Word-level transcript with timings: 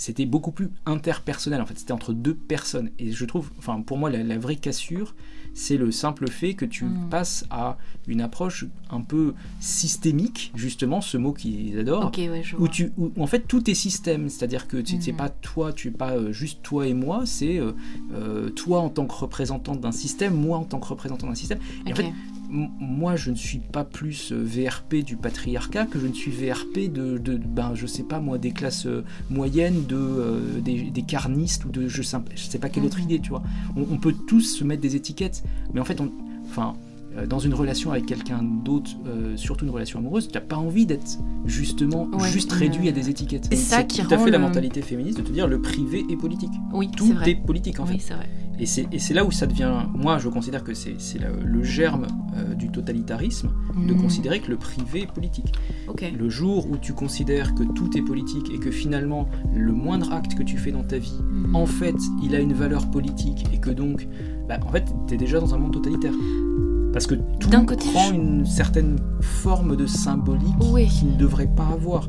c'était 0.00 0.24
beaucoup 0.24 0.50
plus 0.50 0.70
interpersonnel 0.86 1.60
en 1.60 1.66
fait, 1.66 1.78
c'était 1.78 1.92
entre 1.92 2.12
deux 2.14 2.34
personnes. 2.34 2.90
Et 2.98 3.12
je 3.12 3.24
trouve, 3.26 3.50
enfin 3.58 3.82
pour 3.82 3.98
moi, 3.98 4.08
la, 4.10 4.38
vraie 4.38 4.56
cassure, 4.56 5.14
c'est 5.52 5.76
le 5.76 5.90
simple 5.90 6.30
fait 6.30 6.54
que 6.54 6.64
tu 6.64 6.84
Mm. 6.86 7.08
passes 7.10 7.44
à 7.50 7.76
une 8.08 8.20
approche 8.22 8.64
un 8.90 9.02
peu 9.02 9.34
systémique, 9.60 10.52
justement, 10.54 11.00
ce 11.00 11.16
mot 11.18 11.32
qu'ils 11.32 11.78
adorent, 11.78 12.06
Ok, 12.06 12.16
ouais, 12.18 12.42
où, 12.58 12.66
tu, 12.68 12.92
où, 12.96 13.12
où 13.16 13.22
en 13.22 13.26
fait 13.26 13.46
tout 13.46 13.68
est 13.70 13.74
système, 13.74 14.28
c'est-à-dire 14.28 14.66
que 14.68 14.78
tu 14.78 14.96
c'est 15.00 15.12
Mhm. 15.12 15.18
pas 15.18 15.28
toi, 15.28 15.72
tu 15.72 15.88
es 15.88 15.90
pas 15.90 16.12
euh, 16.16 16.32
juste 16.32 16.60
toi 16.62 16.86
et 16.86 16.94
moi, 16.94 17.24
c'est 17.26 17.58
euh, 17.58 17.72
euh, 18.12 18.50
toi 18.50 18.80
en 18.80 18.88
tant 18.88 19.06
que 19.06 19.14
représentant 19.14 19.74
d'un 19.76 19.92
système, 19.92 20.34
moi 20.34 20.58
en 20.58 20.64
tant 20.64 20.78
que 20.80 20.86
représentant 20.88 21.26
d'un 21.26 21.34
système. 21.34 21.58
Et 21.86 21.90
en 21.90 21.92
Ok. 21.92 21.96
fait, 21.98 22.04
M- 22.06 22.12
moi, 22.50 23.16
je 23.16 23.30
ne 23.30 23.36
suis 23.36 23.58
pas 23.58 23.84
plus 23.84 24.32
euh, 24.32 24.42
VRP 24.44 24.96
du 25.04 25.16
patriarcat 25.16 25.86
que 25.86 25.98
je 26.00 26.06
ne 26.06 26.12
suis 26.12 26.30
VRP 26.30 26.92
de, 26.92 27.18
de 27.18 27.36
ben, 27.36 27.72
je 27.74 27.86
sais 27.86 28.02
pas 28.02 28.20
moi, 28.20 28.38
des 28.38 28.50
classes 28.52 28.86
euh, 28.86 29.04
moyennes, 29.30 29.84
de, 29.88 29.96
euh, 29.96 30.60
des, 30.60 30.90
des 30.90 31.02
carnistes 31.02 31.64
ou 31.64 31.68
de 31.70 31.86
je 31.88 32.02
sais, 32.02 32.16
je 32.34 32.42
sais 32.42 32.58
pas 32.58 32.68
quelle 32.68 32.84
autre 32.84 32.98
Mhm. 32.98 33.04
idée, 33.04 33.20
tu 33.20 33.30
vois. 33.30 33.42
On, 33.76 33.82
on 33.92 33.96
peut 33.98 34.14
tous 34.26 34.40
se 34.58 34.64
mettre 34.64 34.82
des 34.82 34.96
étiquettes, 34.96 35.42
mais 35.72 35.80
en 35.80 35.84
fait, 35.84 36.00
on, 36.00 36.10
enfin, 36.48 36.74
dans 37.28 37.40
une 37.40 37.54
relation 37.54 37.90
avec 37.90 38.06
quelqu'un 38.06 38.40
d'autre, 38.64 38.92
euh, 39.06 39.36
surtout 39.36 39.64
une 39.64 39.70
relation 39.72 39.98
amoureuse, 39.98 40.28
tu 40.28 40.34
n'as 40.34 40.40
pas 40.40 40.56
envie 40.56 40.86
d'être 40.86 41.18
justement 41.44 42.08
Ouais, 42.12 42.28
juste 42.30 42.52
réduit 42.52 42.88
à 42.88 42.92
des 42.92 43.10
étiquettes. 43.10 43.46
C'est 43.50 43.56
ça 43.56 43.82
qui 43.82 44.00
tout 44.02 44.14
à 44.14 44.18
fait 44.18 44.30
la 44.30 44.38
mentalité 44.38 44.80
féministe 44.80 45.18
de 45.18 45.22
te 45.22 45.32
dire 45.32 45.48
le 45.48 45.60
privé 45.60 46.04
est 46.08 46.16
politique. 46.16 46.52
Oui, 46.72 46.88
Tout 46.96 47.06
c'est 47.08 47.12
vrai. 47.14 47.30
est 47.30 47.34
politique 47.34 47.80
en 47.80 47.86
fait. 47.86 47.94
Oui, 47.94 48.00
c'est 48.00 48.14
vrai. 48.14 48.28
Et 48.60 48.66
c'est 48.66 49.14
là 49.14 49.24
où 49.24 49.30
ça 49.30 49.46
devient. 49.46 49.72
Moi, 49.94 50.18
je 50.18 50.28
considère 50.28 50.62
que 50.62 50.74
c'est 50.74 50.94
le, 51.18 51.42
le 51.42 51.62
germe 51.62 52.06
euh, 52.36 52.52
du 52.54 52.68
totalitarisme 52.70 53.48
de 53.88 53.94
Mm. 53.94 54.02
considérer 54.02 54.40
que 54.40 54.50
le 54.50 54.56
privé 54.58 55.02
est 55.02 55.12
politique. 55.12 55.52
Le 56.18 56.28
jour 56.28 56.66
où 56.70 56.76
tu 56.76 56.92
considères 56.92 57.54
que 57.54 57.62
tout 57.64 57.96
est 57.96 58.02
politique 58.02 58.50
et 58.54 58.58
que 58.58 58.70
finalement 58.70 59.28
le 59.54 59.72
moindre 59.72 60.12
acte 60.12 60.34
que 60.34 60.42
tu 60.42 60.58
fais 60.58 60.72
dans 60.72 60.84
ta 60.84 60.98
vie, 60.98 61.18
Mm. 61.22 61.56
en 61.56 61.64
fait, 61.66 61.96
il 62.22 62.34
a 62.34 62.40
une 62.40 62.52
valeur 62.52 62.90
politique 62.90 63.46
et 63.52 63.58
que 63.58 63.70
donc, 63.70 64.06
bah, 64.48 64.58
en 64.66 64.70
fait, 64.70 64.84
tu 65.08 65.14
es 65.14 65.16
déjà 65.16 65.40
dans 65.40 65.54
un 65.54 65.58
monde 65.58 65.72
totalitaire. 65.72 66.12
Parce 66.92 67.06
que 67.06 67.14
tout 67.38 67.48
D'un 67.48 67.64
côté, 67.64 67.86
prend 67.92 68.08
je- 68.10 68.14
une 68.14 68.44
certaine 68.46 68.96
forme 69.20 69.76
de 69.76 69.86
symbolique 69.86 70.54
Oui. 70.72 70.88
qu'il 70.88 71.12
ne 71.12 71.16
devrait 71.16 71.46
pas 71.54 71.66
avoir. 71.68 72.08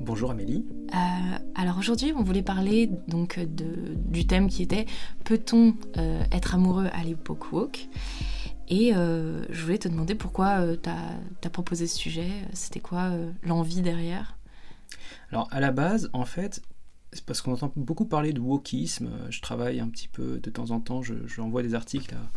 Bonjour 0.00 0.30
Amélie. 0.30 0.64
Euh, 0.94 1.38
alors 1.54 1.78
aujourd'hui, 1.78 2.12
on 2.16 2.22
voulait 2.22 2.42
parler 2.42 2.90
donc 3.06 3.38
de, 3.38 3.94
du 3.94 4.26
thème 4.26 4.48
qui 4.48 4.62
était 4.62 4.86
peut-on 5.24 5.76
euh, 5.98 6.24
être 6.32 6.54
amoureux 6.54 6.88
à 6.92 7.04
l'époque 7.04 7.52
woke? 7.52 7.88
Et 8.68 8.92
euh, 8.94 9.44
je 9.50 9.62
voulais 9.62 9.78
te 9.78 9.86
demander 9.86 10.16
pourquoi 10.16 10.76
t'as 10.78 10.96
as 11.44 11.50
proposé 11.50 11.86
ce 11.86 11.96
sujet. 11.96 12.28
C'était 12.54 12.80
quoi 12.80 13.12
l'envie 13.44 13.82
derrière? 13.82 14.36
Alors 15.30 15.48
à 15.52 15.60
la 15.60 15.70
base, 15.70 16.10
en 16.12 16.24
fait, 16.24 16.62
c'est 17.12 17.24
parce 17.24 17.40
qu'on 17.40 17.52
entend 17.52 17.72
beaucoup 17.76 18.06
parler 18.06 18.32
de 18.32 18.40
wokisme. 18.40 19.10
Je 19.30 19.40
travaille 19.40 19.78
un 19.78 19.88
petit 19.88 20.08
peu 20.08 20.40
de 20.40 20.50
temps 20.50 20.72
en 20.72 20.80
temps, 20.80 21.02
je, 21.02 21.14
je 21.26 21.40
envoie 21.40 21.62
des 21.62 21.74
articles 21.74 22.14
à- 22.14 22.30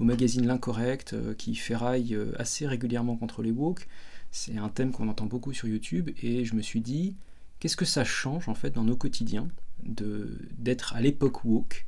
au 0.00 0.04
magazine 0.04 0.46
L'Incorrect 0.46 1.36
qui 1.36 1.54
ferraille 1.54 2.16
assez 2.38 2.66
régulièrement 2.66 3.16
contre 3.16 3.42
les 3.42 3.50
woke. 3.50 3.88
C'est 4.32 4.56
un 4.56 4.70
thème 4.70 4.92
qu'on 4.92 5.08
entend 5.08 5.26
beaucoup 5.26 5.52
sur 5.52 5.68
YouTube 5.68 6.10
et 6.22 6.46
je 6.46 6.54
me 6.54 6.62
suis 6.62 6.80
dit, 6.80 7.14
qu'est-ce 7.60 7.76
que 7.76 7.84
ça 7.84 8.02
change 8.02 8.48
en 8.48 8.54
fait 8.54 8.70
dans 8.70 8.82
nos 8.82 8.96
quotidiens 8.96 9.48
d'être 9.84 10.94
à 10.94 11.02
l'époque 11.02 11.44
woke 11.44 11.86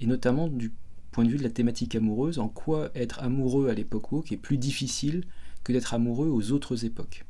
et 0.00 0.06
notamment 0.06 0.48
du 0.48 0.72
point 1.12 1.24
de 1.24 1.30
vue 1.30 1.38
de 1.38 1.44
la 1.44 1.50
thématique 1.50 1.94
amoureuse, 1.94 2.40
en 2.40 2.48
quoi 2.48 2.90
être 2.96 3.22
amoureux 3.22 3.68
à 3.68 3.74
l'époque 3.74 4.10
woke 4.10 4.32
est 4.32 4.36
plus 4.36 4.58
difficile 4.58 5.24
que 5.62 5.72
d'être 5.72 5.94
amoureux 5.94 6.28
aux 6.28 6.50
autres 6.50 6.84
époques? 6.84 7.24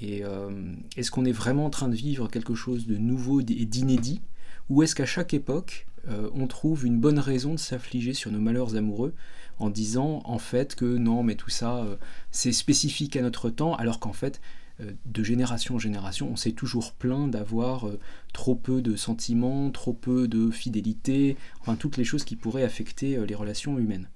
Et 0.00 0.22
euh, 0.22 0.74
est-ce 0.96 1.10
qu'on 1.10 1.24
est 1.24 1.32
vraiment 1.32 1.64
en 1.64 1.70
train 1.70 1.88
de 1.88 1.96
vivre 1.96 2.28
quelque 2.28 2.54
chose 2.54 2.86
de 2.86 2.96
nouveau 2.98 3.40
et 3.40 3.44
d'inédit? 3.44 4.20
Ou 4.68 4.82
est-ce 4.82 4.94
qu'à 4.94 5.06
chaque 5.06 5.32
époque, 5.32 5.86
euh, 6.08 6.28
on 6.34 6.46
trouve 6.46 6.84
une 6.84 7.00
bonne 7.00 7.18
raison 7.18 7.54
de 7.54 7.58
s'affliger 7.58 8.12
sur 8.12 8.30
nos 8.30 8.38
malheurs 8.38 8.76
amoureux 8.76 9.14
en 9.58 9.70
disant 9.70 10.20
en 10.24 10.38
fait 10.38 10.74
que 10.74 10.84
non, 10.96 11.22
mais 11.22 11.34
tout 11.34 11.50
ça, 11.50 11.78
euh, 11.78 11.96
c'est 12.30 12.52
spécifique 12.52 13.16
à 13.16 13.22
notre 13.22 13.50
temps, 13.50 13.74
alors 13.74 13.98
qu'en 14.00 14.12
fait, 14.12 14.40
euh, 14.80 14.92
de 15.06 15.24
génération 15.24 15.74
en 15.74 15.78
génération, 15.78 16.28
on 16.32 16.36
s'est 16.36 16.52
toujours 16.52 16.92
plaint 16.92 17.28
d'avoir 17.30 17.88
euh, 17.88 17.98
trop 18.32 18.54
peu 18.54 18.80
de 18.82 18.94
sentiments, 18.96 19.70
trop 19.70 19.92
peu 19.92 20.28
de 20.28 20.50
fidélité, 20.50 21.36
enfin 21.60 21.74
toutes 21.74 21.96
les 21.96 22.04
choses 22.04 22.24
qui 22.24 22.36
pourraient 22.36 22.62
affecter 22.62 23.18
les 23.26 23.34
relations 23.34 23.78
humaines. 23.78 24.08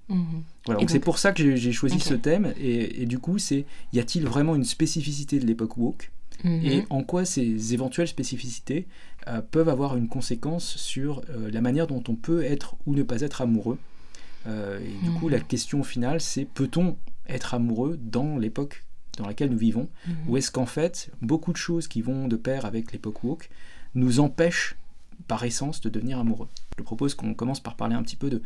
Voilà, 0.65 0.79
Et 0.79 0.83
donc 0.83 0.89
c'est 0.91 0.99
pour 0.99 1.17
ça 1.19 1.33
que 1.33 1.55
j'ai- 1.55 1.71
choisi 1.73 1.99
ce 1.99 2.13
thème, 2.13 2.53
et, 2.57 3.01
et 3.01 3.05
du 3.05 3.19
coup, 3.19 3.37
c'est 3.39 3.65
y 3.91 3.99
a-t-il 3.99 4.25
vraiment 4.25 4.55
une 4.55 4.63
spécificité 4.63 5.39
de 5.39 5.45
l'époque 5.45 5.77
woke? 5.77 6.11
Mhm. 6.43 6.65
et 6.65 6.83
en 6.89 7.03
quoi 7.03 7.25
ces 7.25 7.73
éventuelles 7.73 8.07
spécificités 8.07 8.87
euh, 9.27 9.41
peuvent 9.41 9.69
avoir 9.69 9.95
une 9.95 10.07
conséquence 10.09 10.75
sur 10.77 11.21
euh, 11.29 11.49
la 11.51 11.61
manière 11.61 11.87
dont 11.87 12.03
on 12.09 12.15
peut 12.15 12.43
être 12.43 12.75
ou 12.85 12.95
ne 12.95 13.03
pas 13.03 13.21
être 13.21 13.41
amoureux? 13.41 13.77
Euh, 14.47 14.79
et 14.79 15.03
du 15.03 15.11
coup, 15.11 15.25
Mhm. 15.27 15.31
la 15.33 15.39
question 15.39 15.83
finale, 15.83 16.19
c'est 16.21 16.45
peut-on 16.45 16.97
être 17.27 17.53
amoureux 17.53 17.97
dans 18.01 18.37
l'époque 18.37 18.83
dans 19.17 19.25
laquelle 19.27 19.49
nous 19.51 19.57
vivons 19.57 19.89
Mhm. 20.07 20.15
Ou 20.27 20.37
est-ce 20.37 20.51
qu'en 20.51 20.65
fait, 20.65 21.11
beaucoup 21.21 21.51
de 21.53 21.57
choses 21.57 21.87
qui 21.87 22.01
vont 22.01 22.27
de 22.27 22.35
pair 22.35 22.65
avec 22.65 22.91
l'époque 22.91 23.23
woke 23.23 23.49
nous 23.95 24.19
empêchent 24.19 24.75
par 25.27 25.43
essence 25.43 25.81
de 25.81 25.89
devenir 25.89 26.17
amoureux? 26.19 26.47
Je 26.77 26.83
propose 26.83 27.13
qu'on 27.13 27.33
commence 27.35 27.59
par 27.61 27.75
parler 27.75 27.95
un 27.95 28.01
petit 28.03 28.15
peu 28.15 28.29
de 28.29 28.41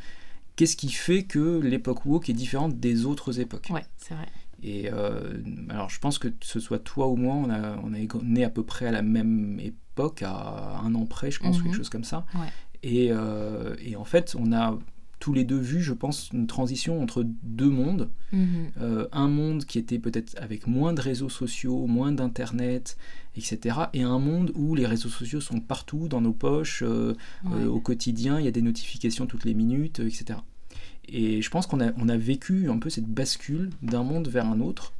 qu'est-ce 0.57 0.75
qui 0.75 0.89
fait 0.89 1.23
que 1.23 1.59
l'époque 1.59 2.05
woke 2.05 2.29
est 2.29 2.33
différente 2.33 2.79
des 2.79 3.05
autres 3.05 3.39
époques. 3.39 3.69
Ouais, 3.71 3.85
c'est 3.97 4.13
vrai. 4.13 4.27
Et 4.61 4.89
euh, 4.91 5.37
alors, 5.69 5.89
je 5.89 5.99
pense 5.99 6.17
que 6.19 6.27
ce 6.41 6.59
soit 6.59 6.79
toi 6.79 7.07
ou 7.07 7.15
moi, 7.15 7.35
on 7.35 7.49
a, 7.49 7.77
on 7.83 7.93
est 7.93 8.07
né 8.23 8.43
à 8.43 8.49
peu 8.49 8.63
près 8.63 8.87
à 8.87 8.91
la 8.91 9.03
même 9.03 9.59
époque, 9.59 10.21
à 10.23 10.79
un 10.83 10.93
an 10.95 11.05
près, 11.05 11.31
je 11.31 11.39
pense, 11.39 11.57
Mhm. 11.59 11.63
quelque 11.63 11.75
chose 11.77 11.89
comme 11.89 12.03
ça. 12.03 12.25
Ouais. 12.35 12.47
Et, 12.83 13.07
euh, 13.11 13.75
et 13.79 13.95
en 13.95 14.03
fait, 14.03 14.35
on 14.37 14.51
a 14.51 14.77
tous 15.19 15.33
les 15.33 15.43
deux 15.43 15.57
vu, 15.57 15.81
je 15.81 15.93
pense, 15.93 16.29
une 16.31 16.45
transition 16.47 17.01
entre 17.01 17.25
deux 17.43 17.69
mondes. 17.69 18.09
Mhm. 18.31 18.47
Euh, 18.81 19.07
un 19.11 19.27
monde 19.27 19.65
qui 19.65 19.79
était 19.79 19.97
peut-être 19.99 20.35
avec 20.39 20.67
moins 20.67 20.93
de 20.93 21.01
réseaux 21.01 21.29
sociaux, 21.29 21.87
moins 21.87 22.11
d'internet, 22.11 22.97
etc. 23.35 23.77
Et 23.93 24.03
un 24.03 24.19
monde 24.19 24.51
où 24.55 24.75
les 24.75 24.85
réseaux 24.85 25.09
sociaux 25.09 25.41
sont 25.41 25.59
partout, 25.59 26.07
dans 26.07 26.21
nos 26.21 26.33
poches, 26.33 26.83
euh, 26.85 27.15
Ouais. 27.43 27.63
euh, 27.63 27.67
au 27.67 27.79
quotidien, 27.79 28.39
il 28.39 28.45
y 28.45 28.47
a 28.47 28.51
des 28.51 28.61
notifications 28.61 29.25
toutes 29.25 29.45
les 29.45 29.53
minutes, 29.55 29.99
etc. 30.01 30.39
Et 31.09 31.41
je 31.41 31.49
pense 31.49 31.65
qu'on 31.67 31.79
a, 31.81 31.91
on 31.97 32.09
a 32.09 32.17
vécu 32.17 32.69
un 32.69 32.77
peu 32.77 32.89
cette 32.89 33.07
bascule 33.07 33.69
d'un 33.81 34.03
monde 34.03 34.27
vers 34.27 34.45
un 34.45 34.59
autre, 34.59 34.93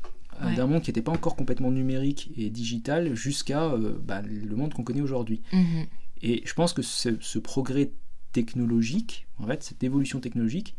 Ouais. 0.44 0.55
d'un 0.55 0.67
monde 0.67 0.81
qui 0.84 0.89
n'était 0.91 1.01
pas 1.01 1.11
encore 1.11 1.35
complètement 1.35 1.72
numérique 1.72 2.31
et 2.38 2.49
digital, 2.51 3.16
jusqu'à 3.16 3.73
bah, 4.05 4.22
le 4.22 4.55
monde 4.55 4.72
qu'on 4.73 4.84
connaît 4.84 5.01
aujourd'hui. 5.01 5.41
Mhm. 5.51 5.85
Et 6.22 6.41
je 6.45 6.53
pense 6.53 6.73
que 6.73 6.81
ce, 6.81 7.09
ce 7.19 7.39
progrès 7.39 7.91
technologique, 8.31 9.27
en 9.38 9.47
fait, 9.47 9.63
cette 9.63 9.83
évolution 9.83 10.19
technologique, 10.19 10.75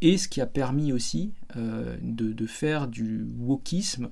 est 0.00 0.16
ce 0.16 0.28
qui 0.28 0.40
a 0.40 0.46
permis 0.46 0.92
aussi 0.92 1.32
euh, 1.56 1.96
de, 2.02 2.32
de 2.32 2.46
faire 2.46 2.88
du 2.88 3.24
wokisme 3.38 4.10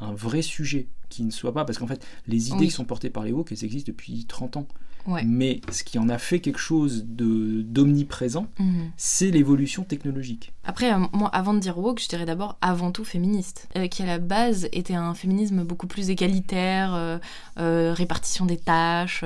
un 0.00 0.12
vrai 0.12 0.42
sujet, 0.42 0.88
qui 1.08 1.24
ne 1.24 1.30
soit 1.30 1.52
pas, 1.52 1.64
parce 1.64 1.78
qu'en 1.78 1.86
fait, 1.86 2.04
les 2.26 2.48
idées 2.48 2.58
Oui. 2.58 2.66
qui 2.66 2.72
sont 2.72 2.84
portées 2.84 3.10
par 3.10 3.24
les 3.24 3.32
woke, 3.32 3.50
elles 3.52 3.64
existent 3.64 3.90
depuis 3.90 4.24
30 4.26 4.56
ans. 4.58 4.68
Ouais. 5.06 5.22
Mais 5.24 5.60
ce 5.70 5.84
qui 5.84 5.98
en 5.98 6.08
a 6.10 6.18
fait 6.18 6.40
quelque 6.40 6.58
chose 6.58 7.04
de- 7.06 7.62
d'omniprésent, 7.62 8.46
Mhm. 8.58 8.90
c'est 8.98 9.30
l'évolution 9.30 9.82
technologique. 9.84 10.52
Après, 10.64 10.92
euh, 10.92 10.98
moi, 11.14 11.30
avant 11.32 11.54
de 11.54 11.60
dire 11.60 11.78
woke, 11.78 11.98
je 12.00 12.08
dirais 12.08 12.26
d'abord 12.26 12.58
avant 12.60 12.92
tout 12.92 13.04
féministe, 13.04 13.68
euh, 13.76 13.86
qui 13.86 14.02
à 14.02 14.06
la 14.06 14.18
base 14.18 14.68
était 14.72 14.94
un 14.94 15.14
féminisme 15.14 15.64
beaucoup 15.64 15.86
plus 15.86 16.10
égalitaire, 16.10 16.92
euh, 16.94 17.94
répartition 17.94 18.44
des 18.44 18.58
tâches, 18.58 19.24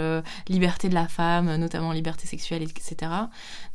liberté 0.49 0.89
de 0.89 0.95
la 0.95 1.09
femme, 1.09 1.57
notamment 1.57 1.93
liberté 1.93 2.27
sexuelle, 2.29 2.63
etc. 2.63 3.11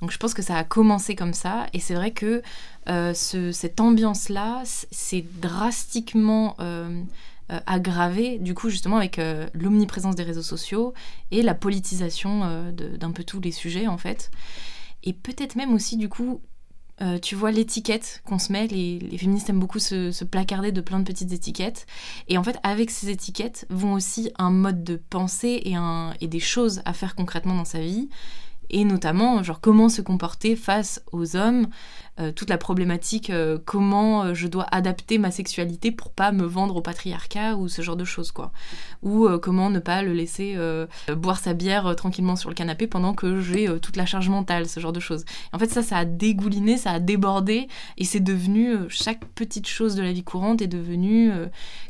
Donc 0.02 0.12
je 0.12 0.18
pense 0.18 0.34
que 0.34 0.42
ça 0.42 0.56
a 0.56 0.64
commencé 0.64 1.16
comme 1.16 1.34
ça, 1.34 1.68
et 1.74 1.80
c'est 1.80 1.94
vrai 1.96 2.12
que 2.12 2.42
ce- 2.88 3.52
cette 3.52 3.82
ambiance-là 3.82 4.62
s'est 4.66 5.26
drastiquement 5.42 6.56
euh, 7.52 7.60
aggravée, 7.66 8.40
du 8.40 8.54
coup, 8.54 8.70
justement, 8.70 8.98
avec 8.98 9.20
euh, 9.20 9.48
l'omniprésence 9.54 10.16
des 10.16 10.24
réseaux 10.24 10.42
sociaux 10.42 10.94
et 11.32 11.42
la 11.42 11.54
politisation 11.54 12.42
euh, 12.44 12.72
d'un 12.72 13.12
peu 13.12 13.24
tous 13.24 13.40
les 13.40 13.52
sujets, 13.52 13.88
en 13.88 13.98
fait. 13.98 14.32
Et 15.04 15.14
peut-être 15.14 15.56
même 15.56 15.74
aussi, 15.74 15.98
du 15.98 16.10
coup, 16.10 16.42
euh, 17.00 17.20
tu 17.20 17.36
vois 17.36 17.52
l'étiquette 17.52 18.24
qu'on 18.26 18.40
se 18.40 18.52
met, 18.52 18.66
les, 18.68 19.18
féministes 19.20 19.50
aiment 19.50 19.60
beaucoup 19.60 19.78
se, 19.78 20.12
se 20.12 20.24
placarder 20.24 20.72
de 20.72 20.82
plein 20.82 21.00
de 21.00 21.04
petites 21.04 21.32
étiquettes. 21.32 21.86
Et 22.28 22.38
en 22.38 22.44
fait, 22.44 22.58
avec 22.64 22.90
ces 22.90 23.10
étiquettes 23.10 23.68
vont 23.70 23.94
aussi 23.94 24.32
un 24.40 24.50
mode 24.50 24.84
de 24.84 24.96
pensée 24.96 25.62
et, 25.66 25.76
un, 25.76 26.14
et 26.22 26.28
des 26.28 26.40
choses 26.40 26.82
à 26.86 26.94
faire 26.94 27.16
concrètement 27.16 27.56
dans 27.56 27.66
sa 27.66 27.80
vie. 27.80 28.10
Et 28.70 28.84
notamment, 28.84 29.44
genre, 29.44 29.62
comment 29.62 29.90
se 29.90 30.02
comporter 30.02 30.56
face 30.56 31.02
aux 31.12 31.36
hommes 31.36 31.68
toute 32.36 32.50
la 32.50 32.58
problématique 32.58 33.32
comment 33.66 34.34
je 34.34 34.48
dois 34.48 34.66
adapter 34.72 35.18
ma 35.18 35.32
sexualité 35.32 35.92
pour 35.92 36.12
pas 36.12 36.32
me 36.32 36.46
vendre 36.46 36.76
au 36.76 36.82
patriarcat 36.82 37.56
ou 37.56 37.68
ce 37.68 37.82
genre 37.82 37.96
de 37.96 38.06
choses 38.06 38.32
quoi. 38.32 38.52
Ou 39.04 39.28
comment 39.42 39.70
ne 39.70 39.80
pas 39.80 40.02
le 40.02 40.14
laisser 40.14 40.58
boire 41.16 41.40
sa 41.40 41.54
bière 41.54 41.96
tranquillement 41.96 42.36
sur 42.36 42.50
le 42.50 42.56
canapé 42.56 42.88
pendant 42.88 43.14
que 43.14 43.42
j'ai 43.42 43.68
toute 43.80 43.98
la 43.98 44.06
charge 44.06 44.30
mentale, 44.30 44.68
ce 44.68 44.80
genre 44.80 44.94
de 44.94 45.00
choses. 45.00 45.26
en 45.54 45.60
fait 45.60 45.70
ça 45.70 45.84
ça 45.84 45.98
a 45.98 46.06
dégouliné, 46.06 46.78
ça 46.78 46.92
a 46.92 47.00
débordé 47.00 47.68
et 47.98 48.04
c'est 48.04 48.20
devenu 48.20 48.76
chaque 48.90 49.26
petite 49.36 49.68
chose 49.68 49.96
de 49.96 50.02
la 50.02 50.12
vie 50.12 50.24
courante 50.24 50.62
est 50.62 50.68
devenue 50.68 51.32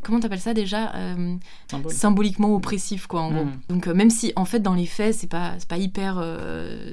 comment 0.04 0.20
t'appelles 0.20 0.40
ça 0.40 0.54
déjà 0.54 0.94
symboliquement 1.88 2.54
oppressif 2.56 3.08
quoi 3.08 3.22
en 3.22 3.32
gros. 3.32 3.46
Hmm. 3.46 3.60
Donc 3.70 3.88
même 3.88 4.10
si 4.10 4.34
en 4.36 4.46
fait 4.46 4.60
dans 4.60 4.74
les 4.74 4.86
faits 4.86 5.16
c'est 5.16 5.30
pas 5.30 5.54
c'est 5.60 5.70
pas 5.70 5.78
hyper 5.78 6.22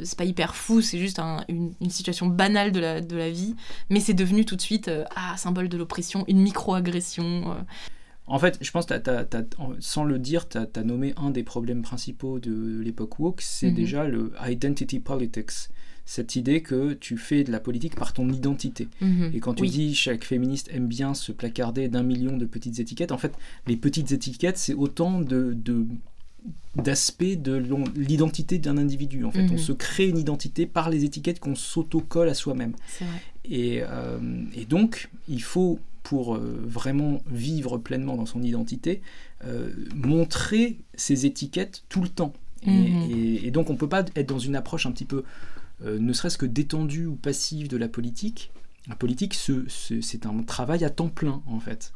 c'est 0.04 0.18
pas 0.18 0.24
hyper 0.24 0.54
fou, 0.54 0.80
c'est 0.80 0.98
juste 0.98 1.18
une, 1.48 1.72
situation 1.90 2.26
banale 2.26 2.72
de 2.72 2.80
la, 2.80 3.00
de 3.00 3.16
la 3.16 3.23
vie, 3.30 3.54
mais 3.90 4.00
c'est 4.00 4.14
devenu 4.14 4.44
tout 4.44 4.56
de 4.56 4.60
suite 4.62 4.88
euh, 4.88 5.04
ah, 5.16 5.36
symbole 5.36 5.68
de 5.68 5.76
l'oppression, 5.76 6.24
une 6.28 6.40
micro-agression. 6.40 7.52
Euh. 7.52 7.62
En 8.26 8.38
fait, 8.38 8.58
je 8.60 8.70
pense, 8.70 8.86
que 8.86 8.94
sans 9.80 10.04
le 10.04 10.18
dire, 10.18 10.48
tu 10.48 10.58
as, 10.58 10.82
nommé 10.82 11.12
un 11.16 11.30
des 11.30 11.42
problèmes 11.42 11.82
principaux 11.82 12.38
de 12.38 12.80
l'époque 12.80 13.18
woke, 13.18 13.42
c'est 13.42 13.68
mhm. 13.68 13.74
déjà 13.74 14.08
le 14.08 14.32
identity 14.46 15.00
politics. 15.00 15.68
Cette 16.06 16.36
idée 16.36 16.62
que 16.62 16.92
tu 16.92 17.16
fais 17.16 17.44
de 17.44 17.52
la 17.52 17.60
politique 17.60 17.96
par 17.96 18.12
ton 18.12 18.28
identité. 18.28 18.88
Mhm. 19.00 19.30
Et 19.34 19.40
quand 19.40 19.54
tu 19.54 19.66
dis 19.66 19.94
chaque 19.94 20.24
féministe 20.24 20.68
aime 20.72 20.86
bien 20.86 21.14
se 21.14 21.32
placarder 21.32 21.88
d'un 21.88 22.02
million 22.02 22.36
de 22.36 22.44
petites 22.44 22.78
étiquettes, 22.78 23.12
en 23.12 23.18
fait, 23.18 23.32
les 23.66 23.76
petites 23.76 24.12
étiquettes, 24.12 24.58
c'est 24.58 24.74
autant 24.74 25.20
de, 25.20 25.54
de 25.54 25.86
d'aspect 26.76 27.36
de 27.36 27.62
l'identité 27.96 28.58
d'un 28.58 28.76
individu. 28.78 29.24
En 29.24 29.30
fait, 29.30 29.46
on 29.48 29.52
mhm. 29.52 29.58
se 29.58 29.72
crée 29.72 30.08
une 30.08 30.18
identité 30.18 30.66
par 30.66 30.90
les 30.90 31.04
étiquettes 31.04 31.40
qu'on 31.40 31.54
s'autocolle 31.54 32.28
à 32.28 32.34
soi-même. 32.34 32.74
Et, 33.44 33.82
euh, 33.82 34.18
et, 34.54 34.64
donc, 34.64 35.08
il 35.28 35.42
faut, 35.42 35.78
pour 36.02 36.34
euh, 36.34 36.60
vraiment 36.66 37.22
vivre 37.30 37.78
pleinement 37.78 38.16
dans 38.16 38.26
son 38.26 38.42
identité, 38.42 39.02
euh, 39.44 39.70
montrer 39.94 40.78
ces 40.94 41.26
étiquettes 41.26 41.84
tout 41.88 42.02
le 42.02 42.08
temps. 42.08 42.32
Mhm. 42.66 43.10
Et, 43.44 43.50
donc, 43.50 43.70
on 43.70 43.74
ne 43.74 43.78
peut 43.78 43.88
pas 43.88 44.04
être 44.16 44.28
dans 44.28 44.38
une 44.38 44.56
approche 44.56 44.86
un 44.86 44.92
petit 44.92 45.04
peu, 45.04 45.24
ne 45.84 46.12
serait-ce 46.12 46.38
que 46.38 46.46
détendue 46.46 47.06
ou 47.06 47.14
passive 47.14 47.68
de 47.68 47.76
la 47.76 47.88
politique, 47.88 48.50
la 48.86 48.96
politique, 48.96 49.34
c'est 49.34 50.26
un 50.26 50.42
travail 50.42 50.84
à 50.84 50.90
temps 50.90 51.08
plein, 51.08 51.42
en 51.46 51.58
fait. 51.58 51.92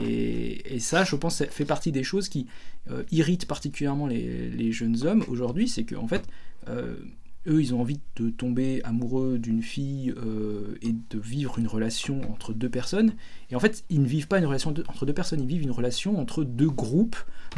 et, 0.00 0.74
et, 0.74 0.80
ça, 0.80 1.04
je 1.04 1.14
pense, 1.16 1.36
ça 1.36 1.46
fait 1.46 1.66
partie 1.66 1.92
des 1.92 2.04
choses 2.04 2.28
qui 2.28 2.46
euh, 2.90 3.02
irritent 3.10 3.46
particulièrement 3.46 4.06
les, 4.06 4.48
les 4.48 4.72
jeunes 4.72 5.04
hommes 5.04 5.24
aujourd'hui, 5.28 5.68
c'est 5.68 5.84
qu'en 5.84 6.08
fait, 6.08 6.26
euh, 6.68 6.96
eux, 7.48 7.60
ils 7.60 7.74
ont 7.74 7.80
envie 7.80 8.00
de 8.16 8.30
tomber 8.30 8.82
amoureux 8.84 9.38
d'une 9.38 9.62
fille 9.62 10.14
euh, 10.16 10.76
et 10.80 10.92
de 10.92 11.18
vivre 11.18 11.58
une 11.58 11.66
relation 11.66 12.20
entre 12.30 12.52
deux 12.52 12.68
personnes. 12.68 13.14
Et 13.50 13.56
en 13.56 13.60
fait, 13.60 13.84
ils 13.90 14.00
ne 14.00 14.06
vivent 14.06 14.28
pas 14.28 14.38
une 14.38 14.46
relation 14.46 14.72
entre 14.88 15.06
deux 15.06 15.12
personnes, 15.12 15.40
ils 15.40 15.46
vivent 15.46 15.62
une 15.62 15.72
relation 15.72 16.20
entre 16.20 16.44
deux 16.44 16.70
groupes, 16.70 17.16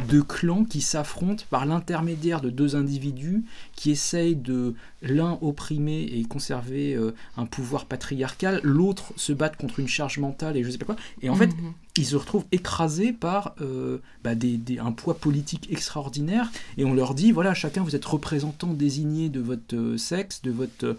deux 0.09 0.23
clans 0.23 0.65
qui 0.65 0.81
s'affrontent 0.81 1.45
par 1.49 1.65
l'intermédiaire 1.65 2.41
de 2.41 2.49
deux 2.49 2.75
individus 2.75 3.45
qui 3.75 3.91
essayent 3.91 4.35
de 4.35 4.73
l'un 5.01 5.37
opprimer 5.41 6.03
et 6.03 6.23
conserver 6.23 6.95
euh, 6.95 7.13
un 7.37 7.45
pouvoir 7.45 7.85
patriarcal, 7.85 8.61
l'autre 8.63 9.13
se 9.17 9.33
battre 9.33 9.57
contre 9.57 9.79
une 9.79 9.87
charge 9.87 10.17
mentale 10.17 10.57
et 10.57 10.63
je 10.63 10.69
sais 10.71 10.77
pas 10.77 10.85
quoi. 10.85 10.95
Et 11.21 11.29
en 11.29 11.35
fait, 11.35 11.47
mhm. 11.47 11.73
ils 11.97 12.05
se 12.05 12.15
retrouvent 12.15 12.45
écrasés 12.51 13.11
par 13.11 13.55
euh, 13.61 13.99
bah, 14.23 14.31
un 14.79 14.91
poids 14.91 15.17
politique 15.17 15.67
extraordinaire 15.71 16.51
et 16.77 16.85
on 16.85 16.93
leur 16.93 17.13
dit 17.13 17.31
voilà, 17.31 17.53
chacun 17.53 17.83
vous 17.83 17.95
êtes 17.95 18.05
représentant 18.05 18.73
désigné 18.73 19.29
de 19.29 19.41
votre 19.41 19.75
euh, 19.75 19.97
sexe, 19.97 20.41
de 20.41 20.51
votre 20.51 20.97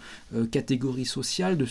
catégorie 0.51 1.07
sociale, 1.07 1.57
de... 1.57 1.67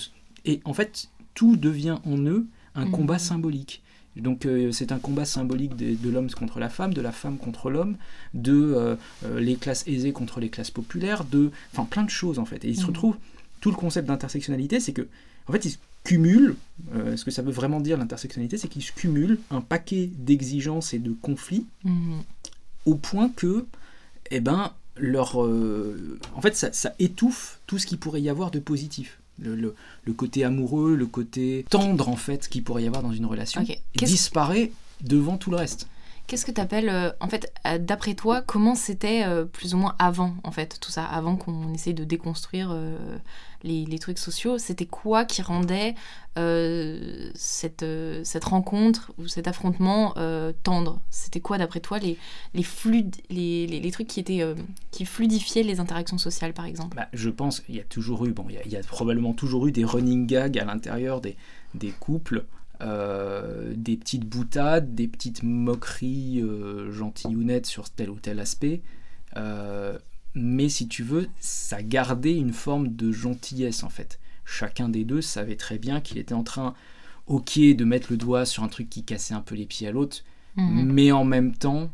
et 0.46 0.62
en 0.66 0.74
fait, 0.74 1.10
tout 1.34 1.56
devient 1.56 1.98
en 2.06 2.18
eux 2.18 2.48
un 2.74 2.86
mhm. 2.86 2.92
combat 2.92 3.20
symbolique. 3.20 3.84
Donc 4.16 4.46
euh, 4.46 4.72
c'est 4.72 4.92
un 4.92 5.00
combat 5.00 5.26
symbolique 5.26 5.76
de, 5.76 6.10
l'homme 6.10 6.30
contre 6.32 6.60
la 6.60 6.70
femme, 6.70 6.94
de 6.94 7.02
la 7.02 7.12
femme 7.12 7.38
contre 7.38 7.70
l'homme, 7.70 7.98
de 8.34 8.54
euh, 8.54 8.96
euh, 9.26 9.40
les 9.40 9.56
classes 9.56 9.86
aisées 9.88 10.14
contre 10.14 10.40
les 10.40 10.50
classes 10.50 10.72
populaires, 10.72 11.26
de, 11.26 11.52
enfin 11.74 11.86
plein 11.86 12.04
de 12.04 12.10
choses 12.10 12.40
en 12.40 12.46
fait. 12.46 12.64
Et 12.64 12.70
il 12.70 12.76
se 12.76 12.82
mhm. 12.82 12.88
retrouve 12.88 13.18
tout 13.60 13.72
le 13.72 13.76
concept 13.76 14.08
d'intersectionnalité, 14.08 14.80
c'est 14.80 14.94
que 14.94 15.08
en 15.48 15.52
fait 15.52 15.66
il 15.66 15.72
se 15.72 15.78
cumule. 16.04 16.56
ce 16.94 17.26
que 17.26 17.32
ça 17.32 17.42
veut 17.42 17.52
vraiment 17.52 17.82
dire 17.82 17.98
l'intersectionnalité, 17.98 18.58
c'est 18.58 18.68
qu'il 18.68 18.84
se 18.84 18.92
cumule 18.92 19.40
un 19.50 19.62
paquet 19.62 20.10
d'exigences 20.18 20.94
et 20.94 21.00
de 21.00 21.12
conflits 21.12 21.66
mhm. 21.84 22.22
au 22.86 22.96
point 22.96 23.30
que, 23.30 23.66
eh 24.32 24.40
ben, 24.40 24.72
leur, 24.98 25.38
en 25.38 26.42
fait, 26.42 26.56
ça, 26.56 26.72
ça 26.72 26.94
étouffe 27.00 27.60
tout 27.66 27.80
ce 27.80 27.88
qu'il 27.88 27.98
pourrait 27.98 28.22
y 28.22 28.30
avoir 28.30 28.52
de 28.52 28.60
positif 28.60 29.20
le, 29.40 29.76
côté 30.16 30.44
amoureux, 30.44 30.96
le 30.96 31.06
côté 31.06 31.66
tendre 31.70 32.10
en 32.10 32.16
fait 32.16 32.48
qu'il 32.48 32.64
pourrait 32.64 32.84
y 32.84 32.88
avoir 32.88 33.04
dans 33.04 33.14
une 33.14 33.26
relation 33.26 33.64
disparaît 33.96 34.72
devant 35.02 35.38
tout 35.38 35.52
le 35.52 35.58
reste. 35.58 35.88
Qu'est-ce 36.28 36.46
que 36.46 36.52
tu 36.52 36.62
appelles, 36.62 36.90
euh, 36.90 37.12
en 37.20 37.28
fait, 37.28 37.54
euh, 37.68 37.78
d'après 37.78 38.16
toi, 38.16 38.42
comment 38.42 38.74
c'était 38.74 39.24
euh, 39.26 39.46
plus 39.46 39.76
ou 39.76 39.78
moins 39.78 39.96
avant, 40.00 40.36
en 40.44 40.52
fait, 40.52 40.80
tout 40.82 40.90
ça, 40.90 41.06
avant 41.06 41.36
qu'on 41.36 41.72
essaye 41.74 41.94
de 41.94 42.04
déconstruire 42.04 42.76
les, 43.66 44.00
trucs 44.00 44.20
sociaux 44.20 44.58
C'était 44.58 44.86
quoi 44.86 45.26
qui 45.26 45.42
rendait 45.42 45.96
cette, 46.36 47.86
cette 48.24 48.44
rencontre 48.44 49.12
ou 49.18 49.28
cet 49.28 49.48
affrontement 49.48 50.14
tendre? 50.64 51.02
C'était 51.10 51.40
quoi, 51.40 51.58
d'après 51.58 51.80
toi, 51.80 52.00
les, 52.00 52.18
les, 52.54 52.66
les, 53.30 53.68
les, 53.68 53.92
trucs 53.92 54.08
qui, 54.08 54.20
étaient, 54.20 54.44
qui 54.92 55.06
fluidifiaient 55.06 55.64
les 55.64 55.80
interactions 55.80 56.18
sociales, 56.18 56.54
par 56.54 56.66
exemple? 56.66 56.96
Bah, 56.96 57.08
Je 57.14 57.30
pense 57.30 57.60
qu'il 57.60 57.76
y 57.76 57.80
a 57.80 57.84
toujours 57.84 58.26
eu, 58.26 58.32
bon, 58.32 58.46
il 58.50 58.72
y, 58.72 58.78
a, 58.78 58.82
probablement 58.82 59.34
toujours 59.34 59.68
eu 59.68 59.72
des 59.72 59.84
running 59.84 60.28
gags 60.28 60.58
à 60.58 60.66
l'intérieur 60.66 61.22
des, 61.22 61.36
des 61.74 61.92
couples. 61.92 62.46
Euh, 62.82 63.74
des 63.76 63.96
petites 63.96 64.26
boutades, 64.26 64.96
des 64.96 65.08
petites 65.08 65.44
moqueries 65.44 66.42
euh, 66.42 66.92
gentilles 66.92 67.36
ou 67.36 67.44
nettes 67.44 67.68
sur 67.68 67.90
tel 67.90 68.10
ou 68.10 68.20
tel 68.20 68.40
aspect. 68.40 68.82
Euh, 69.38 69.98
mais 70.36 70.70
si 70.70 70.88
tu 70.88 71.04
veux, 71.04 71.30
ça 71.40 71.82
gardait 71.82 72.36
une 72.36 72.54
forme 72.54 72.96
de 72.96 73.12
gentillesse 73.12 73.84
en 73.84 73.90
fait. 73.90 74.20
Chacun 74.44 74.90
des 74.90 75.06
deux 75.06 75.22
savait 75.22 75.56
très 75.56 75.80
bien 75.80 76.02
qu'il 76.02 76.18
était 76.18 76.34
en 76.34 76.44
train, 76.44 76.76
ok, 77.28 77.58
de 77.58 77.86
mettre 77.86 78.12
le 78.12 78.18
doigt 78.18 78.46
sur 78.46 78.64
un 78.64 78.68
truc 78.68 78.90
qui 78.90 79.04
cassait 79.04 79.34
un 79.34 79.42
peu 79.42 79.56
les 79.56 79.66
pieds 79.66 79.88
à 79.88 79.92
l'autre, 79.92 80.24
mhm. 80.58 80.92
mais 80.92 81.12
en 81.12 81.24
même 81.24 81.56
temps, 81.56 81.90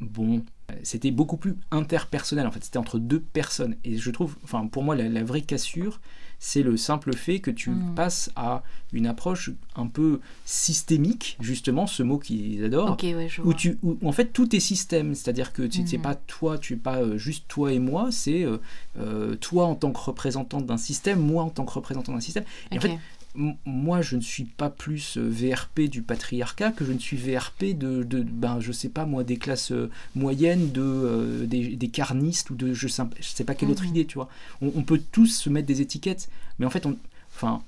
bon, 0.00 0.42
c'était 0.82 1.10
beaucoup 1.10 1.36
plus 1.36 1.54
interpersonnel 1.70 2.46
en 2.46 2.50
fait. 2.50 2.64
C'était 2.64 2.78
entre 2.78 2.98
deux 2.98 3.20
personnes. 3.20 3.76
Et 3.84 3.98
je 3.98 4.10
trouve, 4.10 4.36
enfin, 4.42 4.66
pour 4.66 4.82
moi, 4.82 4.96
la 4.96 5.22
vraie 5.22 5.42
cassure, 5.42 6.00
c'est 6.44 6.64
le 6.64 6.76
simple 6.76 7.14
fait 7.14 7.38
que 7.38 7.52
tu 7.52 7.70
hmm. 7.70 7.94
passes 7.94 8.32
à 8.34 8.64
une 8.92 9.06
approche 9.06 9.50
un 9.76 9.86
peu 9.86 10.18
systémique, 10.44 11.36
justement, 11.40 11.86
ce 11.86 12.02
mot 12.02 12.18
qu'ils 12.18 12.64
adorent, 12.64 12.96
où, 13.44 13.54
tu, 13.54 13.78
en 14.04 14.10
fait 14.10 14.32
tout 14.32 14.54
est 14.54 14.60
système, 14.60 15.14
c'est-à-dire 15.14 15.52
que 15.52 15.70
c'est 15.70 15.98
hmm. 15.98 16.02
pas 16.02 16.16
toi, 16.16 16.58
tu 16.58 16.72
es 16.72 16.76
pas 16.76 16.96
euh, 16.96 17.16
juste 17.16 17.44
toi 17.46 17.72
et 17.72 17.78
moi, 17.78 18.08
c'est 18.10 18.42
euh, 18.42 18.58
euh, 18.98 19.36
toi 19.36 19.66
en 19.66 19.76
tant 19.76 19.92
que 19.92 20.00
représentant 20.00 20.60
d'un 20.60 20.76
système, 20.78 21.20
moi 21.20 21.44
en 21.44 21.50
tant 21.50 21.64
que 21.64 21.74
représentant 21.74 22.12
d'un 22.12 22.20
système. 22.20 22.44
Et 22.72 22.78
en 22.78 22.80
fait, 22.80 22.98
moi, 23.34 24.02
je 24.02 24.16
ne 24.16 24.20
suis 24.20 24.44
pas 24.44 24.68
plus 24.68 25.16
euh, 25.16 25.28
VRP 25.28 25.88
du 25.88 26.02
patriarcat 26.02 26.70
que 26.70 26.84
je 26.84 26.92
ne 26.92 26.98
suis 26.98 27.16
VRP 27.16 27.76
de, 27.76 28.02
de 28.02 28.22
ben, 28.22 28.60
je 28.60 28.72
sais 28.72 28.90
pas 28.90 29.06
moi, 29.06 29.24
des 29.24 29.38
classes 29.38 29.72
euh, 29.72 29.90
moyennes, 30.14 30.70
de, 30.70 30.82
euh, 30.82 31.46
des, 31.46 31.88
carnistes 31.88 32.50
ou 32.50 32.54
de 32.54 32.74
je 32.74 32.88
sais, 32.88 33.02
sais 33.20 33.44
pas 33.44 33.54
quelle 33.54 33.70
autre 33.70 33.84
mhm. 33.84 33.90
idée, 33.90 34.04
tu 34.04 34.14
vois. 34.14 34.28
On, 34.60 34.82
peut 34.82 35.00
tous 35.12 35.28
se 35.28 35.48
mettre 35.48 35.66
des 35.66 35.80
étiquettes, 35.80 36.28
mais 36.58 36.66
en 36.66 36.70
fait, 36.70 36.84
on, 36.84 36.96
enfin, 37.34 37.62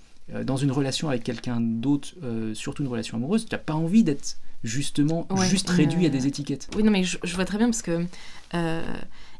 dans 0.45 0.57
une 0.57 0.71
relation 0.71 1.09
avec 1.09 1.25
quelqu'un 1.25 1.61
d'autre, 1.61 2.15
surtout 2.55 2.83
une 2.83 2.89
relation 2.89 3.17
amoureuse, 3.17 3.47
tu 3.47 3.55
n'as 3.55 3.59
pas 3.59 3.75
envie 3.75 4.05
d'être 4.05 4.39
justement 4.63 5.27
juste 5.49 5.69
réduit 5.71 6.07
à 6.07 6.09
des 6.09 6.27
étiquettes. 6.27 6.69
Oui, 6.77 6.83
non, 6.83 6.91
mais 6.91 7.05
je, 7.05 7.19
je 7.23 7.35
vois 7.35 7.45
très 7.45 7.59
bien 7.59 7.67
parce 7.67 7.83
que 7.83 8.07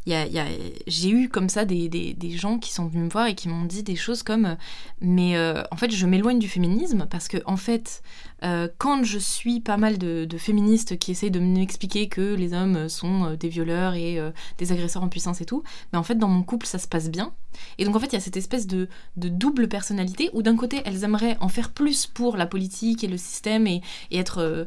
j'ai 0.07 1.11
eu 1.11 1.29
comme 1.29 1.49
ça 1.49 1.65
des, 1.65 2.17
gens 2.37 2.59
qui 2.59 2.73
sont 2.73 2.87
venus 2.87 3.05
me 3.05 3.11
voir 3.11 3.27
et 3.27 3.35
qui 3.35 3.49
m'ont 3.49 3.65
dit 3.65 3.83
des 3.83 3.97
choses 3.97 4.23
comme 4.23 4.57
mais 5.01 5.37
euh, 5.37 5.63
en 5.71 5.77
fait 5.77 5.91
je 5.91 6.07
m'éloigne 6.07 6.39
du 6.39 6.49
féminisme 6.49 7.07
parce 7.09 7.29
que 7.29 7.39
en 7.47 7.57
fait 7.57 8.03
euh, 8.43 8.69
quand 8.79 9.05
je 9.05 9.19
suis 9.19 9.61
pas 9.61 9.77
mal 9.77 9.97
de, 9.97 10.27
féministes 10.37 10.99
qui 10.99 11.13
essayent 11.13 11.31
de 11.31 11.41
m'expliquer 11.41 12.09
que 12.09 12.35
les 12.35 12.53
hommes 12.53 12.89
sont 12.89 13.25
euh, 13.25 13.37
des 13.37 13.49
violeurs 13.49 13.95
et 13.95 14.19
des 14.59 14.73
agresseurs 14.73 15.03
en 15.03 15.09
puissance 15.09 15.41
et 15.41 15.47
tout 15.47 15.63
mais 15.93 15.99
en 15.99 16.03
fait 16.03 16.17
dans 16.17 16.29
mon 16.29 16.43
couple 16.43 16.67
ça 16.67 16.79
se 16.79 16.89
passe 16.89 17.11
bien. 17.11 17.33
Et 17.79 17.85
donc 17.85 17.95
en 17.95 18.01
fait 18.01 18.07
il 18.07 18.15
y 18.15 18.17
a 18.17 18.21
cette 18.21 18.37
espèce 18.37 18.67
de, 18.67 18.89
double 19.17 19.69
personnalité 19.69 20.29
où 20.33 20.43
d'un 20.43 20.57
côté 20.57 20.83
elles 20.85 21.05
aimeraient 21.05 21.37
en 21.41 21.49
faire 21.49 21.71
plus 21.71 22.07
pour 22.07 22.37
la 22.37 22.47
politique 22.47 23.05
et 23.05 23.07
le 23.07 23.17
système 23.17 23.67
et, 23.67 23.81
être 24.11 24.67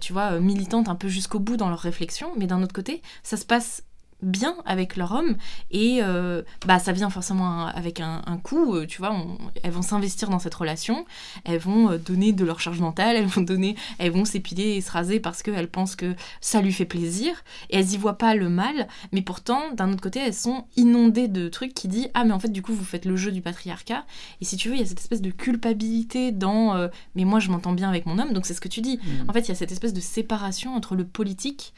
tu 0.00 0.12
vois 0.12 0.38
militantes 0.38 0.88
un 0.88 0.94
peu 0.94 1.08
jusqu'au 1.08 1.38
bout 1.38 1.56
dans 1.56 1.68
leur 1.68 1.78
réflexion 1.78 2.28
mais 2.36 2.46
d'un 2.46 2.62
autre 2.62 2.74
côté 2.74 3.02
ça 3.22 3.36
se 3.36 3.44
passe 3.44 3.82
bien 4.22 4.56
avec 4.64 4.96
leur 4.96 5.12
homme 5.12 5.36
et 5.70 5.98
euh, 6.02 6.42
bah 6.66 6.78
ça 6.78 6.92
vient 6.92 7.10
forcément 7.10 7.66
avec 7.66 8.00
un, 8.00 8.22
coût 8.42 8.74
euh, 8.74 8.86
tu 8.86 8.98
vois 8.98 9.14
elles 9.62 9.70
vont 9.70 9.82
s'investir 9.82 10.30
dans 10.30 10.38
cette 10.38 10.54
relation 10.54 11.04
elles 11.44 11.58
vont 11.58 11.90
euh, 11.90 11.98
donner 11.98 12.32
de 12.32 12.44
leur 12.44 12.58
charge 12.58 12.80
mentale 12.80 13.16
elles 13.16 13.26
vont 13.26 13.42
donner 13.42 13.76
elles 13.98 14.12
vont 14.12 14.24
s'épiler 14.24 14.76
et 14.76 14.80
se 14.80 14.90
raser 14.90 15.20
parce 15.20 15.42
qu'elles 15.42 15.68
pensent 15.68 15.96
que 15.96 16.14
ça 16.40 16.62
lui 16.62 16.72
fait 16.72 16.86
plaisir 16.86 17.44
et 17.68 17.76
elles 17.76 17.92
y 17.92 17.98
voient 17.98 18.16
pas 18.16 18.34
le 18.34 18.48
mal 18.48 18.88
mais 19.12 19.20
pourtant 19.20 19.72
d'un 19.74 19.92
autre 19.92 20.02
côté 20.02 20.20
elles 20.20 20.34
sont 20.34 20.64
inondées 20.76 21.28
de 21.28 21.48
trucs 21.48 21.74
qui 21.74 21.88
disent 21.88 22.08
ah 22.14 22.24
mais 22.24 22.32
en 22.32 22.40
fait 22.40 22.52
du 22.52 22.62
coup 22.62 22.72
vous 22.72 22.84
faites 22.84 23.04
le 23.04 23.16
jeu 23.16 23.32
du 23.32 23.42
patriarcat 23.42 24.06
et 24.40 24.46
si 24.46 24.56
tu 24.56 24.70
veux 24.70 24.76
il 24.76 24.80
y 24.80 24.84
a 24.84 24.86
cette 24.86 25.00
espèce 25.00 25.22
de 25.22 25.30
culpabilité 25.30 26.32
dans 26.32 26.88
mais 27.14 27.24
moi 27.24 27.38
je 27.38 27.50
m'entends 27.50 27.72
bien 27.72 27.88
avec 27.88 28.06
mon 28.06 28.18
homme 28.18 28.32
donc 28.32 28.46
c'est 28.46 28.54
ce 28.54 28.60
que 28.62 28.68
tu 28.68 28.80
dis 28.80 28.96
mmh. 28.96 29.30
en 29.30 29.32
fait 29.34 29.40
il 29.40 29.48
y 29.48 29.52
a 29.52 29.54
cette 29.54 29.72
espèce 29.72 29.92
de 29.92 30.00
séparation 30.00 30.74
entre 30.74 30.94
le 30.94 31.04
politique 31.04 31.74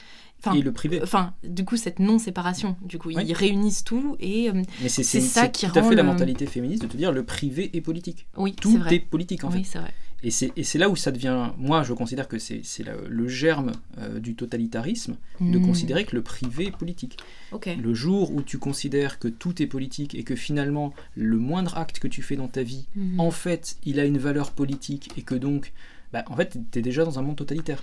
et 0.54 0.62
le 0.62 0.72
privé. 0.72 1.00
Enfin, 1.02 1.34
du 1.44 1.64
coup, 1.64 1.76
cette 1.76 1.98
non-séparation. 1.98 2.76
Du 2.82 2.98
coup, 2.98 3.10
ils 3.10 3.32
réunissent 3.32 3.84
tout 3.84 4.16
et 4.20 4.50
euh, 4.50 4.62
c'est 4.86 5.02
ça 5.02 5.48
qui 5.48 5.66
rend. 5.66 5.72
Tout 5.72 5.78
à 5.80 5.82
fait 5.82 5.94
la 5.94 6.02
mentalité 6.02 6.46
féministe 6.46 6.82
de 6.82 6.88
te 6.88 6.96
dire 6.96 7.12
le 7.12 7.24
privé 7.24 7.70
est 7.76 7.80
politique. 7.80 8.26
Oui, 8.36 8.54
tout 8.54 8.80
est, 8.90 9.00
politique 9.00 9.44
en 9.44 9.50
oui, 9.50 9.64
fait. 9.64 9.78
Vrai. 9.78 9.94
Et 10.24 10.30
c'est 10.30 10.78
là 10.78 10.88
où 10.88 10.96
ça 10.96 11.12
devient. 11.12 11.50
Moi, 11.58 11.84
je 11.84 11.92
considère 11.92 12.26
que 12.26 12.38
c'est 12.38 12.62
le 13.08 13.28
germe 13.28 13.72
euh, 13.98 14.18
du 14.18 14.34
totalitarisme 14.34 15.16
de 15.40 15.58
hmm. 15.58 15.66
considérer 15.66 16.04
que 16.04 16.16
le 16.16 16.22
privé 16.22 16.66
est 16.66 16.76
politique. 16.76 17.18
Le 17.64 17.94
jour 17.94 18.32
où 18.32 18.42
tu 18.42 18.58
considères 18.58 19.18
que 19.18 19.28
tout 19.28 19.62
est 19.62 19.66
politique 19.66 20.14
et 20.14 20.24
que 20.24 20.34
finalement 20.34 20.92
le 21.16 21.38
moindre 21.38 21.76
acte 21.78 22.00
que 22.00 22.08
tu 22.08 22.22
fais 22.22 22.36
dans 22.36 22.48
ta 22.48 22.62
vie, 22.62 22.86
hmm. 22.96 23.20
en 23.20 23.30
fait, 23.30 23.76
il 23.84 24.00
a 24.00 24.04
une 24.04 24.18
valeur 24.18 24.50
politique 24.50 25.10
et 25.16 25.22
que 25.22 25.36
donc, 25.36 25.72
bah, 26.12 26.24
en 26.26 26.36
fait, 26.36 26.58
tu 26.72 26.78
es 26.78 26.82
déjà 26.82 27.04
dans 27.04 27.18
un 27.18 27.22
monde 27.22 27.36
totalitaire. 27.36 27.82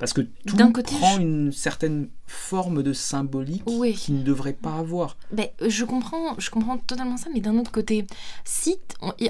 Parce 0.00 0.14
que 0.14 0.22
tout 0.46 0.56
prend 0.56 1.18
une 1.18 1.52
certaine 1.52 2.08
forme 2.26 2.82
de 2.82 2.94
symbolique 2.94 3.64
qu'il 3.96 4.16
ne 4.16 4.22
devrait 4.22 4.54
pas 4.54 4.78
avoir. 4.78 5.18
Ben, 5.30 5.48
je, 5.66 5.84
comprends, 5.84 6.34
je 6.38 6.48
comprends 6.48 6.78
totalement 6.78 7.18
ça, 7.18 7.28
mais 7.34 7.40
d'un 7.40 7.58
autre 7.58 7.70
côté, 7.70 8.06
si, 8.44 8.78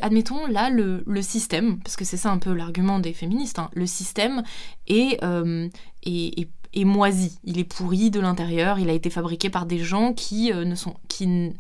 admettons 0.01 0.47
là, 0.47 0.71
le, 0.71 1.03
le 1.05 1.23
système, 1.23 1.81
parce 1.81 1.97
que 1.97 2.05
c'est 2.05 2.17
ça 2.17 2.31
un 2.31 2.39
peu 2.39 2.53
l'argument 2.53 3.01
des 3.01 3.13
féministes, 3.13 3.59
hein, 3.59 3.69
le 3.75 3.85
système 3.85 4.45
est, 4.87 5.23
euh, 5.25 5.69
est, 6.05 6.49
est, 6.73 6.85
moisi, 6.85 7.41
il 7.43 7.59
est 7.59 7.65
pourri 7.65 8.11
de 8.11 8.21
l'intérieur, 8.21 8.79
il 8.79 8.89
a 8.91 8.93
été 8.93 9.11
fabriqué 9.11 9.51
par 9.51 9.67
des 9.67 9.79
gens 9.79 10.13
qui, 10.13 10.53
euh, 10.53 10.65
ne, 10.65 10.77
sont, 10.77 10.95
qui 11.09 11.27
ne, 11.27 11.51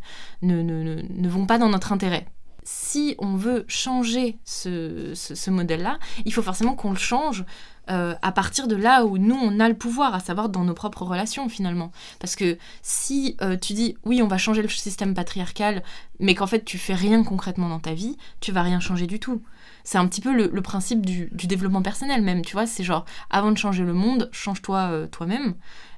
ne, 0.43 0.63
ne, 0.63 1.03
ne 1.03 1.29
vont 1.29 1.47
pas 1.47 1.59
dans 1.59 1.69
notre 1.69 1.93
intérêt. 1.93 2.27
Si 2.63 3.17
on 3.19 3.35
veut 3.35 3.65
changer 3.67 4.39
ce, 4.45 5.13
ce, 5.15 5.35
ce 5.35 5.51
modèle-là, 5.51 5.99
il 6.27 6.33
faut 6.33 6.43
forcément 6.43 6.77
qu'on 6.77 6.91
le 6.91 6.99
change 6.99 7.45
euh, 7.91 8.15
à 8.23 8.31
partir 8.31 8.69
de 8.69 8.77
là 8.77 9.05
où 9.05 9.19
nous, 9.19 9.35
on 9.35 9.59
a 9.59 9.69
le 9.69 9.77
pouvoir, 9.77 10.15
à 10.15 10.21
savoir 10.21 10.49
dans 10.49 10.65
nos 10.65 10.75
propres 10.75 11.03
relations 11.03 11.49
finalement. 11.49 11.91
Parce 12.21 12.37
que 12.37 12.57
si 12.83 13.37
euh, 13.43 13.57
tu 13.57 13.73
dis 13.73 13.97
oui, 14.05 14.23
on 14.23 14.29
va 14.29 14.39
changer 14.39 14.63
le 14.63 14.69
système 14.69 15.13
patriarcal, 15.15 15.83
mais 16.21 16.35
qu'en 16.35 16.47
fait 16.47 16.65
tu 16.65 16.79
fais 16.79 16.95
rien 16.95 17.25
concrètement 17.25 17.69
dans 17.69 17.81
ta 17.81 17.95
vie, 17.95 18.17
tu 18.41 18.53
vas 18.53 18.63
rien 18.63 18.79
changer 18.79 19.07
du 19.07 19.19
tout. 19.19 19.43
C'est 19.83 19.99
un 19.99 20.07
petit 20.07 20.21
peu 20.21 20.33
le, 20.33 20.63
principe 20.63 21.05
du, 21.05 21.31
développement 21.33 21.83
personnel 21.83 22.23
même, 22.23 22.43
tu 22.45 22.53
vois, 22.53 22.67
c'est 22.67 22.85
genre 22.85 23.07
avant 23.29 23.51
de 23.51 23.59
changer 23.59 23.83
le 23.83 23.95
monde, 23.95 24.29
change-toi 24.31 24.79
euh, 24.93 25.07
toi-même. 25.09 25.55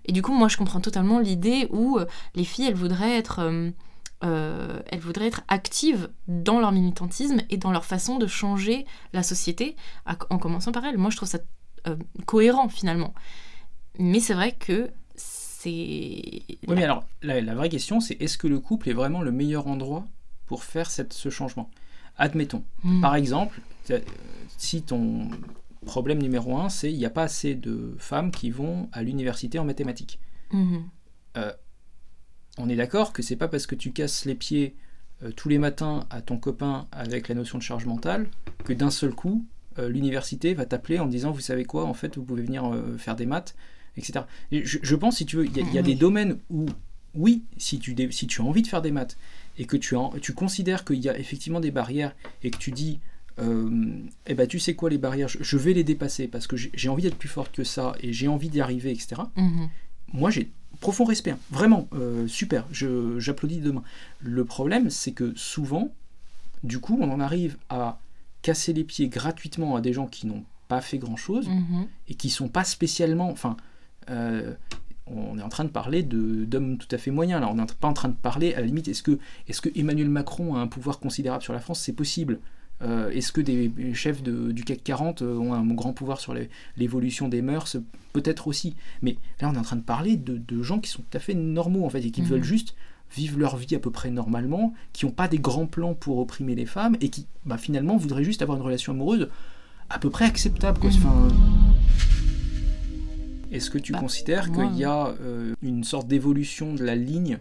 Et 0.07 0.13
du 0.13 0.23
coup, 0.23 0.33
moi 0.33 0.49
je 0.49 0.57
comprends 0.57 0.81
totalement 0.81 1.19
l'idée 1.19 1.69
où 1.71 1.99
les 2.35 2.45
filles, 2.45 2.67
elles 2.67 2.75
voudraient 2.75 3.19
être... 3.19 3.41
elles 4.23 5.01
voudraient 5.01 5.27
être 5.27 5.43
actives 5.49 6.09
dans 6.27 6.59
leur 6.59 6.73
militantisme 6.73 7.41
et 7.51 7.57
dans 7.57 7.71
leur 7.71 7.85
façon 7.85 8.19
de 8.19 8.27
changer 8.27 8.87
la 9.13 9.23
société, 9.23 9.77
en 10.07 10.39
commençant 10.39 10.73
par 10.73 10.85
elles. 10.85 10.99
Moi, 10.99 11.11
je 11.11 11.17
trouve 11.17 11.29
ça 11.29 11.39
euh, 11.87 11.97
cohérent 12.27 12.69
finalement. 12.69 13.15
Mais 13.99 14.21
c'est 14.21 14.35
vrai 14.35 14.53
que 14.53 14.91
c'est. 15.15 15.71
Oui, 15.71 16.75
mais 16.75 16.85
alors, 16.85 17.05
la, 17.23 17.55
vraie 17.55 17.69
question, 17.69 18.01
c'est 18.01 18.15
est-ce 18.21 18.39
que 18.39 18.47
le 18.47 18.59
couple 18.59 18.89
est 18.89 18.95
vraiment 18.95 19.23
le 19.23 19.33
meilleur 19.33 19.67
endroit 19.67 20.07
pour 20.47 20.65
faire 20.65 20.91
cette, 20.91 21.13
ce 21.13 21.31
changement? 21.31 21.71
Admettons, 22.17 22.65
hmm. 22.85 23.01
par 23.01 23.15
exemple, 23.15 23.61
si 24.57 24.83
ton 24.83 25.31
problème 25.87 26.21
numéro 26.21 26.57
un, 26.57 26.69
c'est 26.69 26.93
il 26.93 26.99
n'y 26.99 27.07
a 27.07 27.11
pas 27.11 27.25
assez 27.25 27.55
de 27.55 27.95
femmes 27.99 28.31
qui 28.31 28.51
vont 28.51 28.89
à 28.93 29.03
l'université 29.03 29.59
en 29.59 29.65
mathématiques. 29.65 30.19
Hmm. 30.51 30.81
Euh, 31.37 31.53
on 32.59 32.69
est 32.69 32.77
d'accord 32.77 33.13
que 33.13 33.23
c'est 33.23 33.37
pas 33.37 33.49
parce 33.49 33.67
que 33.67 33.75
tu 33.75 33.93
casses 33.93 34.25
les 34.25 34.35
pieds 34.35 34.77
euh, 35.23 35.33
tous 35.33 35.49
les 35.49 35.59
matins 35.59 36.07
à 36.11 36.21
ton 36.21 36.39
copain 36.39 36.87
avec 36.93 37.29
la 37.29 37.35
notion 37.35 37.59
de 37.59 37.63
charge 37.63 37.87
mentale 37.87 38.29
que 38.65 38.73
d'un 38.73 38.91
seul 38.91 39.15
coup 39.15 39.47
l'université 39.79 40.55
va 40.55 40.67
t'appeler 40.67 40.99
en 40.99 41.07
disant, 41.07 41.31
vous 41.31 41.41
savez 41.41 41.65
quoi, 41.65 41.85
en 41.85 41.95
fait, 41.95 42.17
vous 42.17 42.25
pouvez 42.25 42.43
venir 42.43 42.65
euh, 42.65 42.97
faire 42.99 43.17
des 43.17 43.27
maths, 43.27 43.55
etc. 43.97 44.25
je, 44.51 44.95
pense, 44.97 45.17
si 45.17 45.27
tu 45.27 45.37
veux, 45.37 45.47
il 45.47 45.75
y, 45.75 45.79
a, 45.79 45.83
des 45.83 45.95
domaines 45.95 46.39
où, 46.51 46.67
oui, 47.15 47.43
si 47.59 47.79
tu, 47.79 47.95
si 48.11 48.27
tu 48.27 48.41
as 48.41 48.45
envie 48.45 48.63
de 48.63 48.67
faire 48.67 48.83
des 48.83 48.91
maths 48.91 49.17
et 49.59 49.67
que 49.67 49.77
tu, 49.77 49.97
tu 50.21 50.33
considères 50.33 50.85
qu'il 50.85 51.01
y 51.01 51.09
a 51.09 51.19
effectivement 51.19 51.61
des 51.61 51.71
barrières 51.71 52.15
et 52.43 52.51
que 52.51 52.59
tu 52.59 52.71
dis, 52.71 53.01
euh, 53.39 53.99
eh 54.27 54.35
ben, 54.35 54.47
tu 54.47 54.59
sais 54.59 54.75
quoi, 54.75 54.89
les 54.89 54.99
barrières, 54.99 55.29
je, 55.29 55.57
vais 55.57 55.75
les 55.75 55.85
dépasser 55.85 56.27
parce 56.29 56.47
que 56.47 56.57
j'ai 56.57 56.89
envie 56.89 57.03
d'être 57.03 57.19
plus 57.19 57.29
forte 57.29 57.55
que 57.55 57.65
ça 57.65 57.95
et 58.01 58.13
j'ai 58.13 58.29
envie 58.29 58.49
d'y 58.49 58.61
arriver, 58.61 58.91
etc. 58.91 59.23
Mhm. 59.37 59.69
Moi, 60.15 60.31
j'ai 60.31 60.51
profond 60.81 61.05
respect, 61.05 61.33
hein. 61.33 61.39
vraiment, 61.51 61.89
super, 62.27 62.67
j'applaudis 62.73 63.61
demain. 63.61 63.83
Le 64.21 64.45
problème, 64.45 64.91
c'est 64.91 65.13
que 65.13 65.33
souvent, 65.37 65.95
du 66.65 66.79
coup, 66.79 66.99
on 67.01 67.11
en 67.11 67.21
arrive 67.21 67.57
à 67.69 67.99
casser 68.43 68.73
les 68.73 68.85
pieds 68.85 69.09
gratuitement 69.09 69.77
à 69.77 69.81
des 69.81 69.93
gens 69.93 70.07
qui 70.07 70.27
n'ont 70.27 70.45
pas 70.69 70.81
fait 70.81 70.99
grand-chose 70.99 71.49
mhm. 71.49 71.87
et 72.09 72.15
qui 72.15 72.31
sont 72.31 72.49
pas 72.49 72.65
spécialement... 72.65 73.31
Enfin, 73.31 73.57
euh, 74.11 74.55
on 75.07 75.39
est 75.39 75.43
en 75.43 75.49
train 75.49 75.65
de 75.65 75.71
parler 75.71 76.03
d'hommes 76.03 76.79
tout 76.79 76.89
à 76.91 76.99
fait 76.99 77.11
moyens. 77.11 77.41
Là, 77.41 77.49
on 77.51 77.57
n'est 77.57 77.67
pas 77.81 77.89
en 77.89 77.93
train 77.93 78.09
de 78.09 78.15
parler, 78.15 78.55
à 78.55 78.61
la 78.61 78.67
limite, 78.67 78.89
est-ce 78.89 79.03
que, 79.03 79.19
est 79.49 79.61
que 79.61 79.69
Emmanuel 79.79 80.09
Macron 80.09 80.55
a 80.55 80.61
un 80.61 80.69
pouvoir 80.69 81.01
considérable 81.01 81.43
sur 81.43 81.53
la 81.53 81.61
France? 81.61 81.81
C'est 81.81 81.93
possible. 81.93 82.39
Euh, 82.83 83.11
est-ce 83.11 83.33
que 83.33 83.41
des 83.41 83.71
chefs 83.95 84.23
du 84.23 84.65
CAC 84.65 84.83
40 84.83 85.23
euh, 85.23 85.37
ont 85.37 85.53
un 85.55 85.65
grand 85.67 85.93
pouvoir 85.93 86.21
sur 86.21 86.35
l'évolution 86.77 87.29
des 87.29 87.43
mœurs? 87.43 87.77
Peut-être 88.13 88.49
aussi. 88.49 88.75
Mais 89.03 89.17
là, 89.41 89.49
on 89.51 89.55
est 89.55 89.59
en 89.59 89.63
train 89.63 89.77
de 89.77 89.83
parler 89.83 90.17
de, 90.17 90.63
gens 90.63 90.79
qui 90.79 90.91
sont 90.91 91.03
tout 91.03 91.17
à 91.17 91.21
fait 91.21 91.35
normaux, 91.35 91.85
en 91.85 91.91
fait, 91.91 92.05
et 92.05 92.11
qui 92.11 92.23
mhm. 92.23 92.29
veulent 92.29 92.45
juste 92.45 92.75
vivent 93.15 93.39
leur 93.39 93.57
vie 93.57 93.75
à 93.75 93.79
peu 93.79 93.91
près 93.91 94.11
normalement, 94.11 94.75
qui 94.93 95.07
n'ont 95.07 95.13
pas 95.13 95.29
des 95.29 95.39
grands 95.39 95.67
plans 95.67 95.95
pour 95.95 96.19
opprimer 96.19 96.55
les 96.55 96.67
femmes 96.67 96.97
et 97.01 97.09
qui 97.09 97.27
bah, 97.45 97.59
finalement 97.59 97.97
voudraient 97.97 98.25
juste 98.25 98.43
avoir 98.43 98.59
une 98.59 98.65
relation 98.65 98.93
amoureuse 98.93 99.29
à 99.91 99.99
peu 99.99 100.11
près 100.11 100.25
acceptable. 100.25 100.79
Quoi. 100.79 100.91
Enfin, 100.91 101.29
Est-ce 103.51 103.71
que 103.71 103.79
tu 103.79 103.93
bah, 103.93 103.99
considères 103.99 104.51
qu'il 104.51 104.77
y 104.77 104.85
a 104.85 105.09
euh, 105.21 105.55
une 105.63 105.85
sorte 105.85 106.09
d'évolution 106.09 106.75
de 106.75 106.85
la 106.85 106.97
ligne 106.97 107.39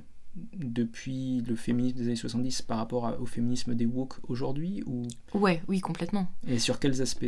depuis 0.55 1.43
le 1.45 1.55
féminisme 1.55 1.97
des 1.97 2.05
années 2.05 2.15
70 2.15 2.61
par 2.61 2.77
rapport 2.77 3.17
au 3.19 3.25
féminisme 3.25 3.75
des 3.75 3.85
woke 3.85 4.15
aujourd'hui 4.29 4.81
ou... 4.85 5.03
Ouais, 5.33 5.61
oui, 5.67 5.81
complètement. 5.81 6.27
Et 6.47 6.57
sur 6.57 6.79
quels 6.79 7.01
aspects 7.01 7.25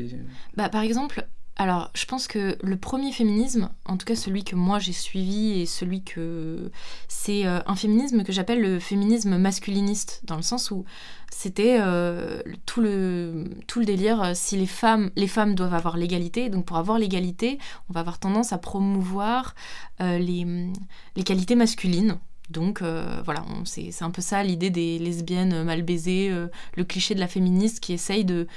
bah, 0.55 0.69
Par 0.69 0.83
exemple, 0.83 1.27
alors, 1.55 1.91
je 1.93 2.05
pense 2.05 2.27
que 2.27 2.57
le 2.63 2.77
premier 2.77 3.12
féminisme, 3.12 3.69
en 3.86 3.98
tout 3.98 4.07
cas 4.07 4.15
celui 4.15 4.43
que 4.43 4.55
moi 4.55 4.79
j'ai 4.79 4.91
suivi 4.91 5.62
et 5.62 5.65
celui 5.67 6.03
que 6.03 6.72
c'est 7.07 7.45
euh, 7.45 7.60
un 7.67 7.75
féminisme 7.75 8.24
que 8.24 8.31
j'appelle 8.31 8.60
le 8.60 8.79
féminisme 8.79 9.38
masculiniste, 9.38 10.22
dans 10.24 10.36
le 10.36 10.41
sens 10.41 10.72
où 10.72 10.83
c'était 11.31 11.77
euh, 11.79 12.41
tout, 12.65 12.81
le, 12.81 13.45
tout 13.67 13.83
délire, 13.83 14.24
euh, 14.24 14.31
si 14.33 14.57
les 14.57 14.65
femmes, 14.65 15.12
les 15.15 15.27
femmes 15.27 15.53
doivent 15.53 15.75
avoir 15.75 15.95
l'égalité, 15.95 16.50
donc 16.50 16.65
pour 16.65 16.77
avoir 16.77 16.98
l'égalité, 16.98 17.60
on 17.88 17.93
va 17.93 18.00
avoir 18.00 18.17
tendance 18.17 18.51
à 18.51 18.57
promouvoir 18.57 19.53
les 20.00 21.24
qualités 21.24 21.55
masculines, 21.55 22.17
donc 22.53 22.81
voilà, 22.81 23.43
c'est 23.65 24.01
un 24.01 24.12
peu 24.12 24.22
ça 24.22 24.43
l'idée 24.43 24.69
des 24.69 25.00
lesbiennes 25.00 25.63
mal 25.63 25.81
baisées, 25.81 26.31
le 26.75 26.83
cliché 26.83 27.15
de 27.15 27.19
la 27.19 27.27
féministe 27.27 27.79
qui 27.79 27.93
essaye 27.93 28.24
de, 28.25 28.48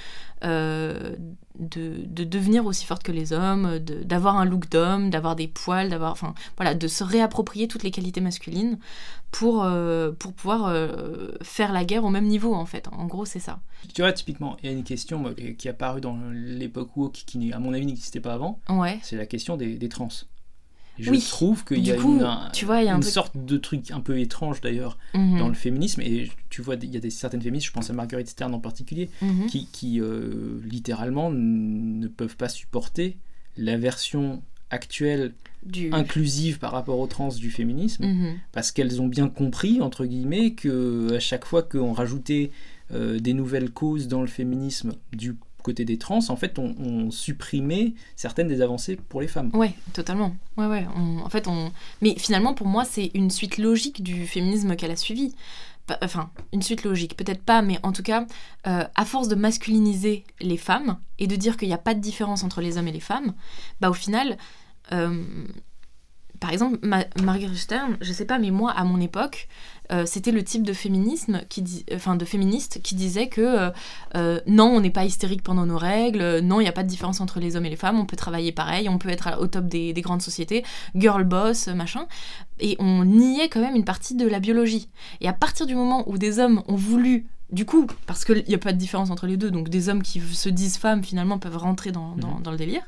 de, 1.59 2.25
devenir 2.25 2.67
aussi 2.67 2.85
forte 2.85 3.03
que 3.03 3.13
les 3.13 3.33
hommes, 3.33 3.79
d'avoir 3.79 4.37
un 4.37 4.45
look 4.45 4.69
d'homme, 4.69 5.11
d'avoir 5.11 5.37
des 5.37 5.49
poils, 5.49 5.89
d'avoir, 5.89 6.13
enfin 6.13 6.35
voilà, 6.57 6.75
de 6.75 6.89
se 6.89 7.05
réapproprier 7.05 7.69
toutes 7.69 7.83
les 7.83 7.91
qualités 7.91 8.21
masculines 8.21 8.79
pour, 9.31 9.65
euh, 9.65 10.13
pour 10.13 10.33
pouvoir 10.33 10.67
euh, 10.67 11.33
faire 11.43 11.73
la 11.73 11.85
guerre 11.85 12.05
au 12.05 12.11
même 12.11 12.27
niveau 12.27 12.55
en 12.55 12.67
fait. 12.67 12.89
En 12.93 13.07
gros, 13.07 13.25
c'est 13.25 13.39
ça. 13.39 13.61
Tu 13.95 14.03
vois, 14.03 14.13
typiquement, 14.13 14.57
il 14.63 14.67
y 14.67 14.69
a 14.69 14.73
une 14.73 14.85
question 14.85 15.35
qui 15.59 15.69
est 15.69 15.71
apparue 15.71 16.01
dans 16.01 16.19
l'époque 16.33 16.97
woke 16.97 17.23
qui, 17.27 17.53
à 17.53 17.59
mon 17.59 17.73
avis, 17.73 17.87
n'existait 17.87 18.21
pas 18.21 18.35
avant. 18.35 18.61
Ouais. 18.69 18.99
C'est 19.03 19.17
la 19.17 19.27
question 19.27 19.57
des, 19.57 19.77
des 19.77 19.89
trans. 19.89 20.09
Je 20.99 21.29
trouve 21.29 21.65
qu'il 21.65 21.87
y 21.87 21.93
a 21.93 21.97
une, 21.97 22.27
tu 22.53 22.65
vois, 22.65 22.83
y 22.83 22.89
a 22.89 22.95
une 22.95 23.03
sorte 23.03 23.37
de 23.37 23.57
truc 23.57 23.91
un 23.91 24.01
peu 24.01 24.19
étrange 24.19 24.61
d'ailleurs 24.61 24.99
mhm. 25.15 25.39
dans 25.39 25.49
le 25.49 25.55
féminisme. 25.55 26.01
Et 26.01 26.31
tu 26.51 26.63
vois, 26.63 26.77
il 26.77 26.93
y 26.93 26.97
a 26.97 27.01
des, 27.01 27.11
certaines 27.11 27.43
féministes, 27.43 27.67
je 27.67 27.73
pense 27.73 27.91
à 27.91 27.93
Marguerite 27.93 28.29
Stern 28.29 28.55
en 28.55 28.61
particulier, 28.61 29.11
mhm. 29.21 29.47
qui, 29.47 29.67
qui 29.67 30.01
euh, 30.01 30.61
littéralement 30.65 31.31
ne 31.31 32.09
peuvent 32.09 32.37
pas 32.37 32.49
supporter 32.49 33.17
la 33.57 33.77
version 33.77 34.43
actuelle 34.71 35.33
inclusive 35.93 36.59
par 36.59 36.73
rapport 36.73 36.99
aux 36.99 37.07
trans 37.07 37.29
du 37.29 37.51
féminisme, 37.51 38.07
mhm. 38.07 38.35
parce 38.53 38.71
qu'elles 38.71 39.01
ont 39.01 39.09
bien 39.09 39.29
compris, 39.29 39.81
entre 39.81 40.05
guillemets, 40.05 40.53
que 40.53 41.15
à 41.15 41.21
chaque 41.21 41.45
fois 41.45 41.63
qu'on 41.63 41.93
rajoutait 41.93 42.51
euh, 42.93 43.19
des 43.19 43.35
nouvelles 43.35 43.71
causes 43.71 44.07
dans 44.07 44.21
le 44.21 44.29
féminisme 44.29 44.95
du 45.13 45.37
côté 45.67 45.85
des 45.85 45.99
trans, 45.99 46.21
en 46.29 46.37
fait, 46.37 46.59
on, 46.59 46.75
on 46.79 47.11
supprimait 47.11 47.95
certaines 48.15 48.49
des 48.49 48.63
avancées 48.63 48.97
pour 48.97 49.21
les 49.21 49.29
femmes. 49.29 49.51
Ouais, 49.53 49.75
totalement. 49.93 50.35
Ouais, 50.57 50.67
ouais. 50.67 50.87
en 50.97 51.29
fait, 51.29 51.49
on. 51.49 51.73
Mais 52.03 52.15
finalement, 52.17 52.55
pour 52.55 52.69
moi, 52.69 52.85
c'est 52.85 53.11
une 53.15 53.31
suite 53.31 53.59
logique 53.59 54.03
du 54.03 54.27
féminisme 54.27 54.77
qu'elle 54.77 54.93
a 54.93 54.97
suivi. 54.97 55.35
Enfin, 56.03 56.31
une 56.53 56.63
suite 56.63 56.83
logique, 56.85 57.17
peut-être 57.17 57.43
pas, 57.43 57.63
mais 57.63 57.79
en 57.85 57.93
tout 57.93 58.03
cas, 58.03 58.27
euh, 58.67 58.85
à 58.95 59.05
force 59.05 59.29
de 59.29 59.37
masculiniser 59.37 60.25
les 60.41 60.57
femmes 60.57 60.99
et 61.19 61.27
de 61.29 61.37
dire 61.37 61.57
qu'il 61.57 61.69
n'y 61.69 61.75
a 61.75 61.79
pas 61.79 61.95
de 61.95 62.01
différence 62.01 62.43
entre 62.43 62.61
les 62.61 62.77
hommes 62.77 62.89
et 62.89 62.93
les 62.93 63.07
femmes, 63.13 63.35
bah 63.81 63.89
au 63.89 63.95
final, 63.95 64.37
euh, 64.93 65.23
par 66.41 66.51
exemple, 66.53 66.79
Ma- 66.83 67.07
Margaret 67.23 67.55
Stern, 67.57 67.97
je 68.01 68.13
sais 68.13 68.25
pas, 68.27 68.39
mais 68.39 68.51
moi, 68.51 68.73
à 68.73 68.83
mon 68.85 69.01
époque, 69.01 69.49
euh, 69.93 70.05
c'était 70.07 70.33
le 70.33 70.43
type 70.45 70.63
de 70.65 70.73
féminisme 70.73 71.43
qui 71.49 71.63
dit, 71.63 71.85
enfin 71.95 72.17
de 72.17 72.25
féministe 72.25 72.81
qui 72.83 72.95
disait 72.95 73.29
que 73.29 73.41
euh, 73.41 73.71
euh, 74.17 74.41
non, 74.47 74.67
on 74.67 74.81
n'est 74.81 74.91
pas 74.91 75.05
hystérique 75.05 75.43
pendant 75.43 75.67
nos 75.67 75.79
règles, 75.79 76.41
non, 76.41 76.61
il 76.61 76.65
n'y 76.65 76.69
a 76.69 76.73
pas 76.73 76.83
de 76.83 76.89
différence 76.89 77.21
entre 77.21 77.39
les 77.41 77.57
hommes 77.57 77.67
et 77.67 77.71
les 77.71 77.77
femmes, 77.77 77.99
on 78.01 78.07
peut 78.07 78.17
travailler 78.17 78.53
pareil, 78.53 78.89
on 78.89 78.99
peut 78.99 79.09
être 79.11 79.39
au 79.41 79.47
top 79.47 79.67
des, 79.67 79.93
des 79.93 80.01
grandes 80.03 80.23
sociétés, 80.23 80.65
girl 80.95 81.25
boss, 81.25 81.69
machin. 81.69 82.07
Et 82.59 82.77
on 82.79 83.05
niait 83.05 83.49
quand 83.49 83.61
même 83.61 83.77
une 83.77 83.85
partie 83.85 84.15
de 84.15 84.27
la 84.27 84.41
biologie. 84.41 84.89
Et 85.21 85.29
à 85.29 85.33
partir 85.33 85.67
du 85.67 85.75
moment 85.75 86.09
où 86.09 86.19
des 86.19 86.39
hommes 86.39 86.63
ont 86.69 86.77
voulu 86.77 87.27
du 87.53 87.65
coup, 87.65 87.87
parce 88.07 88.25
qu'il 88.25 88.43
n'y 88.49 88.57
a 88.57 88.59
pas 88.59 88.73
de 88.73 88.79
différence 88.79 89.11
entre 89.11 89.29
les 89.29 89.37
deux, 89.37 89.53
donc 89.53 89.69
des 89.69 89.89
hommes 89.89 90.03
qui 90.03 90.21
se 90.21 90.49
disent 90.49 90.79
femmes 90.79 91.05
finalement 91.05 91.39
peuvent 91.39 91.57
rentrer 91.57 91.93
dans, 91.93 92.17
dans- 92.17 92.39
Mhm. 92.39 92.43
dans 92.43 92.51
le 92.51 92.57
délire. 92.57 92.83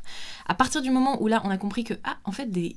À 0.48 0.54
partir 0.54 0.82
du 0.82 0.90
moment 0.90 1.22
où 1.22 1.28
là 1.28 1.40
on 1.44 1.50
a 1.50 1.58
compris 1.58 1.84
que, 1.84 1.94
ah, 2.02 2.16
en 2.24 2.32
fait, 2.32 2.46
des, 2.50 2.74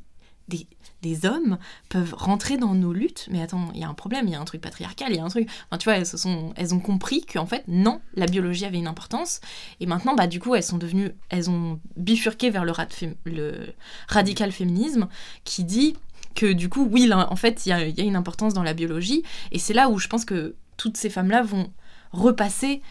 des, 1.01 1.25
hommes 1.25 1.57
peuvent 1.89 2.13
rentrer 2.15 2.57
dans 2.57 2.73
nos 2.73 2.93
luttes, 2.93 3.27
mais 3.31 3.41
attends, 3.41 3.69
il 3.73 3.81
y 3.81 3.83
a 3.83 3.87
un 3.87 3.93
problème, 3.93 4.27
il 4.27 4.33
y 4.33 4.35
a 4.35 4.39
un 4.39 4.45
truc 4.45 4.61
patriarcal, 4.61 5.07
il 5.11 5.15
y 5.15 5.19
a 5.19 5.23
un 5.23 5.29
truc. 5.29 5.49
Enfin, 5.69 5.77
tu 5.77 5.85
vois, 5.85 5.97
elles, 5.97 6.05
se 6.05 6.17
sont, 6.17 6.53
elles 6.55 6.73
ont 6.73 6.79
compris 6.79 7.25
qu'en 7.25 7.45
fait, 7.45 7.63
non, 7.67 8.01
la 8.13 8.27
biologie 8.27 8.65
avait 8.65 8.77
une 8.77 8.87
importance. 8.87 9.41
Et 9.79 9.85
maintenant, 9.85 10.15
bah, 10.15 10.27
du 10.27 10.39
coup, 10.39 10.55
elles 10.55 10.63
sont 10.63 10.77
devenues, 10.77 11.11
elles 11.29 11.49
ont 11.49 11.79
bifurqué 11.97 12.49
vers 12.49 12.65
le, 12.65 13.73
radical 14.07 14.51
féminisme 14.51 15.07
qui 15.43 15.63
dit 15.63 15.95
que 16.35 16.53
du 16.53 16.69
coup, 16.69 16.87
oui, 16.89 17.07
là, 17.07 17.31
en 17.31 17.35
fait, 17.35 17.65
il 17.65 17.69
y 17.69 17.71
a, 17.71 17.85
il 17.85 17.97
y 17.97 18.01
a 18.01 18.05
une 18.05 18.15
importance 18.15 18.53
dans 18.53 18.63
la 18.63 18.73
biologie. 18.73 19.23
Et 19.51 19.59
c'est 19.59 19.73
là 19.73 19.89
où 19.89 19.97
je 19.97 20.07
pense 20.07 20.25
que 20.25 20.55
toutes 20.77 20.97
ces 20.97 21.09
femmes-là 21.09 21.41
vont 21.41 21.71
repasser. 22.11 22.81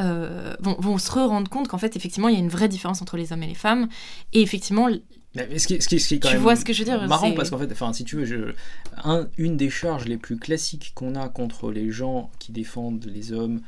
euh, 0.00 0.54
vont, 0.60 0.76
vont 0.78 0.98
se 0.98 1.10
rendre 1.10 1.50
compte 1.50 1.66
qu'en 1.66 1.78
fait, 1.78 1.96
effectivement, 1.96 2.28
il 2.28 2.34
y 2.34 2.36
a 2.36 2.40
une 2.40 2.48
vraie 2.48 2.68
différence 2.68 3.02
entre 3.02 3.16
les 3.16 3.32
hommes 3.32 3.42
et 3.42 3.48
les 3.48 3.54
femmes. 3.54 3.88
Et 4.32 4.42
effectivement, 4.42 4.88
Mais 5.50 5.58
ce 5.58 5.66
qui, 5.66 5.80
ce 5.80 5.88
qui- 5.88 6.00
ce 6.00 6.08
qui 6.08 6.14
est 6.14 6.18
quand 6.18 6.28
Tu 6.28 6.34
même 6.34 6.42
vois 6.42 6.56
ce 6.56 6.64
que 6.64 6.72
je 6.72 6.78
veux 6.80 6.84
dire, 6.84 7.06
Marrant 7.08 7.32
parce 7.32 7.50
qu'en 7.50 7.58
fait, 7.58 7.70
enfin, 7.72 7.92
si 7.92 8.04
tu 8.04 8.16
veux, 8.16 8.24
je, 8.24 8.54
un- 9.04 9.28
une 9.36 9.56
des 9.56 9.70
charges 9.70 10.06
les 10.06 10.16
plus 10.16 10.36
classiques 10.38 10.92
qu'on 10.94 11.14
a 11.14 11.28
contre 11.28 11.70
les 11.70 11.90
gens 11.90 12.30
qui 12.38 12.52
défendent 12.52 13.04
les 13.06 13.32
hommes, 13.32 13.60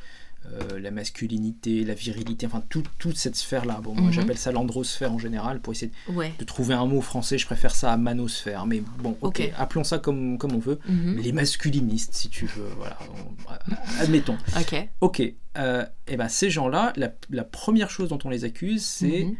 euh, 0.52 0.78
la 0.80 0.90
masculinité, 0.90 1.84
la 1.84 1.92
virilité, 1.92 2.46
enfin 2.46 2.62
tout- 2.70 2.82
toute 2.98 3.18
cette 3.18 3.36
sphère-là. 3.36 3.80
Bon, 3.82 3.92
moi 3.94 4.06
Mhm. 4.06 4.12
j'appelle 4.12 4.38
ça 4.38 4.50
l'androsphère 4.52 5.12
en 5.12 5.18
général 5.18 5.60
pour 5.60 5.74
essayer 5.74 5.92
ouais. 6.08 6.32
de 6.38 6.44
trouver 6.44 6.72
un 6.74 6.86
mot 6.86 7.02
français. 7.02 7.36
Je 7.36 7.44
préfère 7.44 7.74
ça 7.74 7.92
à 7.92 7.96
manosphère, 7.98 8.64
mais 8.66 8.82
bon, 9.02 9.18
ok, 9.20 9.52
appelons 9.58 9.84
ça 9.84 9.98
comme, 9.98 10.38
comme 10.38 10.54
on 10.54 10.58
veut. 10.58 10.78
Mhm. 10.88 11.18
Les 11.22 11.32
masculinistes, 11.32 12.14
si 12.14 12.30
tu 12.30 12.46
veux, 12.46 12.70
voilà, 12.78 12.98
on- 13.12 14.00
admettons. 14.02 14.38
Ok. 14.58 14.88
Ok, 15.02 15.22
euh, 15.58 15.84
et 16.08 16.16
ben 16.16 16.28
ces 16.28 16.48
gens-là, 16.48 16.94
la, 16.96 17.12
la 17.28 17.44
première 17.44 17.90
chose 17.90 18.08
dont 18.08 18.18
on 18.24 18.30
les 18.30 18.44
accuse, 18.44 18.82
c'est 18.82 19.24
Mhm. 19.24 19.34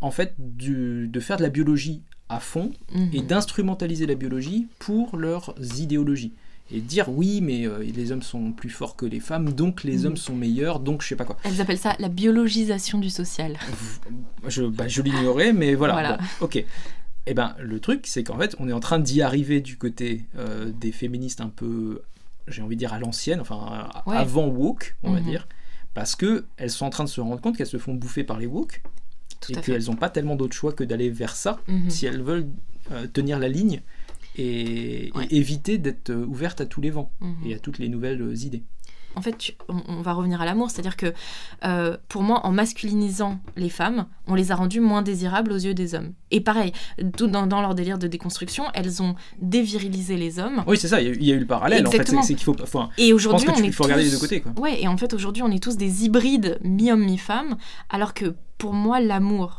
En 0.00 0.10
fait 0.10 0.34
du- 0.38 1.08
de 1.08 1.20
faire 1.20 1.36
de 1.36 1.42
la 1.42 1.48
biologie 1.48 2.02
à 2.28 2.40
fond 2.40 2.72
Mhm. 2.94 3.10
et 3.12 3.22
d'instrumentaliser 3.22 4.06
la 4.06 4.14
biologie 4.14 4.66
pour 4.78 5.16
leurs 5.16 5.54
idéologies. 5.78 6.32
Et 6.72 6.80
dire 6.80 7.08
oui, 7.08 7.40
mais 7.40 7.64
euh, 7.66 7.78
les 7.78 8.10
hommes 8.10 8.22
sont 8.22 8.50
plus 8.50 8.70
forts 8.70 8.96
que 8.96 9.06
les 9.06 9.20
femmes, 9.20 9.52
donc 9.52 9.84
les 9.84 9.98
Mhm. 9.98 10.06
hommes 10.06 10.16
sont 10.16 10.34
meilleurs, 10.34 10.80
donc 10.80 11.02
je 11.02 11.06
sais 11.08 11.14
pas 11.16 11.24
quoi. 11.24 11.36
Elles 11.44 11.60
appellent 11.60 11.78
ça 11.78 11.94
la 12.00 12.08
biologisation 12.08 12.98
du 12.98 13.08
social. 13.10 13.56
Je, 14.48 14.62
bah, 14.64 14.88
je 14.88 15.02
l'ignorais, 15.02 15.52
mais 15.52 15.74
voilà. 15.76 15.92
Voilà. 15.94 16.16
bon, 16.16 16.46
ok. 16.46 16.64
Et 17.28 17.34
ben 17.34 17.54
le 17.60 17.78
truc, 17.80 18.06
c'est 18.06 18.24
qu'en 18.24 18.38
fait, 18.38 18.56
on 18.58 18.68
est 18.68 18.72
en 18.72 18.80
train 18.80 18.98
d'y 18.98 19.22
arriver 19.22 19.60
du 19.60 19.76
côté 19.78 20.24
euh, 20.36 20.70
des 20.80 20.90
féministes 20.92 21.40
un 21.40 21.48
peu, 21.48 22.02
j'ai 22.48 22.62
envie 22.62 22.74
de 22.76 22.80
dire 22.80 22.92
à 22.92 22.98
l'ancienne, 22.98 23.40
enfin 23.40 23.88
Ouais. 24.06 24.16
avant 24.16 24.46
woke, 24.48 24.96
on 25.04 25.12
va 25.12 25.20
Mhm. 25.20 25.26
dire, 25.26 25.48
parce 25.94 26.16
que 26.16 26.46
elles 26.56 26.70
sont 26.70 26.86
en 26.86 26.90
train 26.90 27.04
de 27.04 27.08
se 27.08 27.20
rendre 27.20 27.40
compte 27.40 27.56
qu'elles 27.56 27.66
se 27.66 27.78
font 27.78 27.94
bouffer 27.94 28.24
par 28.24 28.38
les 28.38 28.46
woke 28.46 28.82
Tout 29.40 29.52
et 29.52 29.60
qu'elles 29.60 29.84
n'ont 29.86 29.96
pas 29.96 30.08
tellement 30.10 30.36
d'autre 30.36 30.54
choix 30.54 30.72
que 30.72 30.84
d'aller 30.84 31.10
vers 31.10 31.36
ça 31.36 31.60
Mhm. 31.68 31.90
si 31.90 32.06
elles 32.06 32.22
veulent 32.22 32.46
euh, 32.92 33.06
tenir 33.12 33.38
la 33.38 33.48
ligne 33.48 33.82
et, 34.38 35.10
éviter 35.30 35.78
d'être 35.78 36.10
euh, 36.10 36.24
ouvertes 36.26 36.60
à 36.60 36.66
tous 36.66 36.80
les 36.80 36.90
vents 36.90 37.10
Mhm. 37.20 37.36
et 37.46 37.54
à 37.54 37.58
toutes 37.58 37.78
les 37.78 37.88
nouvelles 37.88 38.22
euh, 38.22 38.34
idées. 38.36 38.62
En 39.16 39.22
fait, 39.22 39.36
tu- 39.38 39.52
on, 39.68 39.80
on 39.88 40.02
va 40.02 40.12
revenir 40.12 40.40
à 40.42 40.44
l'amour, 40.44 40.70
c'est-à-dire 40.70 40.96
que 40.96 41.12
euh, 41.64 41.96
pour 42.08 42.22
moi, 42.22 42.44
en 42.44 42.52
masculinisant 42.52 43.38
les 43.56 43.70
femmes, 43.70 44.06
on 44.26 44.34
les 44.34 44.52
a 44.52 44.54
rendues 44.56 44.80
moins 44.80 45.00
désirables 45.02 45.52
aux 45.52 45.56
yeux 45.58 45.72
des 45.74 45.94
hommes. 45.94 46.12
Et 46.30 46.40
pareil, 46.42 46.72
tout 47.16 47.26
dans, 47.26 47.46
dans 47.46 47.62
leur 47.62 47.74
délire 47.74 47.98
de 47.98 48.06
déconstruction, 48.08 48.64
elles 48.74 49.02
ont 49.02 49.14
dévirilisé 49.40 50.16
les 50.16 50.38
hommes. 50.38 50.62
Oui, 50.66 50.76
c'est 50.76 50.88
ça, 50.88 51.00
il 51.00 51.06
y, 51.06 51.10
a 51.10 51.12
eu- 51.14 51.16
il 51.18 51.26
y 51.26 51.32
a 51.32 51.34
eu 51.34 51.38
le 51.40 51.46
parallèle 51.46 51.86
en 51.86 51.90
fait, 51.90 51.96
c'est 51.96 52.02
Exactement. 52.02 52.22
qu'il 52.22 52.38
faut. 52.38 52.56
Enfin, 52.62 52.90
Et 52.98 53.12
aujourd'hui, 53.14 53.48
on 53.48 53.54
est 53.62 53.72
faut 53.72 53.84
regarder 53.84 54.04
les 54.04 54.10
tous- 54.10 54.16
deux 54.16 54.20
côtés. 54.20 54.40
Quoi. 54.42 54.52
Ouais, 54.58 54.82
et 54.82 54.86
en 54.88 54.96
fait, 54.98 55.14
aujourd'hui, 55.14 55.42
on 55.42 55.50
est 55.50 55.62
tous 55.62 55.76
des 55.78 56.04
hybrides 56.04 56.58
mi-homme, 56.62 57.04
mi-femme, 57.04 57.56
alors 57.88 58.12
que 58.12 58.34
pour 58.58 58.74
moi, 58.74 59.00
l'amour, 59.00 59.58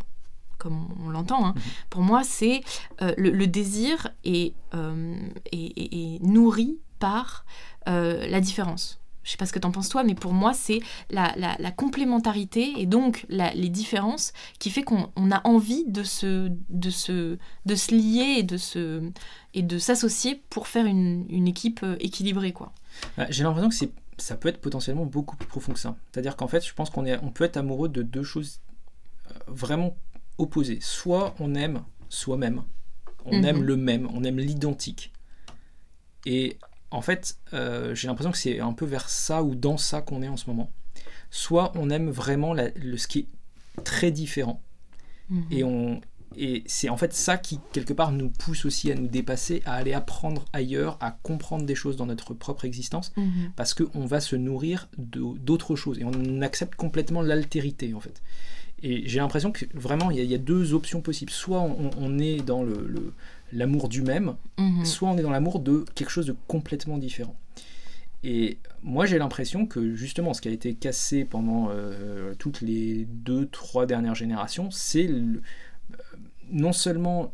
comme 0.59 0.87
on 1.05 1.09
l'entend, 1.09 1.45
hein, 1.47 1.53
Mhm. 1.55 1.61
pour 1.89 2.01
moi, 2.01 2.21
c'est 2.23 2.61
euh, 3.01 3.13
le, 3.17 3.31
le 3.31 3.47
désir 3.47 4.09
est, 4.23 4.53
euh, 4.75 5.15
est- 5.51 5.73
est- 5.77 5.93
est 6.15 6.23
nourri 6.23 6.77
par 6.99 7.43
euh, 7.87 8.27
la 8.27 8.41
différence. 8.41 8.99
Je 9.27 9.31
sais 9.33 9.37
pas 9.37 9.45
ce 9.45 9.51
que 9.51 9.59
t'en 9.59 9.71
penses 9.71 9.89
toi, 9.89 10.05
mais 10.05 10.15
pour 10.15 10.31
moi, 10.31 10.53
c'est 10.53 10.79
la, 11.09 11.33
la- 11.35 11.57
la 11.59 11.71
complémentarité 11.71 12.71
et 12.77 12.85
donc 12.85 13.25
la- 13.27 13.53
les 13.53 13.67
différences 13.67 14.31
qui 14.57 14.69
fait 14.69 14.83
qu'on 14.83 15.11
on 15.17 15.31
a 15.31 15.45
envie 15.45 15.83
de 15.85 16.03
se, 16.03 16.49
de, 16.69 16.89
se, 16.89 17.37
de 17.65 17.75
se 17.75 17.93
lier 17.93 18.37
et 18.39 18.43
de, 18.43 18.55
se, 18.55 19.11
et 19.53 19.63
de 19.63 19.79
s'associer 19.79 20.41
pour 20.49 20.67
faire 20.69 20.85
une, 20.85 21.25
une 21.27 21.45
équipe 21.45 21.81
euh, 21.83 21.97
équilibrée. 21.99 22.53
Quoi. 22.53 22.71
Bah, 23.17 23.25
J'ai 23.29 23.43
l'impression 23.43 23.67
que 23.67 23.75
c'est 23.75 23.91
ça 24.17 24.37
peut 24.37 24.47
être 24.47 24.61
potentiellement 24.61 25.05
beaucoup 25.05 25.35
plus 25.35 25.45
profond 25.47 25.73
que 25.73 25.79
ça. 25.79 25.97
C'est-à-dire 26.11 26.37
qu'en 26.37 26.47
fait, 26.47 26.65
je 26.65 26.73
pense 26.73 26.89
qu'on 26.89 27.05
on 27.21 27.29
peut 27.29 27.43
être 27.43 27.57
amoureux 27.57 27.89
de 27.89 28.03
deux 28.03 28.23
choses 28.23 28.61
euh, 29.29 29.33
vraiment 29.47 29.97
opposées. 30.37 30.79
Soit 30.81 31.35
on 31.41 31.53
aime 31.53 31.83
soi-même, 32.07 32.63
on 33.25 33.39
Mhm. 33.39 33.45
aime 33.45 33.63
le 33.63 33.75
même, 33.75 34.07
on 34.13 34.23
aime 34.23 34.39
l'identique. 34.39 35.11
Et 36.25 36.57
en 36.91 37.01
fait, 37.01 37.37
euh, 37.53 37.93
j'ai 37.95 38.07
l'impression 38.07 38.31
que 38.31 38.37
c'est 38.37 38.59
un 38.59 38.73
peu 38.73 38.85
vers 38.85 39.09
ça 39.09 39.43
ou 39.43 39.55
dans 39.55 39.77
ça 39.77 40.01
qu'on 40.01 40.21
est 40.21 40.27
en 40.27 40.37
ce 40.37 40.49
moment. 40.49 40.71
Soit 41.29 41.71
on 41.75 41.89
aime 41.89 42.09
vraiment 42.09 42.53
la- 42.53 42.69
le, 42.75 42.97
ce 42.97 43.07
qui 43.07 43.19
est 43.19 43.83
très 43.83 44.11
différent. 44.11 44.61
Mhm. 45.29 45.43
Et, 45.51 45.63
on, 45.65 45.99
et 46.37 46.63
c'est 46.67 46.87
en 46.89 46.95
fait 46.97 47.13
ça 47.13 47.37
qui, 47.37 47.59
quelque 47.73 47.93
part, 47.93 48.11
nous 48.13 48.29
pousse 48.29 48.65
aussi 48.65 48.89
à 48.91 48.95
nous 48.95 49.07
dépasser, 49.07 49.61
à 49.65 49.73
aller 49.73 49.93
apprendre 49.93 50.45
ailleurs, 50.53 50.97
à 51.01 51.11
comprendre 51.11 51.65
des 51.65 51.75
choses 51.75 51.97
dans 51.97 52.05
notre 52.05 52.33
propre 52.33 52.63
existence 52.65 53.11
Mhm. 53.17 53.51
parce 53.57 53.73
qu'on 53.73 54.05
va 54.05 54.21
se 54.21 54.35
nourrir 54.37 54.87
d'autres 54.97 55.75
choses 55.75 55.99
et 55.99 56.05
on 56.05 56.41
accepte 56.41 56.75
complètement 56.75 57.21
l'altérité 57.21 57.93
en 57.93 57.99
fait. 57.99 58.21
Et 58.83 59.07
j'ai 59.09 59.19
l'impression 59.19 59.51
que 59.51 59.65
vraiment 59.73 60.11
il 60.11 60.17
y, 60.17 60.19
a- 60.19 60.23
il 60.23 60.29
y 60.29 60.35
a 60.35 60.37
deux 60.37 60.73
options 60.73 61.01
possibles. 61.01 61.31
Soit 61.31 61.59
on, 61.61 61.89
on 61.97 62.19
est 62.19 62.37
dans 62.45 62.61
le- 62.63 62.85
le- 62.87 63.13
l'amour 63.51 63.89
du 63.89 64.01
même, 64.01 64.35
Mhm. 64.57 64.85
soit 64.85 65.09
on 65.09 65.17
est 65.17 65.21
dans 65.21 65.29
l'amour 65.31 65.59
de 65.59 65.85
quelque 65.95 66.09
chose 66.09 66.25
de 66.25 66.35
complètement 66.47 66.97
différent. 66.97 67.35
Et 68.23 68.57
moi 68.83 69.05
j'ai 69.05 69.17
l'impression 69.19 69.65
que 69.65 69.93
justement 69.95 70.33
ce 70.33 70.41
qui 70.41 70.47
a 70.47 70.51
été 70.51 70.73
cassé 70.73 71.23
pendant 71.23 71.67
euh, 71.69 72.33
toutes 72.39 72.61
les 72.61 73.05
deux, 73.05 73.47
trois 73.47 73.85
dernières 73.85 74.15
générations, 74.15 74.69
c'est 74.71 75.07
euh, 75.07 75.39
non 76.51 76.73
seulement, 76.73 77.31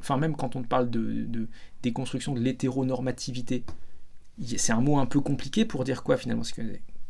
enfin 0.00 0.16
même 0.16 0.34
quand 0.36 0.56
on 0.56 0.62
parle 0.62 0.90
de, 0.90 1.24
de 1.24 1.48
déconstruction 1.82 2.34
de 2.34 2.40
l'hétéronormativité, 2.40 3.64
c'est 4.56 4.72
un 4.72 4.80
mot 4.80 4.98
un 4.98 5.06
peu 5.06 5.20
compliqué 5.20 5.64
pour 5.64 5.84
dire 5.84 6.02
quoi 6.02 6.16
finalement 6.16 6.42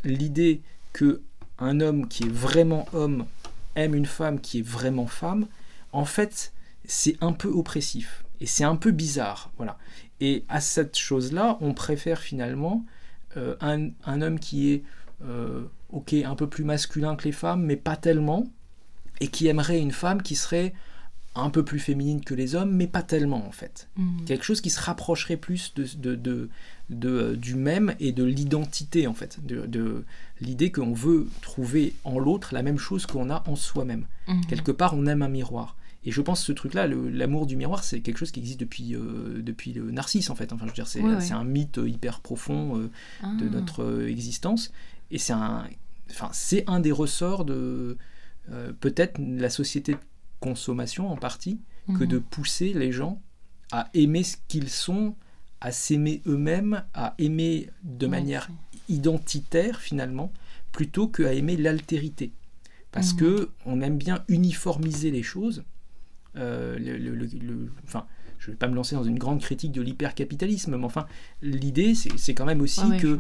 l'idée 0.05 0.61
que 0.93 1.23
un 1.59 1.81
homme 1.81 2.07
qui 2.09 2.25
est 2.25 2.33
vraiment 2.33 2.87
homme 2.93 3.27
aime 3.75 3.95
une 3.95 4.07
femme 4.07 4.41
qui 4.41 4.59
est 4.61 4.63
vraiment 4.67 5.07
femme, 5.07 5.47
en 5.93 6.05
fait, 6.05 6.53
c'est 6.85 7.17
un 7.21 7.33
peu 7.33 7.49
oppressif 7.49 8.25
et 8.41 8.47
c'est 8.47 8.65
un 8.65 8.77
peu 8.77 8.91
bizarre, 8.93 9.51
voilà. 9.57 9.79
Et 10.21 10.45
à 10.49 10.61
cette 10.61 10.97
chose-là, 10.99 11.59
on 11.61 11.75
préfère 11.75 12.21
finalement 12.21 12.85
euh, 13.37 13.55
un, 13.61 13.91
un 14.05 14.23
homme 14.23 14.39
qui 14.41 14.71
est 14.73 14.83
euh, 15.25 15.65
ok 15.91 16.13
un 16.15 16.35
peu 16.35 16.49
plus 16.49 16.65
masculin 16.65 17.17
que 17.17 17.25
les 17.25 17.33
femmes, 17.33 17.63
mais 17.63 17.77
pas 17.77 17.97
tellement, 17.97 18.47
et 19.21 19.29
qui 19.29 19.47
aimerait 19.49 19.81
une 19.81 19.93
femme 19.93 20.23
qui 20.23 20.35
serait 20.37 20.73
un 21.35 21.51
peu 21.51 21.65
plus 21.65 21.79
féminine 21.79 22.25
que 22.25 22.35
les 22.35 22.57
hommes, 22.57 22.73
mais 22.75 22.89
pas 22.89 23.03
tellement 23.03 23.47
en 23.47 23.53
fait 23.53 23.89
Mhm. 23.97 24.25
quelque 24.25 24.45
chose 24.45 24.61
qui 24.61 24.71
se 24.71 24.81
rapprocherait 24.81 25.37
plus 25.37 25.73
de, 25.75 25.87
de, 25.97 26.15
de- 26.17 26.49
de, 26.91 27.35
du 27.37 27.55
même 27.55 27.95
et 28.01 28.13
de 28.13 28.25
l'identité 28.25 29.07
en 29.07 29.15
fait, 29.15 29.39
de, 29.45 30.05
l'idée 30.41 30.73
qu'on 30.73 30.95
veut 30.95 31.29
trouver 31.43 31.95
en 32.03 32.19
l'autre 32.19 32.55
la 32.55 32.63
même 32.63 32.79
chose 32.79 33.05
qu'on 33.07 33.29
a 33.31 33.45
en 33.47 33.55
soi-même. 33.57 34.07
Mhm. 34.27 34.47
Quelque 34.47 34.73
part, 34.73 34.95
on 34.95 35.07
aime 35.07 35.23
un 35.23 35.29
miroir. 35.29 35.77
Et 36.05 36.13
je 36.13 36.21
pense 36.23 36.41
que 36.41 36.47
ce 36.47 36.53
truc-là, 36.53 36.87
l'amour 36.87 37.47
du 37.47 37.57
miroir, 37.57 37.83
c'est 37.85 38.01
quelque 38.01 38.19
chose 38.19 38.31
qui 38.31 38.41
existe 38.41 38.61
depuis, 38.61 38.95
euh, 38.95 39.43
depuis 39.43 39.73
le 39.73 39.91
Narcisse 39.91 40.31
en 40.31 40.35
fait. 40.37 40.53
Enfin, 40.53 40.65
je 40.67 40.71
veux 40.71 40.75
dire, 40.75 40.87
c'est 40.87 41.33
un 41.35 41.45
mythe 41.45 41.81
hyper 41.85 42.21
profond 42.21 42.77
euh, 42.79 42.91
de 43.39 43.47
Ah. 43.47 43.51
notre 43.51 43.83
euh, 43.83 44.09
existence. 44.09 44.73
Et 45.11 45.19
c'est 45.19 45.33
un, 45.33 45.69
enfin, 46.11 46.31
un 46.69 46.81
des 46.81 46.93
ressorts 46.93 47.45
de, 47.45 47.99
euh, 48.51 48.73
peut-être 48.81 49.19
la 49.21 49.51
société 49.51 49.93
de 49.93 49.99
consommation 50.41 51.11
en 51.11 51.17
partie 51.17 51.59
que 51.89 52.05
Mhm. 52.05 52.07
de 52.07 52.19
pousser 52.19 52.73
les 52.75 52.93
gens 52.93 53.21
à 53.73 53.91
aimer 53.95 54.23
ce 54.23 54.37
qu'ils 54.47 54.71
sont, 54.71 55.15
à 55.61 55.73
s'aimer 55.73 56.23
eux-mêmes, 56.27 56.85
à 56.95 57.15
aimer 57.19 57.69
de 57.83 58.07
manière 58.07 58.49
identitaire 58.89 59.81
finalement, 59.81 60.33
plutôt 60.73 61.09
qu'à 61.09 61.33
aimer 61.35 61.57
l'altérité. 61.57 62.33
Parce 62.93 63.13
Mhm. 63.13 63.19
que 63.19 63.51
on 63.67 63.81
aime 63.81 63.99
bien 63.99 64.25
uniformiser 64.29 65.11
les 65.11 65.23
choses. 65.23 65.65
Euh, 66.39 66.79
le- 66.79 66.97
le- 66.99 67.15
le- 67.15 67.27
le- 67.27 67.73
enfin, 67.87 68.07
je 68.39 68.47
ne 68.49 68.53
vais 68.53 68.57
pas 68.59 68.69
me 68.69 68.75
lancer 68.75 68.95
dans 68.95 69.05
une 69.05 69.19
grande 69.19 69.41
critique 69.41 69.73
de 69.73 69.83
l'hypercapitalisme, 69.83 70.77
mais 70.77 70.85
enfin, 70.85 71.07
l'idée, 71.43 71.95
c'est 71.95 72.35
quand 72.35 72.45
même 72.47 72.61
aussi 72.61 72.81
ouais, 72.91 72.99
que 72.99 73.19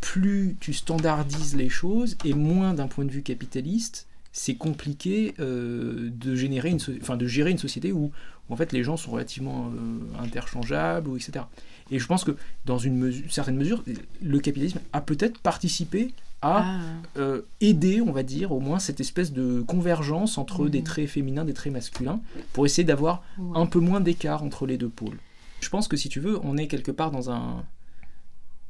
plus 0.00 0.56
tu 0.60 0.72
standardises 0.72 1.56
les 1.56 1.68
choses 1.68 2.16
et 2.24 2.32
moins 2.34 2.72
d'un 2.74 2.86
point 2.86 3.04
de 3.04 3.10
vue 3.10 3.22
capitaliste, 3.22 4.06
c'est 4.32 4.54
compliqué 4.54 5.34
euh, 5.40 6.08
de 6.14 6.34
générer 6.36 6.70
une, 6.70 6.78
so- 6.78 6.92
enfin, 7.02 7.16
de 7.16 7.26
gérer 7.26 7.50
une 7.50 7.58
société 7.58 7.90
où, 7.92 8.12
où 8.48 8.52
en 8.52 8.56
fait 8.56 8.72
les 8.72 8.84
gens 8.84 8.96
sont 8.96 9.10
relativement 9.10 9.70
euh, 9.74 10.22
interchangeables 10.22 11.08
ou 11.08 11.16
etc. 11.16 11.44
Et 11.90 11.98
je 11.98 12.06
pense 12.06 12.22
que 12.22 12.36
dans 12.64 12.78
une 12.78 12.96
mesure, 12.96 13.24
certaine 13.32 13.56
mesure, 13.56 13.82
le 14.22 14.38
capitalisme 14.38 14.78
a 14.92 15.00
peut-être 15.00 15.40
participé 15.40 16.12
à 16.42 16.64
Ah, 16.64 16.80
euh, 17.18 17.42
aider, 17.60 18.00
on 18.00 18.12
va 18.12 18.22
dire, 18.22 18.50
au 18.52 18.60
moins 18.60 18.78
cette 18.78 19.00
espèce 19.00 19.32
de 19.32 19.60
convergence 19.62 20.38
entre 20.38 20.64
Mhm. 20.64 20.70
des 20.70 20.82
traits 20.82 21.08
féminins, 21.08 21.44
des 21.44 21.52
traits 21.54 21.72
masculins, 21.72 22.20
pour 22.54 22.64
essayer 22.64 22.84
d'avoir 22.84 23.22
ouais. 23.38 23.58
un 23.58 23.66
peu 23.66 23.78
moins 23.80 24.00
d'écart 24.00 24.42
entre 24.42 24.66
les 24.66 24.78
deux 24.78 24.88
pôles. 24.88 25.18
Je 25.60 25.68
pense 25.68 25.86
que 25.88 25.96
si 25.98 26.08
tu 26.08 26.20
veux, 26.20 26.38
on 26.42 26.56
est 26.56 26.66
quelque 26.66 26.90
part 26.92 27.10
dans 27.10 27.30
un. 27.30 27.64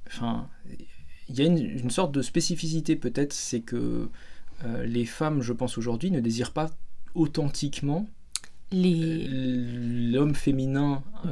Enfin, 0.09 0.49
il 1.29 1.37
y 1.39 1.43
a 1.43 1.45
une, 1.45 1.59
une 1.59 1.91
sorte 1.91 2.13
de 2.13 2.23
spécificité 2.23 2.97
peut-être, 2.97 3.33
c'est 3.33 3.61
que 3.61 4.09
euh, 4.65 4.85
les 4.85 5.05
femmes, 5.07 5.41
je 5.41 5.53
pense 5.53 5.79
aujourd'hui, 5.79 6.11
ne 6.11 6.19
désirent 6.21 6.53
pas 6.53 6.71
authentiquement 7.15 8.07
Les 8.73 9.27
l'homme 9.29 10.35
féminin 10.35 11.03
euh, 11.25 11.29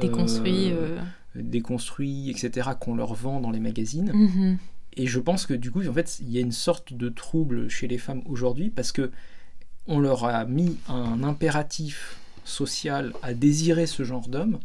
euh, 0.77 0.99
déconstruit, 1.35 2.29
etc., 2.29 2.69
qu'on 2.79 2.95
leur 2.95 3.13
vend 3.13 3.39
dans 3.41 3.51
les 3.51 3.59
magazines. 3.59 4.11
mhm. 4.13 4.57
Et 4.97 5.07
je 5.07 5.19
pense 5.19 5.45
que 5.45 5.53
du 5.53 5.71
coup, 5.71 5.85
en 5.87 5.93
fait, 5.93 6.17
il 6.19 6.29
y 6.29 6.37
a 6.37 6.41
une 6.41 6.51
sorte 6.51 6.93
de 6.93 7.09
trouble 7.09 7.69
chez 7.69 7.87
les 7.87 7.97
femmes 7.97 8.21
aujourd'hui 8.25 8.69
parce 8.69 8.91
que 8.91 9.11
on 9.87 9.99
leur 9.99 10.25
a 10.25 10.45
mis 10.45 10.77
un 10.87 11.23
impératif 11.23 12.17
social 12.43 13.13
à 13.21 13.33
désirer 13.33 13.87
ce 13.87 14.03
genre 14.03 14.27
d'homme, 14.27 14.59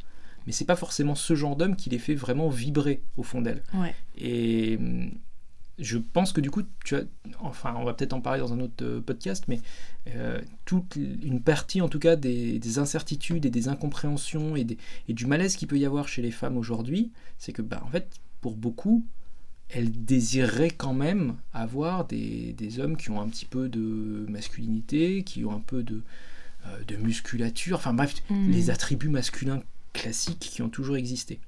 mais 0.46 0.52
c'est 0.52 0.64
pas 0.64 0.76
forcément 0.76 1.14
ce 1.14 1.34
genre 1.34 1.56
d'homme 1.56 1.76
qui 1.76 1.88
les 1.90 1.98
fait 1.98 2.14
vraiment 2.14 2.48
vibrer 2.48 3.02
au 3.16 3.22
fond 3.22 3.40
d'elles. 3.42 3.62
Ouais. 3.74 3.94
Et 4.18 4.76
hum, 4.78 5.10
je 5.78 5.98
pense 5.98 6.32
que 6.32 6.40
du 6.40 6.50
coup, 6.50 6.62
tu 6.84 6.94
as, 6.96 7.02
enfin, 7.40 7.74
on 7.78 7.84
va 7.84 7.94
peut-être 7.94 8.12
en 8.12 8.20
parler 8.20 8.40
dans 8.40 8.52
un 8.52 8.60
autre 8.60 8.84
euh, 8.84 9.00
podcast, 9.00 9.44
mais 9.48 9.60
euh, 10.14 10.40
toute 10.64 10.96
une 10.96 11.40
partie, 11.40 11.80
en 11.80 11.88
tout 11.88 11.98
cas, 11.98 12.14
des, 12.16 12.58
des 12.58 12.78
incertitudes 12.78 13.44
et 13.44 13.50
des 13.50 13.66
incompréhensions 13.68 14.54
et, 14.56 14.64
des- 14.64 14.78
et 15.08 15.14
du 15.14 15.26
malaise 15.26 15.56
qu'il 15.56 15.66
peut 15.68 15.78
y 15.78 15.84
avoir 15.84 16.06
chez 16.06 16.22
les 16.22 16.30
femmes 16.30 16.56
aujourd'hui, 16.56 17.10
c'est 17.38 17.52
que, 17.52 17.62
bah, 17.62 17.82
en 17.84 17.88
fait, 17.90 18.08
pour 18.40 18.56
beaucoup, 18.56 19.04
elles 19.70 19.90
désireraient 20.04 20.70
quand 20.70 20.94
même 20.94 21.36
avoir 21.52 22.06
des, 22.06 22.52
des 22.56 22.78
hommes 22.80 22.96
qui 22.96 23.10
ont 23.10 23.20
un 23.20 23.28
petit 23.28 23.46
peu 23.46 23.68
de 23.68 24.26
masculinité, 24.28 25.22
qui 25.24 25.44
ont 25.44 25.52
un 25.52 25.60
peu 25.60 25.82
de, 25.82 26.02
euh, 26.66 26.78
de 26.86 26.96
musculature, 26.96 27.76
enfin 27.78 27.94
bref, 27.94 28.14
Mhm. 28.30 28.50
les 28.52 28.70
attributs 28.70 29.08
masculins 29.08 29.62
classiques 29.92 30.38
qui 30.52 30.62
ont 30.62 30.68
toujours 30.68 30.96
existé. 30.96 31.38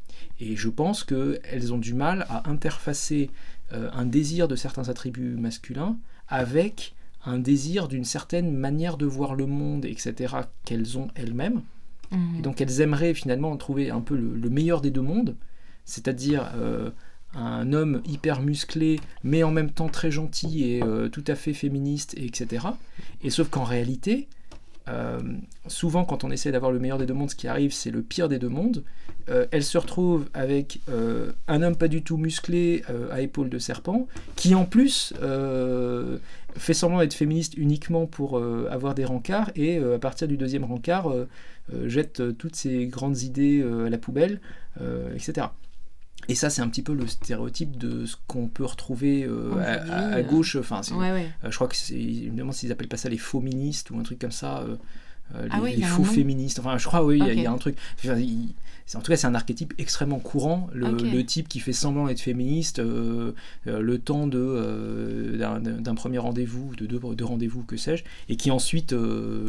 Et 0.41 0.57
je 0.57 0.69
pense 0.69 1.05
qu'elles 1.05 1.73
ont 1.73 1.79
du 1.79 1.95
mal 1.95 2.27
à 2.29 2.49
interfacer 2.51 3.31
euh, 3.73 3.91
un 3.93 4.07
désir 4.07 4.49
de 4.49 4.57
certains 4.57 4.89
attributs 4.89 5.37
masculins 5.37 5.97
avec 6.29 6.95
un 7.25 7.39
désir 7.39 7.89
d'une 7.89 8.05
certaine 8.05 8.57
manière 8.57 8.97
de 8.97 9.07
voir 9.07 9.35
le 9.35 9.47
monde, 9.47 9.85
etc., 9.85 10.35
qu'elles 10.65 10.97
ont 10.97 11.09
elles-mêmes. 11.17 11.63
Mhm. 12.13 12.37
Et 12.39 12.43
donc 12.43 12.61
elles 12.61 12.81
aimeraient 12.81 13.15
finalement 13.15 13.57
trouver 13.57 13.91
un 13.91 14.01
peu 14.01 14.17
le, 14.17 14.37
le 14.37 14.49
meilleur 14.51 14.81
des 14.81 14.93
deux 14.93 15.01
mondes, 15.03 15.35
c'est-à-dire 15.85 16.53
euh, 16.57 16.91
un 17.37 17.73
homme 17.73 18.03
hyper 18.07 18.41
musclé, 18.41 18.99
mais 19.23 19.43
en 19.43 19.51
même 19.51 19.71
temps 19.71 19.89
très 19.89 20.11
gentil 20.11 20.65
et 20.65 20.83
euh, 20.83 21.09
tout 21.09 21.25
à 21.27 21.35
fait 21.35 21.53
féministe, 21.53 22.15
et 22.17 22.25
etc. 22.25 22.67
Et 23.23 23.31
sauf 23.31 23.49
qu'en 23.51 23.65
réalité, 23.65 24.29
euh, 24.89 25.21
souvent 25.67 26.05
quand 26.05 26.25
on 26.25 26.31
essaie 26.31 26.53
d'avoir 26.53 26.73
le 26.73 26.79
meilleur 26.79 26.99
des 26.99 27.07
deux 27.07 27.15
mondes, 27.15 27.31
ce 27.31 27.37
qui 27.37 27.49
arrive, 27.49 27.73
c'est 27.73 27.91
le 27.91 28.03
pire 28.03 28.29
des 28.29 28.39
deux 28.39 28.49
mondes. 28.49 28.85
Euh, 29.29 29.47
elle 29.51 29.65
se 29.65 29.77
retrouve 29.77 30.29
avec 30.33 30.81
un 31.49 31.63
homme 31.63 31.77
pas 31.77 31.89
du 31.89 32.03
tout 32.03 32.17
musclé 32.17 32.83
à 33.11 33.21
épaules 33.21 33.51
de 33.51 33.59
serpent, 33.59 34.07
qui 34.37 34.55
en 34.55 34.65
plus 34.65 35.13
fait 36.57 36.75
semblant 36.75 37.01
d'être 37.01 37.15
féministe 37.15 37.55
uniquement 37.57 38.07
pour 38.07 38.39
avoir 38.71 38.95
des 38.95 39.05
rencarts, 39.05 39.51
et 39.57 39.79
à 39.79 39.99
partir 39.99 40.29
du 40.29 40.37
deuxième 40.37 40.65
rencard, 40.65 41.13
jette 41.85 42.37
toutes 42.39 42.57
ses 42.57 42.87
grandes 42.87 43.23
idées 43.23 43.63
à 43.85 43.91
la 43.91 43.99
poubelle, 43.99 44.41
etc. 45.15 45.49
Et 46.29 46.35
ça, 46.35 46.51
c'est 46.51 46.61
un 46.63 46.69
petit 46.69 46.83
peu 46.83 46.93
le 46.95 47.07
stéréotype 47.07 47.77
de 47.77 48.05
ce 48.07 48.17
qu'on 48.27 48.49
peut 48.49 48.65
retrouver 48.65 49.25
euh, 49.25 49.53
à, 49.53 49.77
Aujourd'hui, 49.77 49.91
à- 49.93 49.99
à 49.99 50.17
euh, 50.19 50.23
je 50.43 50.59
enfin, 50.59 50.83
c'est- 50.83 50.95
Ouais, 50.95 51.13
ouais. 51.13 51.29
euh, 51.45 51.51
je 51.51 51.55
crois 51.55 51.69
que 51.69 51.77
c'est, 51.77 51.95
je 52.01 52.31
me 52.31 52.37
demande 52.39 52.53
s'ils 52.55 52.73
appellent 52.73 52.89
pas 52.89 52.97
ça 52.97 53.09
les 53.09 53.19
faux 53.19 53.41
ministes 53.41 53.91
ou 53.91 53.99
un 53.99 54.03
truc 54.03 54.19
comme 54.19 54.33
ça. 54.33 54.65
les, 55.43 55.49
Ah 55.53 55.61
oui, 55.63 55.75
les 55.77 55.83
faux 55.83 56.05
féministes. 56.05 56.59
Enfin, 56.59 56.79
je 56.79 56.87
crois, 56.87 57.05
oui, 57.05 57.19
il 57.21 57.27
y 57.27 57.31
a- 57.31 57.33
y, 57.35 57.47
un 57.47 57.59
truc. 57.59 57.77
Enfin, 57.99 58.17
en 58.95 59.01
tout 59.01 59.11
cas, 59.11 59.17
c'est 59.17 59.27
un 59.27 59.35
archétype 59.35 59.75
extrêmement 59.79 60.21
courant. 60.21 60.69
Le, 60.73 61.25
type 61.25 61.49
qui 61.49 61.59
fait 61.59 61.73
semblant 61.73 62.07
d'être 62.07 62.21
féministe, 62.21 62.79
euh, 62.79 63.33
euh, 63.67 63.81
le 63.81 63.99
temps 63.99 64.29
de, 64.29 64.39
euh, 64.39 65.59
d'un, 65.81 65.95
premier 65.95 66.19
rendez-vous, 66.19 66.75
de 66.77 66.87
deux, 66.87 67.01
deux 67.15 67.25
rendez-vous, 67.25 67.65
que 67.65 67.77
sais-je, 67.77 68.05
et 68.29 68.37
qui 68.37 68.51
ensuite 68.51 68.95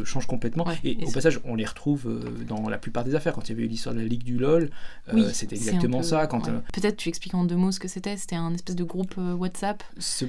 change 0.06 0.26
complètement. 0.26 0.66
Ouais, 0.66 0.80
et 0.84 1.04
et 1.04 1.06
au 1.06 1.12
passage, 1.12 1.40
on 1.44 1.54
les 1.54 1.66
retrouve 1.66 2.08
dans 2.48 2.68
la 2.68 2.80
plupart 2.80 3.04
des 3.04 3.14
affaires. 3.14 3.34
Quand 3.34 3.48
il 3.48 3.52
y 3.52 3.56
avait 3.56 3.66
eu 3.66 3.68
l'histoire 3.68 3.94
de 3.94 4.00
la 4.00 4.08
Ligue 4.08 4.24
du 4.24 4.38
LOL, 4.38 4.72
Oui, 5.14 5.26
c'était 5.34 5.56
exactement 5.56 6.00
peu- 6.00 6.04
ça. 6.04 6.26
Quand, 6.26 6.48
ouais. 6.48 6.54
Peut-être 6.74 6.98
tu 6.98 7.10
expliques 7.10 7.36
en 7.36 7.44
deux 7.44 7.56
mots 7.56 7.72
ce 7.72 7.80
que 7.80 7.88
c'était. 7.88 8.18
C'était 8.18 8.36
un 8.36 8.54
espèce 8.54 8.76
de 8.76 8.84
groupe 8.84 9.16
WhatsApp. 9.18 9.84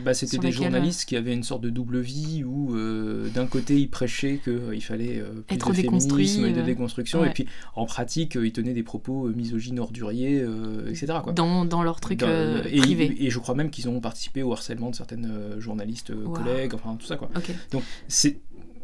Bah, 0.05 0.13
C'était 0.13 0.39
des 0.39 0.53
journalistes 0.53 1.07
qui 1.07 1.17
avaient 1.17 1.33
une 1.33 1.45
sorte 1.45 1.63
de 1.63 1.71
double 1.71 2.01
vie 2.01 2.45
où 2.45 2.77
d'un 3.33 3.47
côté 3.47 3.81
ils 3.81 3.89
prêchaient 3.89 4.41
qu'il 4.43 4.83
fallait 4.83 5.23
plus 5.47 5.57
Être 5.57 5.71
de 5.71 5.77
déconstruit, 5.77 6.29
féminisme 6.29 6.45
et 6.47 6.61
de 6.61 6.67
déconstruction 6.67 7.21
ouais. 7.21 7.29
et 7.29 7.33
puis 7.33 7.47
en 7.75 7.87
pratique 7.87 8.37
ils 8.41 8.53
tenaient 8.53 8.75
des 8.75 8.83
propos 8.83 8.98
euh, 9.07 9.33
misogynes 9.35 9.79
orduriers 9.81 10.41
euh, 10.43 10.89
etc. 10.89 11.07
Quoi. 11.23 11.33
Dans, 11.33 11.65
dans 11.65 11.83
leur 11.83 12.01
truc 12.01 12.19
Dans- 12.21 12.27
euh, 12.29 12.63
et, 12.69 12.79
privé. 12.79 13.15
et 13.25 13.31
je 13.31 13.39
crois 13.39 13.55
même 13.55 13.71
qu'ils 13.71 13.89
ont 13.89 14.01
participé 14.01 14.43
au 14.43 14.53
harcèlement 14.53 14.91
de 14.91 14.95
certaines 14.97 15.31
journalistes 15.59 16.11
Wow. 16.15 16.33
collègues 16.33 16.75
enfin 16.75 16.97
tout 16.99 17.07
ça 17.07 17.17
quoi. 17.17 17.29
Donc 17.73 17.83
c'est 18.09 18.39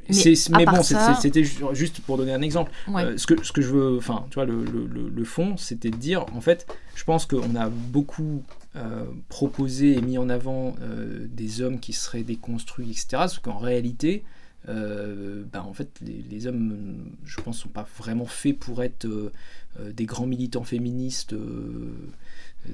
Mais 0.09 0.35
mais 0.59 0.67
bon, 0.67 0.83
ça- 0.83 1.15
c'était 1.15 1.45
ju- 1.45 1.65
juste 1.73 2.01
pour 2.01 2.19
donner 2.19 2.33
un 2.35 2.43
exemple. 2.43 2.71
Ouais. 2.89 3.05
Euh, 3.05 3.17
ce, 3.17 3.27
que, 3.27 3.43
ce 3.43 3.53
que 3.53 3.63
je 3.63 3.71
veux, 3.71 3.97
enfin, 3.97 4.27
tu 4.29 4.35
vois, 4.35 4.45
le, 4.45 4.63
le, 4.65 4.87
le- 4.87 5.09
le 5.09 5.25
fond, 5.25 5.57
c'était 5.57 5.89
de 5.91 5.97
dire, 5.97 6.27
en 6.35 6.43
fait, 6.43 6.67
je 6.95 7.05
pense 7.05 7.25
qu'on 7.25 7.57
a 7.57 7.71
beaucoup 7.71 8.43
euh, 8.77 9.05
proposé 9.31 9.97
et 9.97 10.03
mis 10.03 10.19
en 10.19 10.29
avant 10.29 10.75
euh, 10.83 11.27
des 11.31 11.63
hommes 11.63 11.81
qui 11.81 11.95
seraient 11.95 12.23
déconstruits, 12.23 12.91
etc. 12.91 13.07
Parce 13.13 13.39
qu'en 13.39 13.57
réalité, 13.57 14.25
euh, 14.69 15.45
ben, 15.53 15.61
en 15.63 15.73
fait, 15.75 15.99
les, 16.01 16.23
les 16.23 16.47
hommes, 16.47 17.11
je 17.25 17.41
pense, 17.41 17.59
sont 17.59 17.69
pas 17.69 17.87
vraiment 17.99 18.27
faits 18.27 18.59
pour 18.59 18.83
être 18.83 19.05
euh, 19.07 19.33
euh, 19.81 19.93
des 19.93 20.07
grands 20.07 20.27
militants 20.27 20.65
féministes 20.65 21.33
euh, 21.35 21.93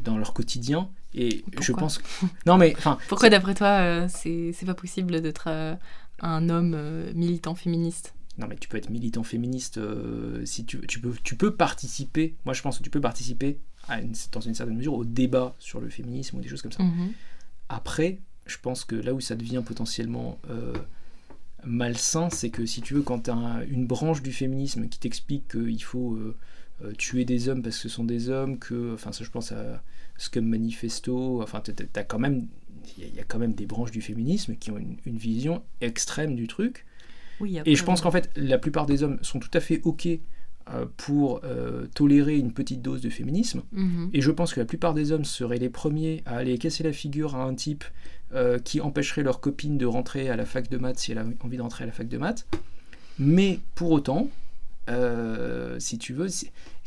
dans 0.05 0.17
leur 0.19 0.33
quotidien. 0.33 0.89
Et 1.15 1.43
je 1.61 1.73
Pourquoi 1.73 1.77
pense. 1.77 1.99
que- 1.99 2.27
Non, 2.47 2.57
mais 2.59 2.75
enfin, 2.79 2.99
Pourquoi, 3.09 3.29
d'après 3.31 3.55
toi, 3.55 4.09
c'est 4.09 4.53
pas 4.67 4.75
possible 4.75 5.21
d'être 5.21 5.49
un 6.21 6.49
homme 6.49 6.77
militant 7.15 7.55
féministe? 7.55 8.15
Non, 8.39 8.47
mais 8.49 8.57
tu 8.57 8.69
peux 8.69 8.77
être 8.79 8.89
militant 8.91 9.25
féministe 9.25 9.79
euh, 9.79 10.45
si 10.47 10.65
tu, 10.65 10.81
tu, 10.87 11.01
peux, 11.01 11.13
tu 11.25 11.35
peux 11.35 11.55
participer. 11.55 12.37
Moi, 12.45 12.55
je 12.55 12.63
pense 12.63 12.79
que 12.79 12.83
tu 12.85 12.91
peux 12.91 13.01
participer 13.01 13.59
à 13.89 14.01
une- 14.01 14.15
dans 14.33 14.41
une 14.41 14.55
certaine 14.55 14.77
mesure 14.77 14.95
au 14.95 15.05
débat 15.05 15.55
sur 15.59 15.81
le 15.81 15.89
féminisme 15.91 16.39
ou 16.39 16.41
des 16.41 16.49
choses 16.49 16.63
comme 16.63 16.73
ça. 16.73 16.83
Mhm. 16.85 17.13
Après, 17.69 18.19
je 18.47 18.57
pense 18.63 18.85
que 18.85 18.95
là 18.95 19.13
où 19.15 19.21
ça 19.21 19.35
devient 19.35 19.63
potentiellement 19.67 20.39
euh, 20.49 20.73
malsain, 21.65 22.31
c'est 22.31 22.51
que 22.51 22.67
si 22.67 22.81
tu 22.81 22.95
veux, 22.95 23.03
quand 23.03 23.21
tu 23.25 23.31
as 23.31 23.65
une 23.71 23.87
branche 23.87 24.23
du 24.23 24.33
féminisme 24.33 24.89
qui 24.89 24.99
t'explique 24.99 25.49
qu'il 25.49 25.83
faut 25.83 26.15
euh, 26.15 26.37
euh, 26.85 26.93
tuer 26.93 27.25
des 27.25 27.49
hommes 27.49 27.63
parce 27.63 27.77
que 27.77 27.83
ce 27.83 27.89
sont 27.89 28.05
des 28.05 28.29
hommes, 28.31 28.59
que, 28.59 28.95
enfin, 28.95 29.13
ça, 29.13 29.25
je 29.25 29.31
pense 29.31 29.53
à 29.53 29.83
Scum 30.17 30.45
Manifesto, 30.47 31.43
enfin, 31.43 31.61
t'as- 31.61 32.05
quand 32.05 32.19
même. 32.19 32.47
Il 32.99 33.15
y 33.15 33.21
a- 33.21 33.25
quand 33.25 33.39
même 33.39 33.53
des 33.55 33.67
branches 33.67 33.91
du 33.91 34.01
féminisme 34.01 34.57
qui 34.57 34.71
ont 34.71 34.79
une, 34.79 34.97
une 35.07 35.17
vision 35.19 35.63
extrême 35.81 36.35
du 36.35 36.47
truc. 36.47 36.87
Oui, 37.41 37.59
Et 37.65 37.75
je 37.77 37.85
pense 37.85 38.01
qu'en 38.01 38.11
fait, 38.11 38.31
la 38.37 38.59
plupart 38.59 38.87
des 38.87 39.03
hommes 39.03 39.19
sont 39.23 39.39
tout 39.39 39.51
à 39.55 39.61
fait 39.61 39.81
OK 39.85 40.07
euh, 40.07 40.87
pour 40.97 41.41
euh, 41.45 41.87
tolérer 41.95 42.37
une 42.39 42.53
petite 42.53 42.83
dose 42.83 43.01
de 43.01 43.09
féminisme. 43.11 43.63
Mhm. 43.73 44.11
Et 44.13 44.21
je 44.21 44.31
pense 44.31 44.53
que 44.55 44.61
la 44.61 44.67
plupart 44.67 44.93
des 44.95 45.11
hommes 45.13 45.25
seraient 45.25 45.59
les 45.59 45.71
premiers 45.71 46.23
à 46.27 46.37
aller 46.37 46.59
casser 46.59 46.83
la 46.85 46.93
figure 46.93 47.35
à 47.37 47.45
un 47.45 47.55
type 47.55 47.85
euh, 48.35 48.59
qui 48.59 48.81
empêcherait 48.81 49.23
leur 49.23 49.41
copine 49.41 49.77
de 49.79 49.87
rentrer 49.87 50.29
à 50.31 50.37
la 50.37 50.45
fac 50.47 50.69
de 50.71 50.77
maths 50.79 50.99
si 50.99 51.13
elle 51.13 51.19
a 51.19 51.25
envie 51.43 51.57
de 51.57 51.63
rentrer 51.63 51.85
à 51.85 51.87
la 51.87 51.93
fac 51.93 52.09
de 52.09 52.19
maths. 52.19 52.47
Mais 53.19 53.61
pour 53.75 53.91
autant, 53.91 54.29
euh, 54.89 55.79
si 55.79 55.99
tu 55.99 56.13
veux, 56.15 56.27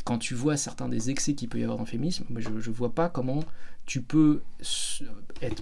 quand 0.03 0.17
tu 0.17 0.33
vois 0.33 0.57
certains 0.57 0.89
des 0.89 1.09
excès 1.09 1.33
qu'il 1.33 1.49
peut 1.49 1.59
y 1.59 1.63
avoir 1.63 1.77
dans 1.77 1.83
le 1.83 1.89
féminisme, 1.89 2.25
je 2.37 2.49
ne 2.49 2.59
vois 2.73 2.93
pas 2.93 3.09
comment 3.09 3.43
tu 3.85 4.01
peux 4.01 4.41
être 5.41 5.61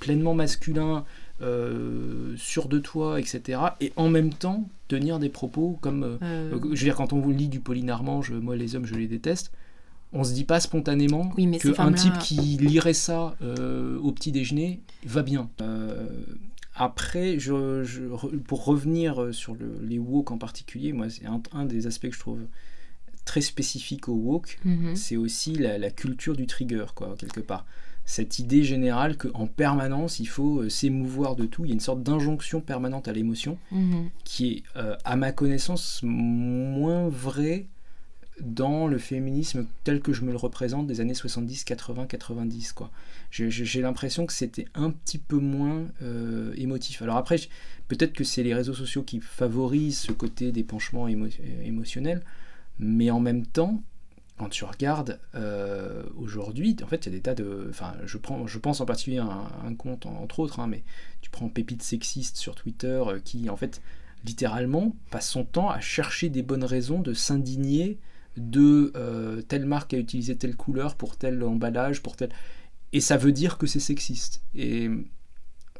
pleinement 0.00 0.34
masculin, 0.34 1.04
euh, 1.42 2.34
sûr 2.36 2.68
de 2.68 2.78
toi, 2.78 3.20
etc. 3.20 3.60
Et 3.80 3.92
en 3.96 4.08
même 4.08 4.32
temps, 4.32 4.68
tenir 4.88 5.18
des 5.18 5.28
propos 5.28 5.78
comme. 5.80 6.18
euh, 6.22 6.50
je 6.74 6.80
veux 6.80 6.84
dire, 6.86 6.96
quand 6.96 7.12
on 7.12 7.20
vous 7.20 7.30
lit 7.32 7.48
du 7.48 7.60
Pauline 7.60 7.90
Armand, 7.90 8.22
je- 8.22 8.34
moi 8.34 8.56
les 8.56 8.74
hommes, 8.76 8.86
je 8.86 8.94
les 8.94 9.06
déteste. 9.06 9.52
On 10.12 10.24
se 10.24 10.32
dit 10.32 10.44
pas 10.44 10.58
spontanément 10.60 11.30
Oui, 11.36 11.46
mais 11.46 11.58
ces 11.58 11.72
qu'un 11.72 11.92
type 11.92 12.18
qui 12.18 12.36
lirait 12.56 12.94
ça 12.94 13.36
euh, 13.42 13.98
au 13.98 14.10
petit 14.12 14.32
déjeuner 14.32 14.80
va 15.04 15.22
bien. 15.22 15.50
Euh, 15.60 16.06
après, 16.74 17.38
je, 17.38 17.84
pour 18.46 18.64
revenir 18.64 19.20
euh, 19.22 19.32
sur 19.32 19.54
le- 19.54 19.78
les 19.82 19.98
woke 19.98 20.30
en 20.30 20.38
particulier, 20.38 20.92
moi, 20.92 21.10
c'est 21.10 21.26
un, 21.26 21.42
un 21.52 21.64
des 21.66 21.86
aspects 21.86 22.08
que 22.08 22.14
je 22.14 22.20
trouve 22.20 22.40
très 23.24 23.40
spécifique 23.42 24.08
au 24.08 24.14
woke, 24.14 24.58
mhm. 24.64 24.96
c'est 24.96 25.16
aussi 25.18 25.52
la, 25.54 25.76
la 25.76 25.90
culture 25.90 26.34
du 26.36 26.46
trigger, 26.46 26.86
quoi, 26.94 27.14
quelque 27.18 27.40
part. 27.40 27.66
Cette 28.06 28.38
idée 28.38 28.62
générale 28.64 29.18
qu'en 29.18 29.46
permanence, 29.46 30.18
il 30.18 30.26
faut 30.28 30.66
s'émouvoir 30.70 31.36
de 31.36 31.44
tout. 31.44 31.66
Il 31.66 31.68
y 31.68 31.72
a 31.72 31.74
une 31.74 31.80
sorte 31.80 32.02
d'injonction 32.02 32.62
permanente 32.62 33.06
à 33.08 33.12
l'émotion 33.12 33.58
Mhm. 33.70 34.08
qui 34.24 34.48
est, 34.52 34.62
euh, 34.76 34.96
à 35.04 35.16
ma 35.16 35.32
connaissance, 35.32 36.00
moins 36.02 37.08
vrai 37.10 37.66
dans 38.40 38.86
le 38.86 38.98
féminisme 38.98 39.66
tel 39.84 40.00
que 40.00 40.12
je 40.12 40.22
me 40.22 40.30
le 40.30 40.36
représente 40.36 40.86
des 40.86 41.00
années 41.00 41.14
70, 41.14 41.64
80, 41.64 42.06
90. 42.06 42.72
Quoi. 42.72 42.90
J'ai, 43.30 43.82
l'impression 43.82 44.26
que 44.26 44.32
c'était 44.32 44.66
un 44.74 44.90
petit 44.90 45.18
peu 45.18 45.38
moins 45.38 45.86
euh, 46.02 46.52
émotif. 46.56 47.02
Alors 47.02 47.16
après, 47.16 47.36
peut-être 47.88 48.12
que 48.12 48.24
c'est 48.24 48.42
les 48.42 48.54
réseaux 48.54 48.74
sociaux 48.74 49.02
qui 49.02 49.20
favorisent 49.20 49.98
ce 49.98 50.12
côté 50.12 50.52
d'épanchement 50.52 51.08
émo- 51.08 51.30
euh, 51.40 51.62
émotionnel, 51.64 52.22
mais 52.78 53.10
en 53.10 53.20
même 53.20 53.46
temps, 53.46 53.82
quand 54.38 54.48
tu 54.48 54.64
regardes 54.64 55.18
euh, 55.34 56.04
aujourd'hui, 56.16 56.76
en 56.82 56.86
fait, 56.86 57.06
il 57.06 57.12
y 57.12 57.14
a 57.14 57.18
des 57.18 57.22
tas 57.22 57.34
de. 57.34 57.66
Enfin, 57.70 57.94
je, 58.06 58.18
prends, 58.18 58.46
je 58.46 58.58
pense 58.58 58.80
en 58.80 58.86
particulier 58.86 59.18
à 59.18 59.50
un, 59.64 59.74
compte, 59.74 60.06
entre 60.06 60.38
autres, 60.38 60.60
hein, 60.60 60.68
mais 60.68 60.84
tu 61.20 61.28
prends 61.28 61.48
Pépite 61.48 61.82
Sexiste 61.82 62.36
sur 62.36 62.54
Twitter, 62.54 63.02
qui, 63.24 63.50
en 63.50 63.56
fait, 63.56 63.82
littéralement, 64.24 64.94
passe 65.10 65.28
son 65.28 65.44
temps 65.44 65.70
à 65.70 65.80
chercher 65.80 66.28
des 66.28 66.42
bonnes 66.42 66.64
raisons 66.64 67.00
de 67.00 67.14
s'indigner 67.14 67.98
de 68.38 68.92
euh, 68.96 69.42
telle 69.42 69.66
marque 69.66 69.94
a 69.94 69.98
utilisé 69.98 70.36
telle 70.36 70.56
couleur 70.56 70.94
pour 70.96 71.16
tel 71.16 71.42
emballage, 71.42 72.02
pour 72.02 72.16
tel. 72.16 72.30
Et 72.92 73.00
ça 73.00 73.16
veut 73.16 73.32
dire 73.32 73.58
que 73.58 73.66
c'est 73.66 73.80
sexiste. 73.80 74.42
Et. 74.54 74.88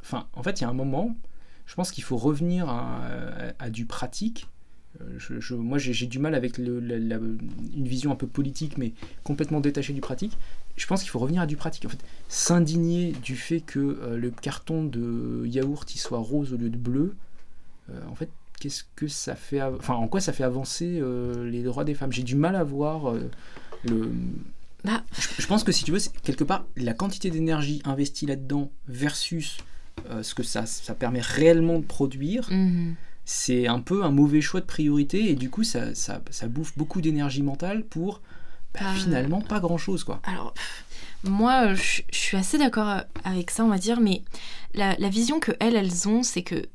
Enfin, 0.01 0.27
en 0.35 0.43
fait, 0.43 0.61
il 0.61 0.63
y 0.63 0.67
a 0.67 0.71
un 0.71 0.75
moment, 0.75 1.17
je 1.67 1.75
pense 1.75 1.91
qu'il 1.91 2.05
faut 2.05 2.17
revenir 2.17 2.69
à, 2.69 3.69
du 3.71 3.85
pratique. 3.85 4.47
Euh, 5.01 5.19
je- 5.19 5.55
moi, 5.55 5.77
j'ai 5.79 6.07
du 6.07 6.19
mal 6.19 6.35
avec 6.35 6.57
le- 6.57 6.81
une 7.77 7.87
vision 7.87 8.11
un 8.11 8.15
peu 8.17 8.27
politique, 8.27 8.79
mais 8.79 8.95
complètement 9.23 9.61
détachée 9.61 9.93
du 9.93 10.01
pratique. 10.01 10.39
Je 10.77 10.87
pense 10.87 11.01
qu'il 11.03 11.11
faut 11.11 11.19
revenir 11.19 11.43
à 11.43 11.47
du 11.47 11.57
pratique. 11.57 11.85
En 11.85 11.89
fait, 11.91 12.03
s'indigner 12.29 13.13
du 13.23 13.37
fait 13.37 13.61
que 13.61 13.79
euh, 13.81 14.17
le 14.17 14.31
carton 14.31 14.85
de 14.85 15.45
yaourt 15.47 15.95
il 15.95 15.99
soit 15.99 16.19
rose 16.19 16.53
au 16.55 16.57
lieu 16.57 16.71
de 16.71 16.79
bleu, 16.79 17.15
en 18.09 18.15
fait, 18.15 18.29
qu'est-ce 18.59 18.85
que 18.97 19.09
ça 19.09 19.35
fait 19.35 19.63
Enfin, 19.63 19.95
en 19.95 20.09
quoi 20.09 20.21
ça 20.21 20.33
fait 20.33 20.45
avancer 20.45 20.99
euh, 21.01 21.49
les 21.49 21.63
droits 21.63 21.85
des 21.85 21.95
femmes? 21.95 22.13
J'ai 22.13 22.23
du 22.23 22.35
mal 22.37 22.57
à 22.57 22.65
voir 22.65 23.11
euh, 23.11 23.31
le. 23.85 24.11
Bah. 24.85 25.03
Je, 25.19 25.43
je 25.43 25.47
pense 25.47 25.65
que 25.65 25.73
si 25.73 25.85
tu 25.85 25.91
veux, 25.93 25.99
quelque 26.23 26.45
part 26.45 26.65
la 26.77 26.95
quantité 26.95 27.31
d'énergie 27.31 27.83
investie 27.85 28.27
là-dedans 28.27 28.71
versus 28.87 29.57
euh, 30.11 30.23
ce 30.23 30.35
que 30.35 30.43
ça, 30.45 30.67
ça 30.67 30.95
permet 30.95 31.21
réellement 31.21 31.79
de 31.81 31.85
produire, 31.85 32.49
Mhm. 32.51 32.95
c'est 33.25 33.67
un 33.67 33.81
peu 33.81 34.05
un 34.05 34.11
mauvais 34.11 34.41
choix 34.41 34.61
de 34.61 34.67
priorité 34.67 35.31
et 35.31 35.35
du 35.35 35.51
coup 35.51 35.65
ça, 35.65 35.95
ça, 35.95 36.23
ça 36.31 36.47
bouffe 36.47 36.79
beaucoup 36.79 37.01
d'énergie 37.01 37.43
mentale 37.43 37.83
pour 37.85 38.21
bah, 38.75 38.81
Pas- 38.81 38.95
finalement 38.95 39.41
pas 39.41 39.59
grand 39.61 39.79
chose 39.79 40.05
quoi. 40.05 40.21
Alors, 40.23 40.55
moi, 41.25 41.75
je 41.75 42.03
je 42.13 42.17
suis 42.17 42.37
assez 42.37 42.59
d'accord 42.59 43.01
avec 43.25 43.51
ça, 43.51 43.65
on 43.65 43.69
va 43.69 43.79
dire, 43.79 44.01
mais 44.01 44.23
la, 44.75 44.95
la 44.99 45.09
vision 45.09 45.41
que 45.41 45.51
elles, 45.59 45.75
elles 45.75 46.09
ont, 46.09 46.23
c'est 46.23 46.43
que 46.43 46.67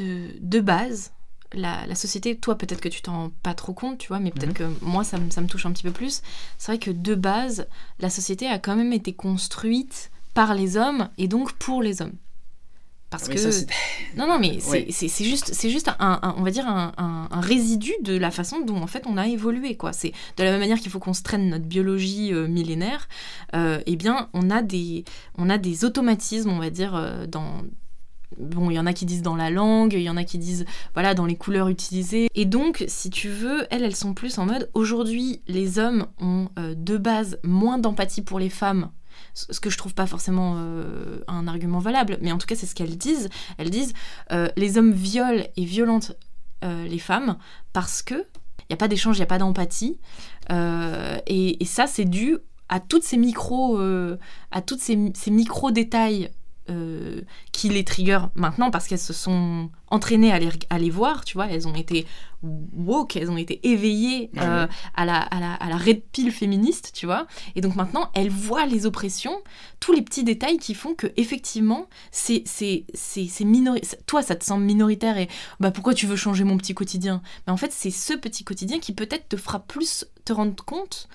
de, 0.00 0.26
de 0.40 0.60
base, 0.60 1.12
la, 1.54 1.86
la 1.86 1.94
société, 1.94 2.36
toi, 2.36 2.56
peut-être 2.56 2.80
que 2.80 2.88
tu 2.88 3.02
t'en 3.02 3.12
rends 3.12 3.30
pas 3.42 3.54
trop 3.54 3.72
compte, 3.72 3.98
tu 3.98 4.08
vois, 4.08 4.18
mais 4.20 4.30
peut-être 4.30 4.54
que 4.54 4.64
moi, 4.82 5.04
ça, 5.04 5.18
me- 5.18 5.30
ça 5.30 5.40
me 5.40 5.46
touche 5.46 5.66
un 5.66 5.72
petit 5.72 5.82
peu 5.82 5.90
plus. 5.92 6.22
C'est 6.58 6.72
vrai 6.72 6.78
que 6.78 6.90
de 6.90 7.14
base, 7.14 7.66
la 8.00 8.10
société 8.10 8.46
a 8.48 8.58
quand 8.58 8.76
même 8.76 8.92
été 8.92 9.12
construite 9.12 10.10
par 10.34 10.54
les 10.54 10.76
hommes 10.76 11.08
et 11.18 11.28
donc 11.28 11.52
pour 11.54 11.82
les 11.82 12.00
hommes. 12.02 12.14
Parce 13.10 13.28
que 13.28 13.36
ça, 13.36 13.50
non, 14.16 14.26
non, 14.26 14.38
mais 14.38 14.58
c'est 14.60 14.70
Ouais. 14.70 14.86
juste, 15.28 15.52
c'est 15.52 15.68
juste 15.68 15.88
un, 15.98 16.18
un- 16.22 16.34
on 16.38 16.42
va 16.42 16.50
dire 16.50 16.66
un, 16.66 16.94
un- 16.96 17.28
un 17.30 17.40
résidu 17.42 17.92
de 18.02 18.16
la 18.16 18.30
façon 18.30 18.60
dont 18.60 18.80
en 18.80 18.86
fait 18.86 19.04
on 19.06 19.18
a 19.18 19.26
évolué, 19.28 19.76
quoi. 19.76 19.92
C'est 19.92 20.12
de 20.38 20.44
la 20.44 20.50
même 20.50 20.60
manière 20.60 20.78
qu'il 20.80 20.90
faut 20.90 20.98
qu'on 20.98 21.12
se 21.12 21.22
traîne 21.22 21.50
notre 21.50 21.66
biologie 21.66 22.32
euh, 22.32 22.48
millénaire. 22.48 23.10
euh, 23.54 23.82
eh 23.84 23.96
bien, 23.96 24.30
on 24.32 24.48
a 24.48 24.62
des, 24.62 25.04
on 25.36 25.50
a 25.50 25.58
des 25.58 25.84
automatismes, 25.84 26.48
on 26.50 26.58
va 26.58 26.70
dire 26.70 26.94
euh, 26.96 27.26
dans 27.26 27.62
Bon, 28.38 28.70
il 28.70 28.74
y 28.74 28.78
en 28.78 28.86
a 28.86 28.92
qui 28.92 29.06
disent 29.06 29.22
dans 29.22 29.36
la 29.36 29.50
langue, 29.50 29.92
il 29.94 30.02
y 30.02 30.10
en 30.10 30.16
a 30.16 30.24
qui 30.24 30.38
disent 30.38 30.64
voilà 30.94 31.14
dans 31.14 31.26
les 31.26 31.36
couleurs 31.36 31.68
utilisées. 31.68 32.28
Et 32.34 32.44
donc, 32.44 32.84
si 32.88 33.10
tu 33.10 33.28
veux, 33.28 33.66
elles, 33.70 33.82
elles 33.82 33.96
sont 33.96 34.14
plus 34.14 34.38
en 34.38 34.46
mode 34.46 34.70
aujourd'hui, 34.74 35.42
les 35.46 35.78
hommes 35.78 36.06
ont 36.20 36.48
euh, 36.58 36.74
de 36.76 36.96
base 36.96 37.38
moins 37.44 37.78
d'empathie 37.78 38.22
pour 38.22 38.38
les 38.38 38.50
femmes 38.50 38.90
ce 39.34 39.60
que 39.60 39.70
je 39.70 39.78
trouve 39.78 39.94
pas 39.94 40.06
forcément 40.06 40.56
euh, 40.56 41.20
un 41.28 41.46
argument 41.46 41.78
valable, 41.78 42.18
mais 42.22 42.32
en 42.32 42.38
tout 42.38 42.46
cas 42.46 42.56
c'est 42.56 42.66
ce 42.66 42.74
qu'elles 42.74 42.96
disent. 42.96 43.28
Elles 43.56 43.70
disent 43.70 43.92
euh, 44.30 44.48
les 44.56 44.78
hommes 44.78 44.92
violent 44.92 45.44
et 45.56 45.64
violentent 45.64 46.12
les 46.62 46.98
femmes 46.98 47.38
parce 47.72 48.02
que 48.02 48.14
il 48.14 48.66
n'y 48.70 48.74
a 48.74 48.76
pas 48.76 48.88
d'échange, 48.88 49.16
il 49.16 49.20
n'y 49.20 49.24
a 49.24 49.26
pas 49.26 49.38
d'empathie, 49.38 49.98
et, 50.48 51.58
ça 51.64 51.86
c'est 51.86 52.04
dû 52.04 52.38
à 52.68 52.78
toutes 52.78 53.02
ces 53.02 53.18
à 54.50 54.62
toutes 54.62 54.80
ces, 54.80 55.12
ces 55.14 55.30
micro 55.30 55.72
détails. 55.72 56.30
Euh, 56.70 57.20
qui 57.52 57.68
les 57.68 57.84
trigger 57.84 58.20
maintenant 58.34 58.70
parce 58.70 58.86
qu'elles 58.86 58.98
se 58.98 59.12
sont 59.12 59.70
entraînées 59.88 60.32
à 60.32 60.38
les, 60.38 60.48
à 60.70 60.78
les 60.78 60.90
voir, 60.90 61.24
tu 61.24 61.34
vois, 61.34 61.48
elles 61.48 61.68
ont 61.68 61.74
été 61.74 62.06
woke, 62.42 63.16
elles 63.16 63.30
ont 63.30 63.36
été 63.36 63.60
éveillées 63.68 64.30
euh, 64.38 64.66
à, 64.94 65.04
la, 65.04 65.20
à, 65.20 65.38
la, 65.40 65.52
à 65.54 65.68
la 65.68 65.76
red 65.76 66.02
pill 66.12 66.32
féministe, 66.32 66.92
tu 66.94 67.06
vois, 67.06 67.26
et 67.54 67.60
donc 67.60 67.76
maintenant, 67.76 68.10
elles 68.14 68.30
voient 68.30 68.66
les 68.66 68.86
oppressions, 68.86 69.36
tous 69.80 69.92
les 69.92 70.02
petits 70.02 70.24
détails 70.24 70.56
qui 70.56 70.74
font 70.74 70.94
que 70.94 71.08
effectivement, 71.16 71.88
c'est 72.10 72.42
c'est 72.46 72.84
c'est 72.94 73.26
c'est 73.26 73.44
minori- 73.44 73.82
Toi, 74.06 74.22
ça 74.22 74.34
te 74.34 74.44
semble 74.44 74.64
minoritaire 74.64 75.18
et 75.18 75.28
bah 75.60 75.70
pourquoi 75.70 75.94
tu 75.94 76.06
veux 76.06 76.16
changer 76.16 76.44
mon 76.44 76.56
petit 76.56 76.74
quotidien? 76.74 77.22
Mais 77.46 77.52
en 77.52 77.56
fait, 77.56 77.72
c'est 77.72 77.90
ce 77.90 78.14
petit 78.14 78.44
quotidien 78.44 78.78
qui 78.78 78.92
peut-être 78.92 79.28
te 79.28 79.36
fera 79.36 79.60
plus 79.60 80.06
te 80.24 80.32
rendre 80.32 80.64
compte 80.64 81.08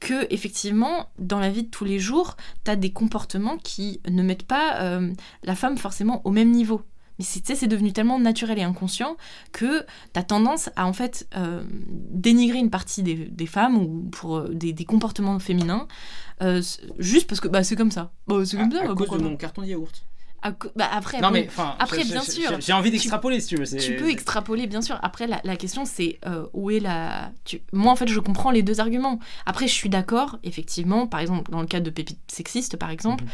que 0.00 0.26
effectivement, 0.32 1.08
dans 1.18 1.40
la 1.40 1.50
vie 1.50 1.64
de 1.64 1.68
tous 1.70 1.84
les 1.84 1.98
jours, 1.98 2.36
tu 2.64 2.70
as 2.70 2.76
des 2.76 2.90
comportements 2.92 3.58
qui 3.58 4.00
ne 4.08 4.22
mettent 4.22 4.46
pas 4.46 4.80
euh, 4.80 5.12
la 5.42 5.54
femme 5.54 5.76
forcément 5.78 6.22
au 6.24 6.30
même 6.30 6.50
niveau. 6.50 6.82
Mais 7.18 7.24
c'est- 7.24 7.40
tu 7.40 7.46
sais, 7.48 7.56
c'est 7.56 7.66
devenu 7.66 7.92
tellement 7.92 8.20
naturel 8.20 8.58
et 8.60 8.62
inconscient 8.62 9.16
que 9.50 9.80
tu 10.12 10.20
as 10.20 10.22
tendance 10.22 10.70
à 10.76 10.86
en 10.86 10.92
fait 10.92 11.26
euh, 11.36 11.64
dénigrer 12.10 12.58
une 12.58 12.70
partie 12.70 13.02
des, 13.02 13.14
des 13.16 13.46
femmes 13.46 13.76
ou 13.76 14.08
pour 14.12 14.36
euh, 14.36 14.48
des, 14.54 14.72
des 14.72 14.84
comportements 14.84 15.38
féminins 15.40 15.88
juste 16.98 17.26
parce 17.28 17.40
que 17.40 17.48
bah, 17.48 17.64
c'est 17.64 17.74
comme 17.76 17.90
ça. 17.90 18.12
Bah, 18.28 18.36
c'est 18.44 18.56
comme 18.56 18.70
ça, 18.70 18.82
à 18.84 18.86
bah, 18.86 18.94
cause 18.94 19.08
de 19.18 19.22
mon 19.24 19.36
carton 19.36 19.62
de 19.62 19.66
yaourt. 19.66 20.04
À 20.40 20.52
bah, 20.76 20.88
après, 20.92 21.20
Non 21.20 21.28
bon, 21.28 21.34
mais 21.34 21.46
enfin, 21.48 21.74
après, 21.80 22.04
j'ai- 22.04 22.12
bien 22.12 22.22
sûr, 22.22 22.60
j'ai- 22.60 22.72
envie 22.72 22.92
d'extrapoler 22.92 23.40
si 23.40 23.48
tu 23.48 23.56
veux. 23.56 23.64
tu 23.66 23.96
peux 23.96 24.08
extrapoler, 24.08 24.68
bien 24.68 24.80
sûr. 24.82 24.96
Après, 25.02 25.26
la, 25.26 25.40
la 25.42 25.56
question, 25.56 25.84
c'est 25.84 26.20
euh, 26.26 26.46
où 26.52 26.70
est 26.70 26.78
la... 26.78 27.32
tu- 27.44 27.60
Moi, 27.72 27.90
en 27.90 27.96
fait, 27.96 28.06
je 28.08 28.20
comprends 28.20 28.52
les 28.52 28.62
deux 28.62 28.78
arguments. 28.78 29.18
Après, 29.46 29.66
je 29.66 29.72
suis 29.72 29.88
d'accord, 29.88 30.38
effectivement, 30.44 31.08
par 31.08 31.18
exemple, 31.20 31.50
dans 31.50 31.60
le 31.60 31.66
cas 31.66 31.80
de 31.80 31.90
Pépite 31.90 32.20
Sexiste, 32.28 32.76
par 32.76 32.90
exemple, 32.90 33.24
Mhm. 33.24 33.30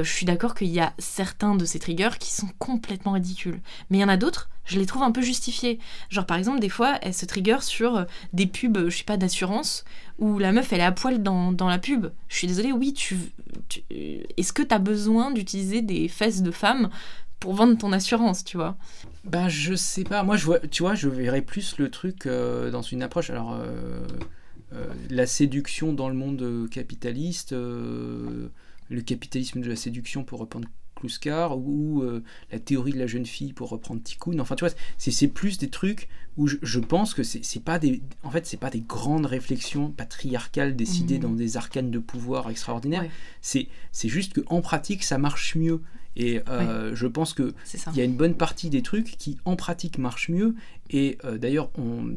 euh, 0.00 0.04
je 0.04 0.10
suis 0.10 0.24
d'accord 0.24 0.54
qu'il 0.54 0.68
y 0.68 0.80
a 0.80 0.94
certains 0.98 1.54
de 1.54 1.66
ces 1.66 1.78
triggers 1.78 2.16
qui 2.18 2.32
sont 2.32 2.48
complètement 2.58 3.12
ridicules. 3.12 3.60
Mais 3.90 3.98
il 3.98 4.00
y 4.00 4.04
en 4.04 4.08
a 4.08 4.16
d'autres, 4.16 4.48
je 4.64 4.78
les 4.78 4.86
trouve 4.86 5.02
un 5.02 5.12
peu 5.12 5.20
justifiés. 5.22 5.78
Genre, 6.08 6.24
par 6.24 6.38
exemple, 6.38 6.60
des 6.60 6.68
fois, 6.70 6.98
elles 7.02 7.12
se 7.14 7.26
trigger 7.26 7.58
sur 7.60 7.96
euh, 7.96 8.04
des 8.32 8.46
pubs, 8.46 8.88
je 8.88 8.96
sais 8.96 9.04
pas, 9.04 9.18
d'assurance, 9.18 9.84
où 10.18 10.38
la 10.38 10.52
meuf, 10.52 10.72
elle 10.72 10.80
est 10.80 10.84
à 10.84 10.92
poil 10.92 11.22
dans, 11.22 11.54
la 11.60 11.78
pub. 11.78 12.08
Je 12.28 12.36
suis 12.36 12.46
désolée, 12.46 12.72
oui, 12.72 12.92
tu... 12.92 13.16
Est-ce 13.90 14.52
que 14.52 14.62
tu 14.62 14.74
as 14.74 14.78
besoin 14.78 15.30
d'utiliser 15.30 15.82
des 15.82 16.08
fesses 16.08 16.42
de 16.42 16.50
femmes 16.50 16.90
pour 17.40 17.54
vendre 17.54 17.78
ton 17.78 17.92
assurance, 17.92 18.44
tu 18.44 18.56
vois? 18.56 18.76
Bah 19.24 19.48
je 19.48 19.74
sais 19.74 20.04
pas, 20.04 20.22
moi 20.22 20.36
je 20.36 20.44
vois, 20.44 20.58
tu 20.58 20.82
vois, 20.82 20.94
je 20.94 21.08
verrais 21.08 21.42
plus 21.42 21.78
le 21.78 21.90
truc 21.90 22.26
euh, 22.26 22.70
dans 22.70 22.82
une 22.82 23.02
approche. 23.02 23.30
Alors 23.30 23.54
euh, 23.54 24.00
euh, 24.72 24.86
la 25.10 25.26
séduction 25.26 25.92
dans 25.92 26.08
le 26.08 26.14
monde 26.14 26.68
capitaliste, 26.70 27.52
le 27.52 28.50
capitalisme 29.04 29.60
de 29.60 29.68
la 29.68 29.76
séduction 29.76 30.24
pour 30.24 30.40
reprendre 30.40 30.68
Kluskar, 30.98 31.58
ou 31.58 32.02
euh, 32.02 32.22
la 32.52 32.58
théorie 32.58 32.92
de 32.92 32.98
la 32.98 33.06
jeune 33.06 33.26
fille 33.26 33.52
pour 33.52 33.68
reprendre 33.70 34.02
Tikkun. 34.02 34.38
Enfin 34.40 34.54
tu 34.56 34.64
vois, 34.64 34.74
c'est 34.98 35.28
plus 35.28 35.58
des 35.58 35.68
trucs 35.68 36.08
où 36.36 36.46
je, 36.46 36.56
je 36.62 36.78
pense 36.80 37.14
que 37.14 37.22
c'est 37.22 37.62
pas 37.64 37.78
des, 37.78 38.00
en 38.22 38.30
fait 38.30 38.46
c'est 38.46 38.56
pas 38.60 38.70
des 38.70 38.80
grandes 38.80 39.26
réflexions 39.26 39.90
patriarcales 39.90 40.76
décidées 40.76 41.16
Mhm. 41.16 41.22
dans 41.22 41.32
des 41.32 41.56
arcanes 41.56 41.90
de 41.90 41.98
pouvoir 41.98 42.48
extraordinaires. 42.50 43.02
Ouais. 43.02 43.10
C'est 43.40 43.68
c'est 43.92 44.08
juste 44.08 44.32
que 44.34 44.40
en 44.46 44.60
pratique 44.60 45.02
ça 45.04 45.18
marche 45.18 45.56
mieux. 45.56 45.80
Et 46.20 46.40
euh, 46.48 46.96
je 46.96 47.06
pense 47.06 47.32
que 47.32 47.54
il 47.92 47.96
y 47.96 48.00
a 48.00 48.04
une 48.04 48.16
bonne 48.16 48.34
partie 48.34 48.70
des 48.70 48.82
trucs 48.82 49.16
qui 49.18 49.38
en 49.44 49.54
pratique 49.54 49.98
marchent 49.98 50.30
mieux 50.30 50.56
et 50.90 51.16
euh, 51.24 51.38
d'ailleurs 51.38 51.70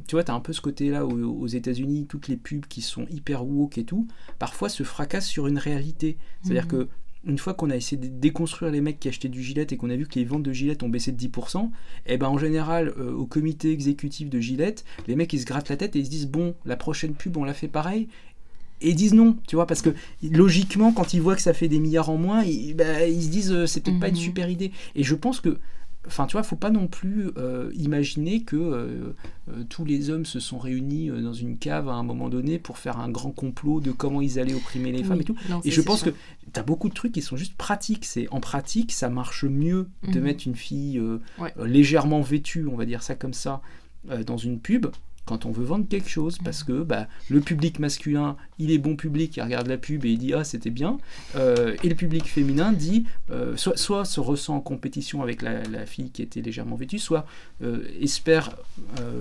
tu 0.08 0.16
vois 0.16 0.24
tu 0.24 0.32
as 0.32 0.34
un 0.34 0.40
peu 0.40 0.54
ce 0.54 0.62
côté 0.62 0.90
là 0.90 1.06
où, 1.06 1.40
aux 1.40 1.46
États-Unis 1.48 2.08
toutes 2.10 2.28
les 2.28 2.38
pubs 2.38 2.66
qui 2.66 2.82
sont 2.82 3.06
hyper 3.12 3.46
woke 3.46 3.78
et 3.78 3.84
tout 3.84 4.08
parfois 4.40 4.70
se 4.70 4.82
fracassent 4.82 5.28
sur 5.28 5.46
une 5.46 5.60
réalité 5.60 6.18
c'est-à-dire 6.42 6.64
Mhm. 6.64 6.70
que 6.72 6.90
une 7.26 7.38
fois 7.38 7.54
qu'on 7.54 7.70
a 7.70 7.76
essayé 7.76 7.98
de 8.02 8.08
déconstruire 8.08 8.72
les 8.72 8.82
mecs 8.82 9.00
qui 9.00 9.08
achetaient 9.08 9.30
du 9.30 9.44
Gillette 9.44 9.72
et 9.72 9.78
qu'on 9.78 9.90
a 9.92 9.96
vu 9.96 10.08
que 10.08 10.16
les 10.16 10.26
ventes 10.26 10.44
de 10.44 10.52
Gillette 10.52 10.82
ont 10.84 10.90
baissé 10.90 11.12
de 11.12 11.18
10%, 11.18 11.70
et 12.08 12.18
ben 12.18 12.28
en 12.28 12.38
général, 12.38 12.94
euh, 12.98 13.14
au 13.14 13.26
comité 13.28 13.72
exécutif 13.72 14.30
de 14.30 14.40
Gillette, 14.40 14.84
les 15.08 15.16
mecs 15.16 15.32
ils 15.34 15.40
se 15.42 15.46
grattent 15.46 15.70
la 15.70 15.78
tête 15.78 15.96
et 15.96 16.00
ils 16.00 16.06
se 16.06 16.10
disent 16.10 16.28
bon, 16.28 16.56
la 16.66 16.76
prochaine 16.78 17.14
pub 17.14 17.38
on 17.38 17.44
la 17.44 17.54
fait 17.54 17.68
pareil? 17.68 18.08
Et 18.84 18.90
ils 18.90 18.96
disent 18.96 19.14
non, 19.14 19.38
tu 19.48 19.56
vois, 19.56 19.68
parce 19.68 19.84
que 19.84 19.94
logiquement, 20.32 20.92
quand 20.92 21.14
ils 21.14 21.22
voient 21.22 21.36
que 21.36 21.42
ça 21.44 21.54
fait 21.54 21.68
des 21.68 21.80
milliards 21.80 22.10
en 22.10 22.18
moins, 22.18 22.44
ils, 22.44 22.74
ben, 22.74 23.08
ils 23.08 23.22
se 23.24 23.30
disent 23.30 23.52
euh, 23.52 23.68
c'est 23.68 23.82
peut-être 23.82 24.00
pas 24.00 24.08
une 24.10 24.16
Mhm. 24.16 24.20
super 24.22 24.50
idée. 24.50 24.72
Et 24.96 25.04
je 25.04 25.14
pense 25.14 25.40
que 25.40 25.58
Enfin, 26.08 26.26
tu 26.26 26.32
vois, 26.34 26.42
faut 26.44 26.56
pas 26.56 26.72
non 26.72 26.88
plus 26.88 27.30
euh, 27.38 27.72
imaginer 27.76 28.42
que 28.42 28.56
euh, 28.56 29.14
euh, 29.50 29.64
tous 29.70 29.86
les 29.86 30.10
hommes 30.10 30.26
se 30.26 30.40
sont 30.40 30.58
réunis 30.58 31.10
dans 31.10 31.34
une 31.34 31.58
cave 31.60 31.90
à 31.90 31.94
un 31.94 32.02
moment 32.04 32.28
donné 32.28 32.58
pour 32.58 32.80
faire 32.80 32.98
un 33.00 33.08
grand 33.10 33.30
complot 33.32 33.80
de 33.82 33.92
comment 33.92 34.20
ils 34.20 34.40
allaient 34.40 34.56
opprimer 34.56 34.92
les 34.92 35.04
femmes 35.04 35.22
et 35.22 35.24
tout. 35.24 35.36
non, 35.48 35.62
Et 35.64 35.70
je 35.70 35.80
pense 35.82 36.02
que 36.02 36.10
tu 36.10 36.60
as 36.60 36.64
beaucoup 36.64 36.90
de 36.90 36.94
trucs 36.96 37.12
qui 37.12 37.22
sont 37.22 37.38
juste 37.38 37.54
pratiques. 37.56 38.06
C'est 38.06 38.28
en 38.32 38.40
pratique, 38.40 38.92
ça 38.92 39.10
marche 39.10 39.46
mieux 39.46 39.88
de 40.08 40.18
Mhm. 40.18 40.24
mettre 40.26 40.48
une 40.48 40.56
fille 40.56 41.00
Ouais. 41.38 41.54
légèrement 41.64 42.22
vêtue, 42.22 42.66
on 42.66 42.76
va 42.76 42.86
dire 42.86 43.04
ça 43.04 43.14
comme 43.14 43.34
ça, 43.34 43.62
dans 44.26 44.38
une 44.38 44.60
pub 44.60 44.88
quand 45.32 45.46
on 45.46 45.52
veut 45.52 45.64
vendre 45.64 45.86
quelque 45.88 46.10
chose 46.10 46.38
parce 46.44 46.62
que 46.64 46.84
bah, 46.84 47.08
le 47.30 47.40
public 47.40 47.80
masculin 47.80 48.36
il 48.60 48.70
est 48.70 48.78
bon 48.78 48.98
public 48.98 49.38
il 49.38 49.42
regarde 49.44 49.68
la 49.68 49.78
pub 49.78 50.04
et 50.06 50.10
il 50.12 50.18
dit 50.18 50.34
ah 50.34 50.44
c'était 50.44 50.70
bien 50.82 50.98
Euh, 51.38 51.76
et 51.84 51.88
le 51.88 51.96
public 51.96 52.26
féminin 52.28 52.74
dit 52.74 53.06
euh, 53.32 53.56
soit, 53.56 53.78
soit 53.78 54.04
se 54.04 54.20
ressent 54.20 54.56
en 54.58 54.60
compétition 54.60 55.22
avec 55.24 55.42
la, 55.42 55.64
la 55.64 55.86
fille 55.86 56.10
qui 56.10 56.22
était 56.22 56.42
légèrement 56.42 56.76
vêtue 56.76 57.00
soit 57.00 57.26
euh, 57.64 57.84
espère 58.02 58.58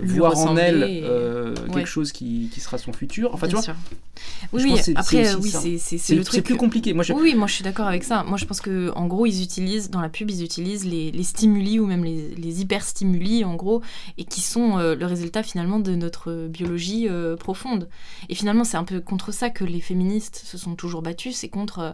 voir 0.03 0.37
en 0.37 0.57
elle 0.57 0.83
et- 0.83 1.01
Ouais. 1.01 1.75
quelque 1.75 1.87
chose 1.97 2.11
qui, 2.11 2.49
qui 2.53 2.59
sera 2.59 2.77
son 2.77 2.91
futur 2.93 3.33
enfin 3.33 3.47
tu 3.47 3.53
Bien 3.53 3.61
vois 3.61 3.73
sûr. 3.73 3.75
je 4.41 4.47
Oui, 4.57 4.61
oui, 4.65 4.71
après, 4.95 5.23
c'est 5.23 5.35
oui, 6.11 6.17
le 6.17 6.23
truc. 6.23 6.43
plus 6.43 6.55
compliqué 6.57 6.93
moi 6.93 7.03
je, 7.03 7.13
Oui, 7.13 7.35
moi 7.35 7.47
je 7.47 7.53
suis 7.53 7.63
d'accord 7.63 7.87
avec 7.87 8.03
ça. 8.03 8.23
Moi 8.23 8.37
je 8.37 8.45
pense 8.45 8.59
que 8.61 8.91
en 8.95 9.07
gros 9.07 9.25
ils 9.25 9.41
utilisent 9.43 9.89
dans 9.89 10.01
la 10.01 10.09
pub 10.09 10.29
ils 10.29 10.43
utilisent 10.43 10.85
les, 10.85 11.11
les 11.11 11.23
stimuli 11.23 11.79
ou 11.79 11.85
même 11.85 12.03
les, 12.03 12.35
les 12.35 12.61
hyperstimuli 12.61 13.43
en 13.45 13.55
gros 13.55 13.81
et 14.17 14.25
qui 14.25 14.41
sont 14.41 14.77
le 14.77 15.05
résultat 15.05 15.43
finalement 15.43 15.79
de 15.79 15.95
notre 16.01 16.47
biologie 16.47 17.07
euh, 17.07 17.35
profonde. 17.35 17.89
Et 18.29 18.35
finalement 18.35 18.63
c'est 18.63 18.77
un 18.77 18.83
peu 18.83 18.99
contre 18.99 19.31
ça 19.31 19.49
que 19.49 19.63
les 19.63 19.81
féministes 19.81 20.37
se 20.37 20.57
sont 20.57 20.75
toujours 20.75 21.01
battus, 21.01 21.35
c'est 21.35 21.49
contre 21.49 21.79
euh, 21.79 21.91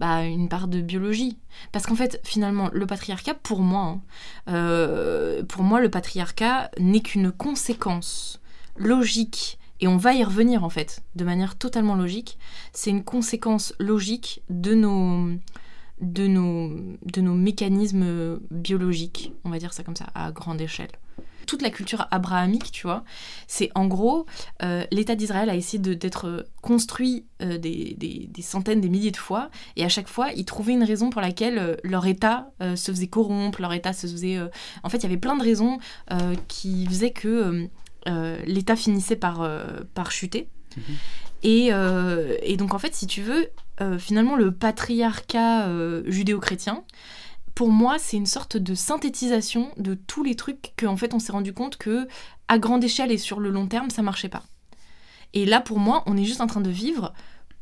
bah, 0.00 0.24
une 0.24 0.48
part 0.48 0.68
de 0.68 0.80
biologie. 0.80 1.38
Parce 1.72 1.86
qu'en 1.86 1.96
fait 1.96 2.20
finalement 2.24 2.70
le 2.72 2.86
patriarcat 2.86 3.34
pour 3.34 3.60
moi, 3.60 3.82
hein, 3.82 4.00
euh, 4.48 5.42
pour 5.44 5.62
moi 5.62 5.80
le 5.80 5.90
patriarcat 5.90 6.70
n'est 6.78 7.00
qu'une 7.00 7.32
conséquence 7.32 8.40
logique. 8.76 9.58
Et 9.80 9.86
on 9.86 9.96
va 9.96 10.12
y 10.12 10.24
revenir 10.24 10.64
en 10.64 10.70
fait, 10.70 11.02
de 11.14 11.24
manière 11.24 11.56
totalement 11.56 11.94
logique, 11.94 12.36
c'est 12.72 12.90
une 12.90 13.04
conséquence 13.04 13.74
logique 13.78 14.42
de 14.50 14.74
nos, 14.74 15.28
de 16.00 16.26
nos, 16.26 16.70
de 17.04 17.20
nos 17.20 17.34
mécanismes 17.34 18.40
biologiques, 18.50 19.32
on 19.44 19.50
va 19.50 19.58
dire 19.60 19.72
ça 19.72 19.84
comme 19.84 19.94
ça, 19.94 20.08
à 20.16 20.32
grande 20.32 20.60
échelle. 20.60 20.90
Toute 21.48 21.62
la 21.62 21.70
culture 21.70 22.06
abrahamique, 22.10 22.70
tu 22.72 22.86
vois, 22.86 23.04
c'est 23.46 23.70
en 23.74 23.86
gros, 23.86 24.26
euh, 24.62 24.84
l'État 24.92 25.14
d'Israël 25.16 25.48
a 25.48 25.54
essayé 25.56 25.78
d'être 25.78 26.46
construit 26.60 27.24
euh, 27.40 27.56
des, 27.56 27.94
des- 27.96 28.28
des 28.30 28.42
centaines, 28.42 28.82
des 28.82 28.90
milliers 28.90 29.10
de 29.12 29.16
fois, 29.16 29.48
et 29.74 29.82
à 29.82 29.88
chaque 29.88 30.08
fois, 30.08 30.30
ils 30.36 30.44
trouvaient 30.44 30.74
une 30.74 30.84
raison 30.84 31.08
pour 31.08 31.22
laquelle 31.22 31.58
euh, 31.58 31.74
leur 31.84 32.06
État 32.06 32.50
euh, 32.60 32.76
se 32.76 32.90
faisait 32.92 33.06
corrompre, 33.06 33.62
leur 33.62 33.72
État 33.72 33.94
se 33.94 34.06
faisait... 34.06 34.36
euh, 34.36 34.48
En 34.82 34.90
fait, 34.90 34.98
il 34.98 35.04
y 35.04 35.06
avait 35.06 35.16
plein 35.16 35.36
de 35.38 35.42
raisons 35.42 35.78
euh, 36.12 36.34
qui 36.48 36.84
faisaient 36.86 37.12
que 37.12 37.28
euh, 37.28 37.66
euh, 38.08 38.38
l'État 38.44 38.76
finissait 38.76 39.16
par, 39.16 39.40
euh, 39.40 39.64
par 39.94 40.10
chuter. 40.12 40.48
Mhm. 40.76 40.82
Et, 41.44 41.68
euh, 41.72 42.36
et 42.42 42.56
donc, 42.58 42.74
en 42.74 42.78
fait, 42.78 42.94
si 42.94 43.06
tu 43.06 43.22
veux, 43.22 43.48
euh, 43.80 43.98
finalement, 43.98 44.36
le 44.36 44.50
patriarcat 44.52 45.66
euh, 45.68 46.02
judéo-chrétien, 46.06 46.84
pour 47.58 47.72
moi, 47.72 47.98
c'est 47.98 48.16
une 48.16 48.24
sorte 48.24 48.56
de 48.56 48.72
synthétisation 48.76 49.72
de 49.78 49.94
tous 49.94 50.22
les 50.22 50.36
trucs 50.36 50.74
qu'en 50.78 50.96
fait, 50.96 51.12
on 51.12 51.18
s'est 51.18 51.32
rendu 51.32 51.52
compte 51.52 51.76
que, 51.76 52.06
à 52.46 52.56
grande 52.56 52.84
échelle 52.84 53.10
et 53.10 53.18
sur 53.18 53.40
le 53.40 53.50
long 53.50 53.66
terme, 53.66 53.90
ça 53.90 54.00
marchait 54.00 54.28
pas. 54.28 54.44
Et 55.34 55.44
là, 55.44 55.60
pour 55.60 55.80
moi, 55.80 56.04
on 56.06 56.16
est 56.16 56.22
juste 56.22 56.40
en 56.40 56.46
train 56.46 56.60
de 56.60 56.70
vivre 56.70 57.12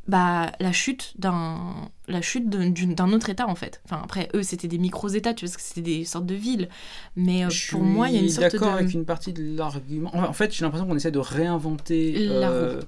bah, 0.07 0.53
la 0.61 0.71
chute 0.71 1.15
d'un 1.19 1.89
la 2.09 2.23
chute 2.23 2.49
d'un 2.49 3.12
autre 3.12 3.31
État, 3.31 3.47
en 3.49 3.55
fait. 3.55 3.81
Enfin, 3.85 4.01
après, 4.03 4.29
eux, 4.35 4.42
c'était 4.42 4.69
des 4.69 4.79
micros-États, 4.79 5.35
tu 5.35 5.45
vois, 5.45 5.53
parce 5.53 5.57
que 5.57 5.69
c'était 5.69 5.81
des 5.99 6.05
sortes 6.05 6.27
de 6.27 6.35
villes. 6.35 6.69
Mais 7.16 7.45
euh, 7.45 7.49
pour 7.71 7.83
moi, 7.83 8.09
il 8.09 8.14
y 8.14 8.19
a 8.19 8.23
une 8.23 8.29
sorte 8.29 8.47
de... 8.53 8.59
d'accord 8.59 8.75
avec 8.75 8.92
une 8.95 9.05
partie 9.05 9.33
de 9.33 9.57
l'argument. 9.57 10.11
En 10.14 10.33
fait, 10.33 10.55
j'ai 10.55 10.64
l'impression 10.64 10.87
qu'on 10.87 10.97
essaie 10.97 11.11
de 11.11 11.19
réinventer 11.19 12.12
La 12.27 12.51
euh, 12.51 12.81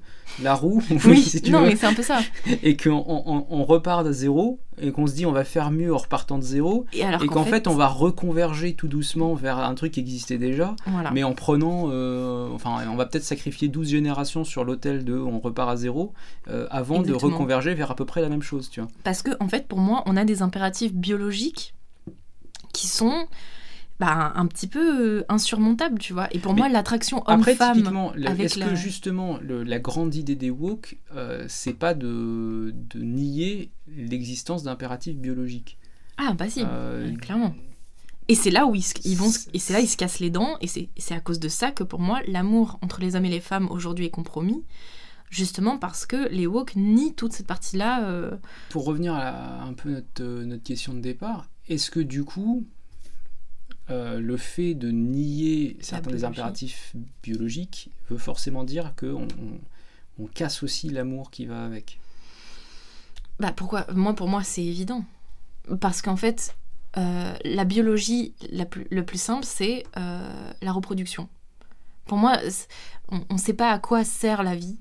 la 0.42 0.54
roue, 0.54 0.82
Oui, 1.06 1.22
si 1.22 1.42
tu 1.42 1.50
non, 1.50 1.62
veux, 1.62 1.68
mais 1.68 1.76
c'est 1.76 1.86
un 1.86 1.94
peu 1.94 2.02
ça. 2.02 2.20
et 2.62 2.76
qu'on 2.76 3.04
on, 3.06 3.46
on 3.48 3.64
repart 3.64 4.06
de 4.06 4.12
zéro, 4.12 4.60
et 4.80 4.92
qu'on 4.92 5.06
se 5.06 5.14
dit 5.14 5.26
on 5.26 5.32
va 5.32 5.44
faire 5.44 5.70
mieux 5.70 5.92
en 5.92 5.96
repartant 5.96 6.38
de 6.38 6.44
zéro, 6.44 6.84
Et, 6.92 7.02
alors 7.02 7.22
et 7.22 7.26
qu'en 7.26 7.44
fait, 7.44 7.66
on 7.66 7.74
va 7.74 7.88
reconverger 7.88 8.74
tout 8.74 8.86
doucement 8.88 9.34
vers 9.34 9.58
un 9.58 9.74
truc 9.74 9.92
qui 9.92 10.00
existait 10.00 10.38
déjà, 10.38 10.76
Voilà. 10.86 11.10
mais 11.10 11.24
en 11.24 11.32
prenant, 11.32 11.88
euh, 11.90 12.48
enfin, 12.54 12.76
on 12.90 12.94
va 12.94 13.06
peut-être 13.06 13.24
sacrifier 13.24 13.68
12 13.68 13.88
générations 13.88 14.44
sur 14.44 14.64
l'autel 14.64 15.04
de 15.04 15.18
on 15.18 15.40
repart 15.40 15.70
à 15.70 15.76
zéro, 15.76 16.12
avant 16.70 17.02
de 17.02 17.12
reconverger 17.12 17.74
vers 17.74 17.90
à 17.90 17.96
peu 17.96 18.04
près 18.04 18.20
la 18.20 18.28
même 18.28 18.42
chose, 18.42 18.70
tu 18.70 18.80
vois. 18.80 18.88
Parce 19.08 19.22
que, 19.22 19.30
en 19.40 19.48
fait, 19.48 19.66
pour 19.66 19.78
moi, 19.78 20.02
on 20.04 20.18
a 20.18 20.26
des 20.26 20.42
impératifs 20.42 20.92
biologiques 20.92 21.72
qui 22.74 22.86
sont 22.86 23.26
bah, 24.00 24.34
un 24.36 24.44
petit 24.46 24.66
peu 24.66 25.20
euh, 25.20 25.24
insurmontables, 25.30 25.98
tu 25.98 26.12
vois. 26.12 26.28
Et 26.34 26.38
pour 26.38 26.52
Mais 26.52 26.58
moi, 26.60 26.68
l'attraction 26.68 27.24
homme-femme... 27.26 27.78
est-ce 28.38 28.58
la- 28.58 28.66
que 28.66 28.74
justement 28.76 29.38
le- 29.40 29.62
la 29.64 29.78
grande 29.78 30.14
idée 30.14 30.36
des 30.36 30.50
woke, 30.50 30.98
euh, 31.16 31.46
c'est 31.48 31.72
pas 31.72 31.94
de, 31.94 32.74
de 32.74 33.00
nier 33.00 33.70
l'existence 33.96 34.62
d'impératifs 34.62 35.16
biologiques? 35.16 35.78
Ah, 36.18 36.34
bah 36.34 36.50
si, 36.50 36.60
Euh, 36.62 37.16
clairement. 37.16 37.54
Et 38.28 38.34
c'est 38.34 38.50
là 38.50 38.66
où 38.66 38.74
ils, 38.74 38.82
se- 38.82 38.92
ils 39.06 39.16
vont, 39.16 39.30
et 39.54 39.58
c'est 39.58 39.72
là 39.72 39.80
ils 39.80 39.88
se 39.88 39.96
cassent 39.96 40.20
les 40.20 40.28
dents, 40.28 40.58
et 40.60 40.66
c'est 40.66 41.14
à 41.14 41.20
cause 41.20 41.40
de 41.40 41.48
ça 41.48 41.70
que 41.70 41.82
pour 41.82 42.00
moi 42.00 42.20
l'amour 42.26 42.78
entre 42.82 43.00
les 43.00 43.16
hommes 43.16 43.24
et 43.24 43.30
les 43.30 43.40
femmes 43.40 43.68
aujourd'hui 43.70 44.04
est 44.04 44.10
compromis, 44.10 44.64
justement 45.30 45.78
parce 45.78 46.06
que 46.06 46.28
les 46.28 46.46
woke 46.46 46.74
nient 46.76 47.12
toute 47.14 47.32
cette 47.32 47.46
partie-là. 47.46 48.04
euh, 48.04 48.36
Pour 48.70 48.84
revenir 48.84 49.14
à 49.14 49.18
la- 49.24 49.62
un 49.62 49.72
peu 49.74 49.90
notre, 49.90 50.22
euh, 50.22 50.44
notre 50.44 50.62
question 50.62 50.94
de 50.94 51.00
départ, 51.00 51.48
est-ce 51.68 51.90
que 51.90 52.00
du 52.00 52.24
coup, 52.24 52.66
euh, 53.90 54.20
le 54.20 54.36
fait 54.36 54.74
de 54.74 54.90
nier 54.90 55.76
certains 55.80 56.10
des 56.10 56.24
impératifs 56.24 56.94
biologiques 57.22 57.90
veut 58.10 58.18
forcément 58.18 58.64
dire 58.64 58.94
qu'on 58.98 59.22
on, 59.24 60.22
on 60.22 60.26
casse 60.26 60.62
aussi 60.62 60.88
l'amour 60.90 61.30
qui 61.30 61.46
va 61.46 61.64
avec? 61.64 61.98
Bah 63.40 63.52
pourquoi? 63.52 63.86
Moi, 63.94 64.14
pour 64.14 64.28
moi, 64.28 64.42
c'est 64.42 64.64
évident. 64.64 65.04
Parce 65.80 66.02
qu'en 66.02 66.16
fait, 66.16 66.56
euh, 66.96 67.34
la 67.44 67.64
biologie 67.64 68.34
la 68.50 68.64
plus, 68.64 68.86
le 68.90 69.04
plus 69.04 69.20
simple, 69.20 69.44
c'est 69.44 69.84
euh, 69.96 70.52
la 70.62 70.72
reproduction. 70.72 71.28
Pour 72.06 72.18
moi, 72.18 72.38
on 73.10 73.34
ne 73.34 73.38
sait 73.38 73.52
pas 73.54 73.70
à 73.70 73.78
quoi 73.78 74.04
sert 74.04 74.42
la 74.42 74.56
vie. 74.56 74.76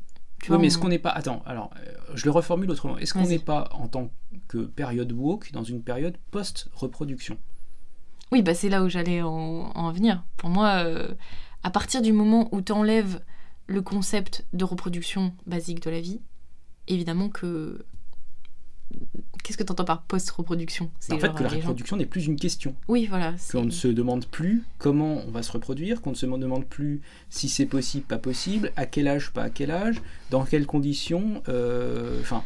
Tu 0.47 0.51
Oui, 0.53 0.55
vois, 0.55 0.61
mais 0.61 0.67
est-ce 0.67 0.77
qu'on 0.77 0.87
n'est 0.87 0.97
pas. 0.97 1.09
Attends, 1.09 1.43
alors, 1.45 1.71
euh, 1.75 1.91
je 2.15 2.23
le 2.23 2.31
reformule 2.31 2.71
autrement. 2.71 2.97
Est-ce 2.97 3.13
qu'on 3.13 3.27
n'est 3.27 3.37
pas, 3.37 3.67
en 3.73 3.89
tant 3.89 4.09
que 4.47 4.59
période 4.59 5.11
woke, 5.11 5.51
dans 5.51 5.63
une 5.65 5.83
période 5.83 6.17
post-reproduction? 6.31 7.37
Oui, 8.31 8.41
bah 8.41 8.53
c'est 8.53 8.69
là 8.69 8.81
où 8.81 8.87
j'allais 8.87 9.21
en, 9.21 9.29
en 9.75 9.91
venir. 9.91 10.23
Pour 10.37 10.49
moi, 10.49 10.83
euh, 10.85 11.13
à 11.63 11.69
partir 11.69 12.01
du 12.01 12.13
moment 12.13 12.47
où 12.53 12.61
tu 12.61 12.71
enlèves 12.71 13.21
le 13.67 13.81
concept 13.81 14.45
de 14.53 14.63
reproduction 14.63 15.33
basique 15.45 15.81
de 15.83 15.89
la 15.89 15.99
vie, 15.99 16.21
évidemment 16.87 17.27
que. 17.27 17.85
Qu'est-ce 19.43 19.57
que 19.57 19.63
tu 19.63 19.71
entends 19.71 19.85
par 19.85 20.01
post-reproduction? 20.03 20.89
C'est 20.99 21.13
En 21.13 21.19
fait, 21.19 21.33
que 21.33 21.43
la 21.43 21.49
gens- 21.49 21.55
reproduction 21.57 21.97
n'est 21.97 22.05
plus 22.05 22.25
une 22.25 22.35
question. 22.37 22.75
Oui, 22.87 23.05
voilà. 23.09 23.33
Qu'on 23.51 23.65
ne 23.65 23.71
se 23.71 23.87
demande 23.87 24.25
plus 24.25 24.63
comment 24.77 25.21
on 25.27 25.31
va 25.31 25.43
se 25.43 25.51
reproduire, 25.51 26.01
qu'on 26.01 26.11
ne 26.11 26.15
se 26.15 26.25
demande 26.25 26.65
plus 26.65 27.01
si 27.29 27.49
c'est 27.49 27.65
possible, 27.65 28.05
pas 28.05 28.17
possible, 28.17 28.71
à 28.75 28.85
quel 28.85 29.07
âge, 29.07 29.31
pas 29.31 29.43
à 29.43 29.49
quel 29.49 29.71
âge, 29.71 30.01
dans 30.31 30.43
quelles 30.43 30.65
conditions. 30.65 31.41
euh, 31.49 32.19
Enfin, 32.21 32.43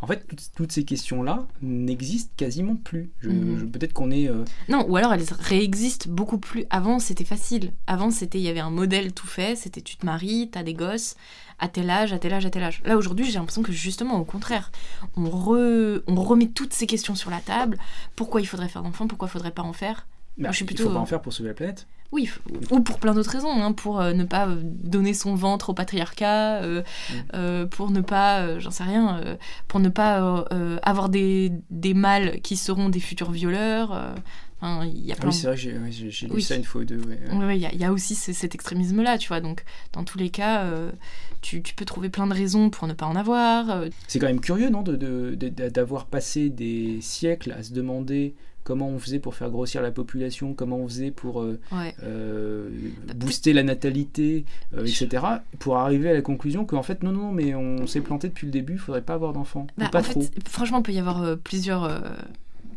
en 0.00 0.06
fait, 0.08 0.26
toutes, 0.26 0.50
toutes 0.56 0.72
ces 0.72 0.84
questions-là 0.84 1.46
n'existent 1.62 2.32
quasiment 2.36 2.74
plus. 2.74 3.10
Mhm. 3.22 3.70
Peut-être 3.70 3.92
qu'on 3.92 4.10
est. 4.10 4.28
euh, 4.28 4.44
Non, 4.68 4.84
ou 4.88 4.96
alors 4.96 5.12
elles 5.14 5.24
réexistent 5.38 6.08
beaucoup 6.08 6.38
plus. 6.38 6.64
Avant, 6.70 6.98
c'était 6.98 7.24
facile. 7.24 7.72
Avant, 7.86 8.10
c'était 8.10 8.38
il 8.38 8.44
y 8.44 8.48
avait 8.48 8.58
un 8.60 8.70
modèle 8.70 9.12
tout 9.12 9.28
fait. 9.28 9.54
C'était 9.56 9.80
tu 9.80 9.96
te 9.96 10.04
maries, 10.04 10.48
t'as 10.50 10.64
des 10.64 10.74
gosses, 10.74 11.14
à 11.62 11.68
tel 11.68 11.88
âge, 11.90 12.12
à 12.12 12.18
tel 12.18 12.34
âge, 12.34 12.44
à 12.44 12.50
tel 12.50 12.62
âge. 12.64 12.82
Là, 12.84 12.96
aujourd'hui, 12.96 13.24
j'ai 13.24 13.38
l'impression 13.38 13.62
que 13.62 13.72
justement, 13.72 14.16
au 14.18 14.24
contraire, 14.24 14.70
on, 15.16 15.24
re- 15.24 16.02
on 16.08 16.16
remet 16.16 16.48
toutes 16.48 16.72
ces 16.74 16.86
questions 16.86 17.14
sur 17.14 17.30
la 17.30 17.38
table. 17.40 17.78
Pourquoi 18.16 18.40
il 18.40 18.46
faudrait 18.46 18.68
faire 18.68 18.82
d'enfants? 18.82 19.06
Pourquoi 19.06 19.28
il 19.28 19.30
faudrait 19.30 19.52
pas 19.52 19.62
en 19.62 19.72
faire? 19.72 20.06
Bah, 20.38 20.48
je 20.50 20.56
suis 20.56 20.64
Il 20.64 20.66
plutôt, 20.66 20.84
faut 20.84 20.90
pas 20.90 20.96
euh, 20.96 21.02
en 21.02 21.06
faire 21.06 21.22
pour 21.22 21.32
sauver 21.32 21.50
la 21.50 21.54
planète. 21.54 21.86
Oui, 22.10 22.28
ou 22.70 22.80
pour 22.80 22.98
plein 22.98 23.14
d'autres 23.14 23.30
raisons, 23.30 23.62
hein, 23.62 23.72
pour 23.72 24.00
euh, 24.00 24.12
ne 24.12 24.24
pas 24.24 24.46
euh, 24.46 24.60
donner 24.62 25.14
son 25.14 25.34
ventre 25.34 25.70
au 25.70 25.74
patriarcat, 25.74 26.62
euh, 26.62 26.82
Mm. 26.82 27.14
euh, 27.34 27.66
pour 27.66 27.90
ne 27.90 28.00
pas, 28.02 28.58
j'en 28.58 28.70
sais 28.70 28.84
rien, 28.84 29.22
pour 29.68 29.80
ne 29.80 29.88
pas 29.88 30.44
avoir 30.82 31.08
des, 31.08 31.52
des 31.70 31.94
mâles 31.94 32.40
qui 32.42 32.56
seront 32.56 32.88
des 32.90 33.00
futurs 33.00 33.30
violeurs. 33.30 34.14
Y 34.62 35.12
a 35.12 35.16
Ah 35.20 35.26
oui, 35.26 35.32
c'est 35.32 35.46
vrai 35.46 35.56
que 35.56 35.62
j'ai 35.62 35.72
ouais, 35.72 35.90
lu 35.90 36.30
Oui. 36.34 36.42
ça 36.42 36.54
une 36.56 36.64
fois 36.64 36.82
ou 36.82 36.84
deux. 36.84 36.98
ouais. 36.98 37.18
Ouais, 37.32 37.44
ouais, 37.46 37.56
il 37.58 37.62
y, 37.62 37.66
a- 37.66 37.72
il 37.72 37.80
y 37.80 37.84
a 37.84 37.92
aussi 37.92 38.14
ce- 38.14 38.32
cet 38.32 38.54
extrémisme-là, 38.54 39.18
tu 39.18 39.28
vois. 39.28 39.40
Donc, 39.40 39.64
dans 39.92 40.04
tous 40.04 40.18
les 40.18 40.30
cas, 40.30 40.62
euh, 40.64 40.90
tu, 41.40 41.62
tu 41.62 41.74
peux 41.74 41.84
trouver 41.84 42.08
plein 42.08 42.26
de 42.26 42.34
raisons 42.34 42.70
pour 42.70 42.86
ne 42.88 42.92
pas 42.92 43.06
en 43.06 43.16
avoir. 43.16 43.70
euh, 43.70 43.88
C'est 44.08 44.18
quand 44.18 44.26
même 44.26 44.40
curieux, 44.40 44.70
non, 44.70 44.82
de- 44.82 44.96
de- 44.96 45.34
de- 45.34 45.68
d'avoir 45.68 46.06
passé 46.06 46.48
des 46.50 46.98
siècles 47.00 47.52
à 47.52 47.62
se 47.62 47.72
demander 47.72 48.34
comment 48.64 48.88
on 48.88 49.00
faisait 49.00 49.18
pour 49.18 49.34
faire 49.34 49.50
grossir 49.50 49.82
la 49.82 49.90
population, 49.90 50.54
comment 50.54 50.76
on 50.76 50.86
faisait 50.86 51.10
pour 51.10 51.42
euh, 51.42 51.58
ouais. 51.72 51.96
euh, 52.04 52.70
Bah, 53.08 53.14
booster 53.14 53.52
la 53.52 53.64
natalité, 53.64 54.44
euh, 54.76 54.82
etc., 54.86 55.08
pour 55.58 55.78
arriver 55.78 56.10
à 56.10 56.12
la 56.12 56.22
conclusion 56.22 56.64
qu'en 56.64 56.84
fait, 56.84 57.02
non, 57.02 57.10
non, 57.10 57.32
mais 57.32 57.56
on 57.56 57.88
s'est 57.88 58.00
planté 58.02 58.28
depuis 58.28 58.46
le 58.46 58.52
début, 58.52 58.74
il 58.74 58.78
faudrait 58.78 59.02
pas 59.02 59.14
avoir 59.14 59.32
d'enfants. 59.32 59.66
Bah, 59.78 59.88
pas 59.90 59.98
en 59.98 60.02
trop. 60.02 60.20
fait, 60.22 60.48
franchement, 60.48 60.78
il 60.78 60.82
peut 60.84 60.92
y 60.92 61.00
avoir 61.00 61.36
plusieurs, 61.38 61.82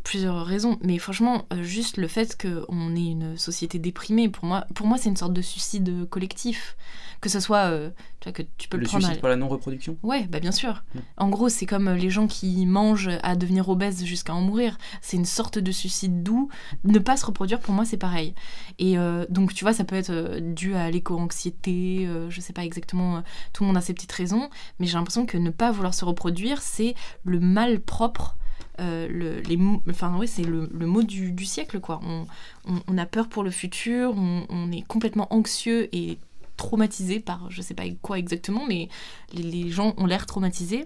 plusieurs 0.05 0.45
raisons. 0.45 0.77
Mais 0.81 0.97
franchement, 0.99 1.45
euh, 1.51 1.61
juste 1.63 1.97
le 1.97 2.07
fait 2.07 2.41
qu'on 2.41 2.95
ait 2.95 3.07
une 3.11 3.37
société 3.37 3.77
déprimée, 3.79 4.29
pour 4.29 4.45
moi, 4.45 4.65
pour 4.73 4.87
moi 4.87 4.97
c'est 4.97 5.09
une 5.09 5.17
sorte 5.17 5.33
de 5.33 5.41
suicide 5.41 6.07
collectif. 6.09 6.77
Que 7.21 7.29
ce 7.29 7.39
soit, 7.39 7.71
euh, 7.71 7.89
tu 8.19 8.25
vois, 8.29 8.33
que 8.33 8.43
tu 8.57 8.67
peux 8.67 8.77
le, 8.77 8.83
le 8.83 8.87
prendre 8.87 9.05
à- 9.05 9.07
suicide 9.07 9.21
par 9.21 9.29
la 9.31 9.35
non-reproduction? 9.35 9.97
Ouais, 10.03 10.27
bah 10.27 10.39
bien 10.39 10.51
sûr. 10.51 10.83
Mm. 10.93 10.99
En 11.17 11.29
gros, 11.29 11.49
c'est 11.49 11.65
comme 11.65 11.89
les 11.89 12.09
gens 12.11 12.27
qui 12.27 12.65
mangent 12.67 13.09
à 13.23 13.35
devenir 13.35 13.67
obèses 13.69 14.03
jusqu'à 14.03 14.35
en 14.35 14.41
mourir. 14.41 14.77
C'est 15.01 15.17
une 15.17 15.25
sorte 15.25 15.57
de 15.57 15.71
suicide 15.71 16.21
doux. 16.21 16.49
Ne 16.83 16.99
pas 16.99 17.17
se 17.17 17.25
reproduire, 17.25 17.61
pour 17.61 17.73
moi, 17.73 17.83
c'est 17.85 17.97
pareil. 17.97 18.35
Et 18.77 18.99
euh, 18.99 19.25
donc, 19.29 19.53
tu 19.55 19.63
vois, 19.63 19.73
ça 19.73 19.85
peut 19.85 19.95
être 19.95 20.11
euh, 20.11 20.39
dû 20.39 20.75
à 20.75 20.91
l'éco-anxiété, 20.91 22.05
euh, 22.05 22.29
je 22.29 22.41
sais 22.41 22.53
pas 22.53 22.63
exactement, 22.65 23.17
euh, 23.17 23.21
tout 23.53 23.63
le 23.63 23.67
monde 23.67 23.77
a 23.77 23.81
ses 23.81 23.93
petites 23.93 24.11
raisons, 24.11 24.49
mais 24.79 24.85
j'ai 24.85 24.93
l'impression 24.97 25.25
que 25.25 25.37
ne 25.37 25.49
pas 25.49 25.71
vouloir 25.71 25.93
se 25.95 26.05
reproduire, 26.05 26.61
c'est 26.61 26.93
le 27.23 27.39
mal 27.39 27.79
propre. 27.79 28.35
Euh, 28.79 29.07
le, 29.07 29.39
les, 29.41 29.57
enfin, 29.89 30.17
ouais, 30.17 30.27
c'est 30.27 30.43
le, 30.43 30.67
mot 30.85 31.03
du, 31.03 31.45
siècle, 31.45 31.79
quoi. 31.79 31.99
On, 32.03 32.25
on- 32.67 32.81
on 32.87 32.97
a 32.97 33.05
peur 33.05 33.27
pour 33.29 33.43
le 33.43 33.51
futur, 33.51 34.13
on, 34.17 34.45
on 34.49 34.71
est 34.71 34.81
complètement 34.81 35.27
anxieux 35.33 35.89
et 35.95 36.17
traumatisé 36.57 37.19
par 37.19 37.51
je 37.51 37.61
sais 37.61 37.73
pas 37.73 37.83
quoi 38.01 38.17
exactement, 38.17 38.65
mais 38.67 38.89
les, 39.33 39.43
les 39.43 39.69
gens 39.69 39.93
ont 39.97 40.05
l'air 40.05 40.25
traumatisés. 40.25 40.85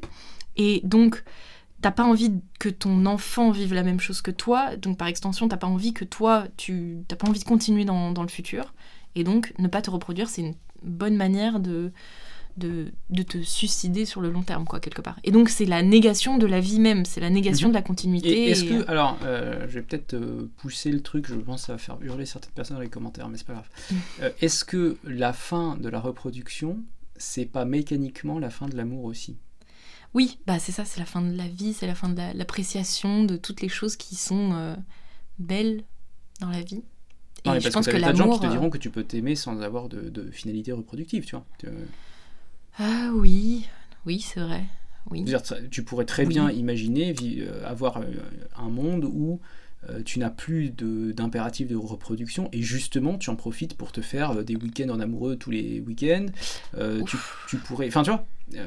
Et 0.58 0.82
donc, 0.84 1.24
t'as 1.82 1.92
pas 1.92 2.04
envie 2.04 2.34
que 2.60 2.70
ton 2.70 3.06
enfant 3.06 3.52
vive 3.52 3.74
la 3.74 3.84
même 3.84 4.00
chose 4.00 4.22
que 4.22 4.32
toi, 4.32 4.76
donc 4.76 4.98
par 4.98 5.08
extension, 5.08 5.48
t'as 5.48 5.58
pas 5.58 5.68
envie 5.68 5.94
que 5.94 6.06
toi, 6.06 6.46
tu 6.58 7.04
t'as 7.08 7.16
pas 7.16 7.28
envie 7.28 7.40
de 7.40 7.46
continuer 7.46 7.86
dans, 7.86 8.12
dans 8.12 8.24
le 8.24 8.30
futur. 8.30 8.74
Et 9.16 9.24
donc, 9.24 9.54
ne 9.58 9.68
pas 9.68 9.82
te 9.82 9.90
reproduire, 9.90 10.30
c'est 10.30 10.42
une 10.42 10.56
bonne 10.84 11.16
manière 11.16 11.60
de, 11.60 11.92
de, 12.60 12.92
de 13.10 13.24
te 13.24 13.42
suicider 13.42 14.06
sur 14.06 14.22
le 14.22 14.30
long 14.30 14.44
terme, 14.44 14.66
quoi, 14.66 14.80
quelque 14.80 15.02
part. 15.02 15.18
Et 15.24 15.32
donc, 15.32 15.50
c'est 15.50 15.66
la 15.66 15.82
négation 15.82 16.38
de 16.38 16.46
la 16.46 16.60
vie 16.60 16.80
même, 16.80 17.06
c'est 17.06 17.22
la 17.22 17.32
négation 17.32 17.70
Mhm. 17.70 17.74
de 17.74 17.78
la 17.78 17.82
continuité. 17.82 18.50
Est-ce 18.50 18.66
et- 18.66 18.68
que, 18.68 18.88
alors, 18.90 19.18
euh, 19.24 19.62
je 19.68 19.74
vais 19.76 19.82
peut-être 19.82 20.14
euh, 20.14 20.50
pousser 20.58 20.92
le 20.92 21.02
truc, 21.02 21.28
je 21.28 21.36
pense 21.36 21.62
que 21.62 21.68
ça 21.68 21.74
va 21.74 21.80
faire 21.80 21.98
hurler 22.02 22.26
certaines 22.28 22.52
personnes 22.54 22.78
dans 22.78 22.84
les 22.84 22.90
commentaires, 22.90 23.28
mais 23.30 23.38
c'est 23.38 23.48
pas 23.48 23.54
grave. 23.54 23.70
Mm. 23.92 23.96
Euh, 24.22 24.30
est-ce 24.42 24.64
que 24.66 24.98
la 25.04 25.34
fin 25.34 25.78
de 25.78 25.90
la 25.90 26.00
reproduction, 26.00 26.78
c'est 27.18 27.46
pas 27.46 27.66
mécaniquement 27.66 28.38
la 28.38 28.50
fin 28.52 28.68
de 28.68 28.78
l'amour 28.78 29.06
aussi? 29.06 29.38
Oui, 30.14 30.40
bah 30.48 30.58
c'est 30.60 30.72
ça, 30.72 30.86
c'est 30.86 31.00
la 31.00 31.06
fin 31.06 31.22
de 31.22 31.36
la 31.36 31.48
vie, 31.48 31.74
c'est 31.74 31.86
la 31.88 31.96
fin 31.96 32.10
de 32.10 32.18
la- 32.18 32.34
l'appréciation 32.34 33.24
de 33.24 33.38
toutes 33.38 33.62
les 33.62 33.70
choses 33.70 33.96
qui 33.96 34.16
sont 34.16 34.52
euh, 34.54 34.76
belles 35.38 35.84
dans 36.42 36.50
la 36.50 36.62
vie. 36.62 36.82
Non, 37.46 37.54
Et 37.54 37.60
je 37.60 37.64
parce 37.66 37.76
pense 37.76 37.86
que 37.86 37.92
que 37.92 37.96
t'as 37.98 38.00
des 38.00 38.06
tas 38.08 38.12
de 38.14 38.18
gens 38.18 38.30
qui 38.34 38.40
te 38.42 38.46
euh, 38.48 38.50
diront 38.50 38.70
que 38.70 38.78
tu 38.78 38.90
peux 38.90 39.04
t'aimer 39.04 39.36
sans 39.36 39.62
avoir 39.62 39.88
de, 39.88 40.10
de 40.10 40.30
finalité 40.32 40.72
reproductive, 40.74 41.26
tu 41.26 41.36
vois. 41.36 41.46
Ah 42.78 43.10
oui, 43.14 43.68
oui, 44.06 44.20
c'est 44.20 44.40
vrai. 44.40 44.64
Oui. 45.10 45.26
Tu 45.72 45.84
pourrais 45.84 46.06
très 46.06 46.24
Oui. 46.26 46.34
bien 46.36 46.52
imaginer 46.52 47.14
euh, 47.42 47.68
avoir 47.68 47.98
euh, 47.98 48.06
un 48.58 48.70
monde 48.70 49.06
où 49.06 49.40
euh, 49.88 50.02
tu 50.04 50.20
n'as 50.20 50.30
plus 50.30 50.72
d'impératif 50.72 51.68
de, 51.68 51.76
reproduction 51.76 52.50
et 52.52 52.62
justement 52.62 53.18
tu 53.18 53.30
en 53.30 53.36
profites 53.36 53.76
pour 53.76 53.92
te 53.92 54.02
faire 54.02 54.32
euh, 54.32 54.44
des 54.44 54.56
week-ends 54.56 54.90
en 54.90 55.00
amoureux 55.00 55.38
tous 55.38 55.52
les 55.52 55.80
week-ends. 55.80 56.26
Euh, 56.78 57.02
tu, 57.04 57.18
tu 57.48 57.58
pourrais, 57.58 57.88
enfin 57.88 58.04
tu 58.04 58.12
vois, 58.12 58.26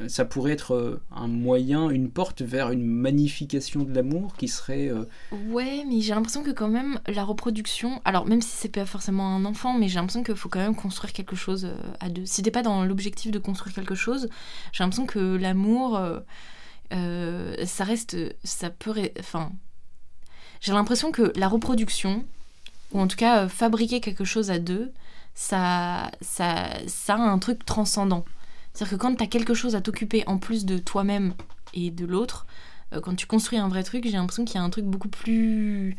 ça 0.09 0.25
pourrait 0.25 0.53
être 0.53 1.03
un 1.11 1.29
moyen, 1.29 1.91
une 1.91 2.09
porte 2.09 2.41
vers 2.41 2.71
une 2.71 2.87
magnification 2.87 3.83
de 3.83 3.93
l'amour 3.93 4.37
qui 4.37 4.49
serait. 4.49 4.89
euh, 4.89 5.05
Ouais, 5.49 5.85
mais 5.87 6.01
j'ai 6.01 6.15
l'impression 6.15 6.43
que 6.43 6.51
quand 6.51 6.69
même 6.69 6.99
la 7.07 7.25
reproduction, 7.25 8.01
alors 8.05 8.27
même 8.27 8.41
si 8.41 8.57
c'est 8.57 8.69
pas 8.71 8.87
forcément 8.87 9.37
un 9.37 9.45
enfant, 9.45 9.79
mais 9.79 9.89
j'ai 9.89 9.97
l'impression 9.97 10.23
qu'il 10.23 10.37
faut 10.37 10.49
quand 10.49 10.61
même 10.61 10.77
construire 10.77 11.13
quelque 11.13 11.37
chose 11.37 11.69
à 12.01 12.09
deux. 12.09 12.25
Si 12.25 12.43
t'es 12.43 12.51
pas 12.51 12.63
dans 12.63 12.85
l'objectif 12.85 13.31
de 13.31 13.39
construire 13.39 13.75
quelque 13.75 13.95
chose, 13.95 14.29
j'ai 14.73 14.83
l'impression 14.83 15.07
que 15.07 15.37
l'amour, 15.37 16.01
ça 16.91 17.85
reste, 17.85 18.17
ça 18.45 18.71
peut, 18.71 18.93
enfin, 19.19 19.53
j'ai 20.63 20.73
l'impression 20.73 21.11
que 21.11 21.33
la 21.37 21.49
reproduction, 21.49 22.25
ou 22.93 23.01
en 23.01 23.09
tout 23.09 23.17
cas 23.17 23.45
euh, 23.45 23.49
fabriquer 23.49 24.01
quelque 24.01 24.25
chose 24.25 24.51
à 24.51 24.59
deux, 24.59 24.93
ça, 25.35 26.11
ça, 26.21 26.69
ça 26.87 27.17
a 27.17 27.19
un 27.19 27.39
truc 27.39 27.67
transcendant. 27.67 28.25
C'est-à-dire 28.73 28.97
que 28.97 29.03
quand 29.03 29.15
t'as 29.17 29.27
quelque 29.27 29.55
chose 29.55 29.75
à 29.75 29.81
t'occuper 29.81 30.23
en 30.27 30.39
plus 30.39 30.65
de 30.65 30.79
toi-même 30.79 31.35
et 31.75 31.91
de 31.91 32.07
l'autre, 32.07 32.47
euh, 32.93 33.01
quand 33.01 33.17
tu 33.17 33.27
construis 33.27 33.59
un 33.59 33.69
vrai 33.69 33.83
truc, 33.83 34.05
j'ai 34.05 34.13
l'impression 34.13 34.45
qu'il 34.45 34.55
y 34.55 34.59
a 34.59 34.63
un 34.63 34.71
truc 34.71 34.85
beaucoup 34.85 35.09
plus. 35.09 35.97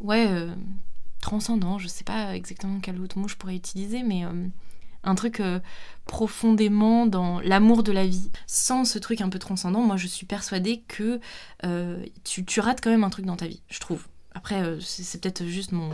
Ouais, 0.00 0.26
euh, 0.28 0.54
transcendant. 1.20 1.78
Je 1.78 1.88
sais 1.88 2.04
pas 2.04 2.36
exactement 2.36 2.78
quel 2.80 3.00
autre 3.00 3.18
mot 3.18 3.26
je 3.26 3.36
pourrais 3.36 3.56
utiliser, 3.56 4.04
mais 4.04 4.24
un 5.04 5.14
truc 5.14 5.40
euh, 5.40 5.60
profondément 6.06 7.06
dans 7.06 7.40
l'amour 7.40 7.82
de 7.82 7.92
la 7.92 8.06
vie. 8.06 8.30
Sans 8.46 8.84
ce 8.84 8.98
truc 8.98 9.20
un 9.20 9.28
peu 9.28 9.38
transcendant, 9.38 9.80
moi 9.80 9.96
je 9.96 10.06
suis 10.06 10.26
persuadée 10.26 10.82
que 10.88 11.20
euh, 11.64 12.04
tu, 12.24 12.60
rates 12.60 12.80
quand 12.82 12.90
même 12.90 13.04
un 13.04 13.10
truc 13.10 13.26
dans 13.26 13.36
ta 13.36 13.46
vie, 13.46 13.62
je 13.68 13.80
trouve. 13.80 14.06
Après, 14.34 14.62
euh, 14.62 14.80
c'est 14.80 15.20
peut-être 15.20 15.44
juste 15.44 15.72
mon, 15.72 15.90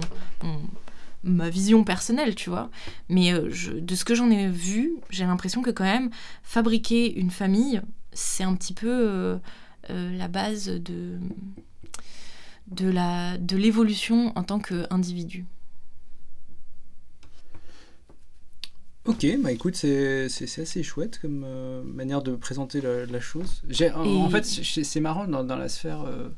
ma 1.24 1.50
vision 1.50 1.84
personnelle, 1.84 2.34
tu 2.34 2.50
vois. 2.50 2.70
Mais 3.08 3.32
de 3.32 3.94
ce 3.94 4.04
que 4.04 4.14
j'en 4.14 4.30
ai 4.30 4.48
vu, 4.48 4.92
j'ai 5.10 5.24
l'impression 5.24 5.62
que 5.62 5.70
quand 5.70 5.84
même, 5.84 6.10
fabriquer 6.42 7.18
une 7.18 7.30
famille, 7.30 7.80
c'est 8.12 8.44
un 8.44 8.54
petit 8.54 8.74
peu 8.74 9.38
la 9.88 10.28
base 10.28 10.66
de, 10.66 11.18
de 12.70 12.88
la 12.90 13.38
de 13.38 13.56
l'évolution 13.56 14.32
en 14.36 14.42
tant 14.42 14.60
qu'individu. 14.60 15.46
Ok, 19.08 19.26
bah 19.42 19.50
écoute, 19.52 19.74
c'est 19.74 20.26
assez 20.26 20.82
chouette 20.82 21.18
comme 21.20 21.42
euh, 21.46 21.82
manière 21.82 22.22
de 22.22 22.36
présenter 22.36 22.80
la, 22.82 23.06
la 23.06 23.20
chose. 23.20 23.62
J'ai- 23.68 23.90
En, 23.90 24.28
fait, 24.28 24.44
c'est 24.44 25.00
marrant, 25.00 25.26
dans, 25.26 25.44
dans 25.44 25.56
la 25.56 25.68
sphère 25.70 26.02
euh, 26.02 26.28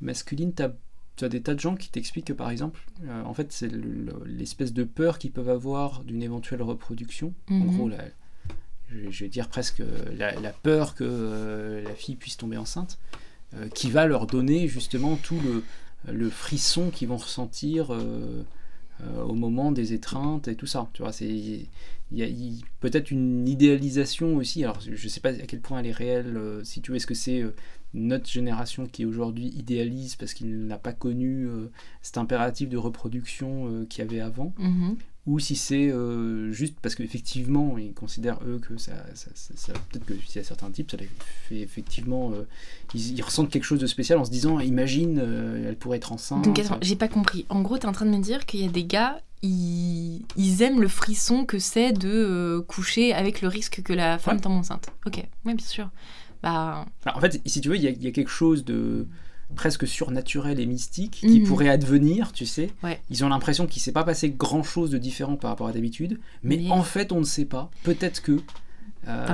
masculine, 0.00 0.52
tu 0.54 0.62
as, 1.24 1.28
des 1.28 1.42
tas 1.42 1.54
de 1.54 1.60
gens 1.60 1.74
qui 1.74 1.90
t'expliquent 1.90 2.28
que, 2.28 2.32
par 2.32 2.48
exemple, 2.50 2.80
euh, 3.08 3.22
en 3.24 3.34
fait, 3.34 3.50
c'est 3.52 3.68
le- 3.68 3.80
le- 3.80 4.22
l'espèce 4.24 4.72
de 4.72 4.84
peur 4.84 5.18
qu'ils 5.18 5.32
peuvent 5.32 5.48
avoir 5.50 6.04
d'une 6.04 6.22
éventuelle 6.22 6.62
reproduction. 6.62 7.34
En 7.50 7.54
Mhm. 7.54 7.76
gros, 7.76 7.88
la- 7.88 8.04
je, 8.88 9.10
je 9.10 9.24
vais 9.24 9.28
dire 9.28 9.48
presque 9.48 9.82
la, 10.16 10.32
la 10.40 10.50
peur 10.52 10.94
que 10.94 11.82
la 11.84 11.94
fille 11.94 12.16
puisse 12.16 12.36
tomber 12.36 12.56
enceinte, 12.56 12.98
qui 13.74 13.90
va 13.90 14.06
leur 14.06 14.28
donner 14.28 14.68
justement 14.68 15.16
tout 15.16 15.38
le, 15.40 15.64
le 16.12 16.30
frisson 16.30 16.90
qu'ils 16.90 17.08
vont 17.08 17.16
ressentir 17.16 17.92
euh, 19.04 19.22
au 19.22 19.34
moment 19.34 19.72
des 19.72 19.92
étreintes 19.92 20.48
et 20.48 20.56
tout 20.56 20.66
ça. 20.66 20.88
Tu 20.92 21.02
vois, 21.02 21.12
c'est 21.12 21.28
il 22.12 22.18
y 22.18 22.24
a 22.24 22.26
peut-être 22.80 23.10
une 23.12 23.46
idéalisation 23.46 24.36
aussi. 24.36 24.64
Alors, 24.64 24.80
je 24.80 25.08
sais 25.08 25.20
pas 25.20 25.28
à 25.30 25.46
quel 25.46 25.60
point 25.60 25.78
elle 25.78 25.86
est 25.86 25.92
réelle. 25.92 26.36
euh, 26.36 26.64
si 26.64 26.80
tu 26.80 26.94
est-ce 26.96 27.06
que 27.06 27.14
c'est 27.14 27.40
euh, 27.40 27.54
notre 27.94 28.28
génération 28.28 28.86
qui 28.86 29.04
aujourd'hui 29.04 29.48
idéalise 29.56 30.16
parce 30.16 30.34
qu'il 30.34 30.66
n'a 30.66 30.78
pas 30.78 30.92
connu 30.92 31.48
cet 32.02 32.18
impératif 32.18 32.68
de 32.68 32.76
reproduction 32.76 33.84
qu'il 33.88 34.04
y 34.04 34.08
avait 34.08 34.20
avant? 34.20 34.52
Mhm. 34.58 34.96
Ou 35.30 35.38
si 35.38 35.54
c'est 35.56 35.90
euh, 35.90 36.50
juste 36.52 36.74
parce 36.82 36.94
qu'effectivement 36.94 37.78
ils 37.78 37.92
considèrent 37.94 38.38
eux 38.46 38.58
que 38.58 38.76
ça, 38.78 38.92
ça- 39.14 39.30
ça- 39.34 39.54
ça- 39.56 39.72
peut-être 39.90 40.04
que 40.06 40.14
s'il 40.26 40.36
y 40.36 40.38
a 40.38 40.44
certains 40.44 40.70
types 40.70 40.90
ça 40.90 40.96
les 40.96 41.08
fait 41.48 41.60
effectivement 41.60 42.32
euh, 42.32 42.46
ils, 42.94 43.12
ils 43.16 43.22
ressentent 43.22 43.50
quelque 43.50 43.64
chose 43.64 43.80
de 43.80 43.86
spécial 43.86 44.18
en 44.18 44.24
se 44.24 44.30
disant 44.30 44.58
imagine 44.60 45.20
euh, 45.22 45.68
elle 45.68 45.76
pourrait 45.76 45.98
être 45.98 46.12
enceinte 46.12 46.44
Donc 46.44 46.58
attends, 46.58 46.78
j'ai 46.82 46.96
pas 46.96 47.08
compris. 47.08 47.46
En 47.48 47.62
gros, 47.62 47.78
t'es 47.78 47.86
en 47.86 47.92
train 47.92 48.06
de 48.06 48.10
me 48.16 48.22
dire 48.22 48.44
qu'il 48.46 48.60
y 48.60 48.64
a 48.66 48.70
des 48.70 48.84
gars, 48.84 49.20
ils, 49.42 50.24
ils 50.36 50.62
aiment 50.62 50.80
le 50.80 50.88
frisson 50.88 51.44
que 51.44 51.58
c'est 51.58 51.92
de 51.92 52.64
coucher 52.68 53.12
avec 53.12 53.40
le 53.42 53.48
risque 53.48 53.82
que 53.82 53.92
la 53.92 54.18
femme 54.18 54.36
Ouais. 54.36 54.40
tombe 54.42 54.52
enceinte. 54.58 54.88
Ok, 55.06 55.22
oui, 55.44 55.54
bien 55.54 55.66
sûr. 55.66 55.90
Bah, 56.42 56.86
Enfin, 57.04 57.16
en 57.16 57.20
fait 57.20 57.40
si 57.46 57.60
tu 57.60 57.68
veux 57.68 57.76
il 57.76 57.82
y, 57.82 57.86
a- 57.86 57.90
il 57.90 58.02
y 58.02 58.06
a 58.06 58.12
quelque 58.12 58.30
chose 58.30 58.64
de 58.64 59.06
presque 59.56 59.86
surnaturel 59.86 60.60
et 60.60 60.66
mystique 60.66 61.12
qui 61.20 61.40
Mhm. 61.40 61.46
pourrait 61.46 61.68
advenir 61.68 62.32
tu 62.32 62.46
sais 62.46 62.70
Ouais. 62.82 63.00
ils 63.10 63.24
ont 63.24 63.28
l'impression 63.28 63.66
qu'il 63.66 63.82
s'est 63.82 63.92
pas 63.92 64.04
passé 64.04 64.30
grand 64.30 64.62
chose 64.62 64.90
de 64.90 64.98
différent 64.98 65.36
par 65.36 65.50
rapport 65.50 65.66
à 65.68 65.72
d'habitude 65.72 66.18
mais, 66.42 66.56
Mais- 66.56 66.70
en 66.70 66.82
fait 66.82 67.12
on 67.12 67.20
ne 67.20 67.24
sait 67.24 67.44
pas 67.44 67.70
peut-être 67.82 68.22
que 68.22 68.40
euh, 69.08 69.26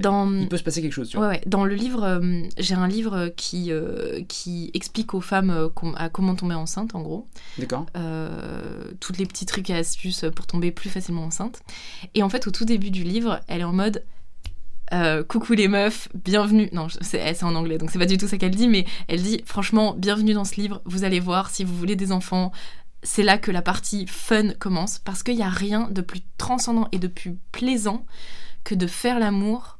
dans- 0.00 0.26
dans, 0.26 0.32
il 0.34 0.48
peut 0.48 0.58
se 0.58 0.62
passer 0.62 0.82
quelque 0.82 0.92
chose 0.92 1.08
tu 1.08 1.16
vois 1.16 1.28
Ouais, 1.28 1.34
ouais. 1.36 1.42
Dans 1.46 1.64
le 1.64 1.74
livre, 1.74 2.04
euh, 2.04 2.42
j'ai 2.58 2.74
un 2.74 2.86
livre 2.86 3.28
qui, 3.36 3.72
euh, 3.72 4.20
qui 4.28 4.70
explique 4.74 5.14
aux 5.14 5.22
femmes 5.22 5.48
euh, 5.50 5.68
com- 5.70 5.94
à 5.96 6.10
comment 6.10 6.34
tomber 6.34 6.54
enceinte, 6.54 6.94
en 6.94 7.00
gros. 7.00 7.26
d'accord 7.58 7.86
Euh, 7.96 8.90
toutes 9.00 9.16
les 9.18 9.24
petits 9.24 9.46
trucs 9.46 9.70
et 9.70 9.74
astuces 9.74 10.26
pour 10.36 10.46
tomber 10.46 10.70
plus 10.72 10.90
facilement 10.90 11.24
enceinte. 11.24 11.60
Et 12.14 12.22
en 12.22 12.28
fait, 12.28 12.46
au 12.46 12.50
tout 12.50 12.66
début 12.66 12.90
du 12.90 13.02
livre, 13.02 13.40
elle 13.48 13.62
est 13.62 13.64
en 13.64 13.72
mode 13.72 14.04
euh, 14.94 15.24
coucou 15.24 15.54
les 15.54 15.66
meufs, 15.68 16.08
bienvenue. 16.14 16.68
Non, 16.72 16.86
c'est 17.00 17.42
en 17.42 17.54
anglais, 17.54 17.78
donc 17.78 17.90
c'est 17.90 17.98
pas 17.98 18.06
du 18.06 18.16
tout 18.16 18.28
ça 18.28 18.38
qu'elle 18.38 18.54
dit, 18.54 18.68
mais 18.68 18.86
elle 19.08 19.22
dit 19.22 19.42
franchement, 19.44 19.94
bienvenue 19.98 20.34
dans 20.34 20.44
ce 20.44 20.60
livre. 20.60 20.80
Vous 20.84 21.04
allez 21.04 21.20
voir, 21.20 21.50
si 21.50 21.64
vous 21.64 21.76
voulez 21.76 21.96
des 21.96 22.12
enfants, 22.12 22.52
c'est 23.02 23.24
là 23.24 23.36
que 23.36 23.50
la 23.50 23.60
partie 23.60 24.06
fun 24.06 24.50
commence, 24.58 25.00
parce 25.00 25.22
qu'il 25.22 25.36
n'y 25.36 25.42
a 25.42 25.48
rien 25.48 25.88
de 25.90 26.00
plus 26.00 26.20
transcendant 26.38 26.88
et 26.92 26.98
de 26.98 27.08
plus 27.08 27.36
plaisant 27.50 28.06
que 28.62 28.74
de 28.74 28.86
faire 28.86 29.18
l'amour 29.18 29.78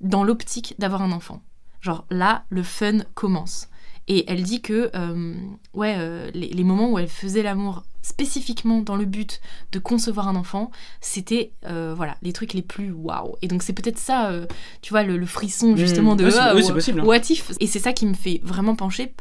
dans 0.00 0.24
l'optique 0.24 0.74
d'avoir 0.78 1.02
un 1.02 1.12
enfant. 1.12 1.42
Genre 1.80 2.04
là, 2.10 2.44
le 2.48 2.62
fun 2.62 2.98
commence. 3.14 3.68
Et 4.08 4.30
elle 4.30 4.42
dit 4.42 4.60
que 4.60 4.90
euh, 4.94 5.34
ouais, 5.74 5.96
euh, 5.98 6.30
les, 6.32 6.64
moments 6.64 6.90
où 6.90 6.98
elle 6.98 7.08
faisait 7.08 7.42
l'amour 7.42 7.82
spécifiquement 8.02 8.80
dans 8.80 8.94
le 8.94 9.04
but 9.04 9.40
de 9.72 9.80
concevoir 9.80 10.28
un 10.28 10.36
enfant, 10.36 10.70
c'était 11.00 11.50
euh, 11.64 11.92
voilà 11.96 12.16
les 12.22 12.32
trucs 12.32 12.52
les 12.52 12.62
plus 12.62 12.92
waouh. 12.92 13.34
Et 13.42 13.48
donc 13.48 13.64
c'est 13.64 13.72
peut-être 13.72 13.98
ça, 13.98 14.32
tu 14.80 14.92
vois, 14.92 15.02
le, 15.02 15.26
frisson 15.26 15.72
mmh. 15.72 15.76
justement 15.76 16.14
de 16.14 16.24
oui, 16.24 16.62
c'est 16.64 16.72
possible, 16.72 17.00
hein. 17.00 17.20
Et 17.58 17.66
c'est 17.66 17.80
ça 17.80 17.92
qui 17.92 18.06
me 18.06 18.14
fait 18.14 18.40
vraiment 18.44 18.76
pencher 18.76 19.12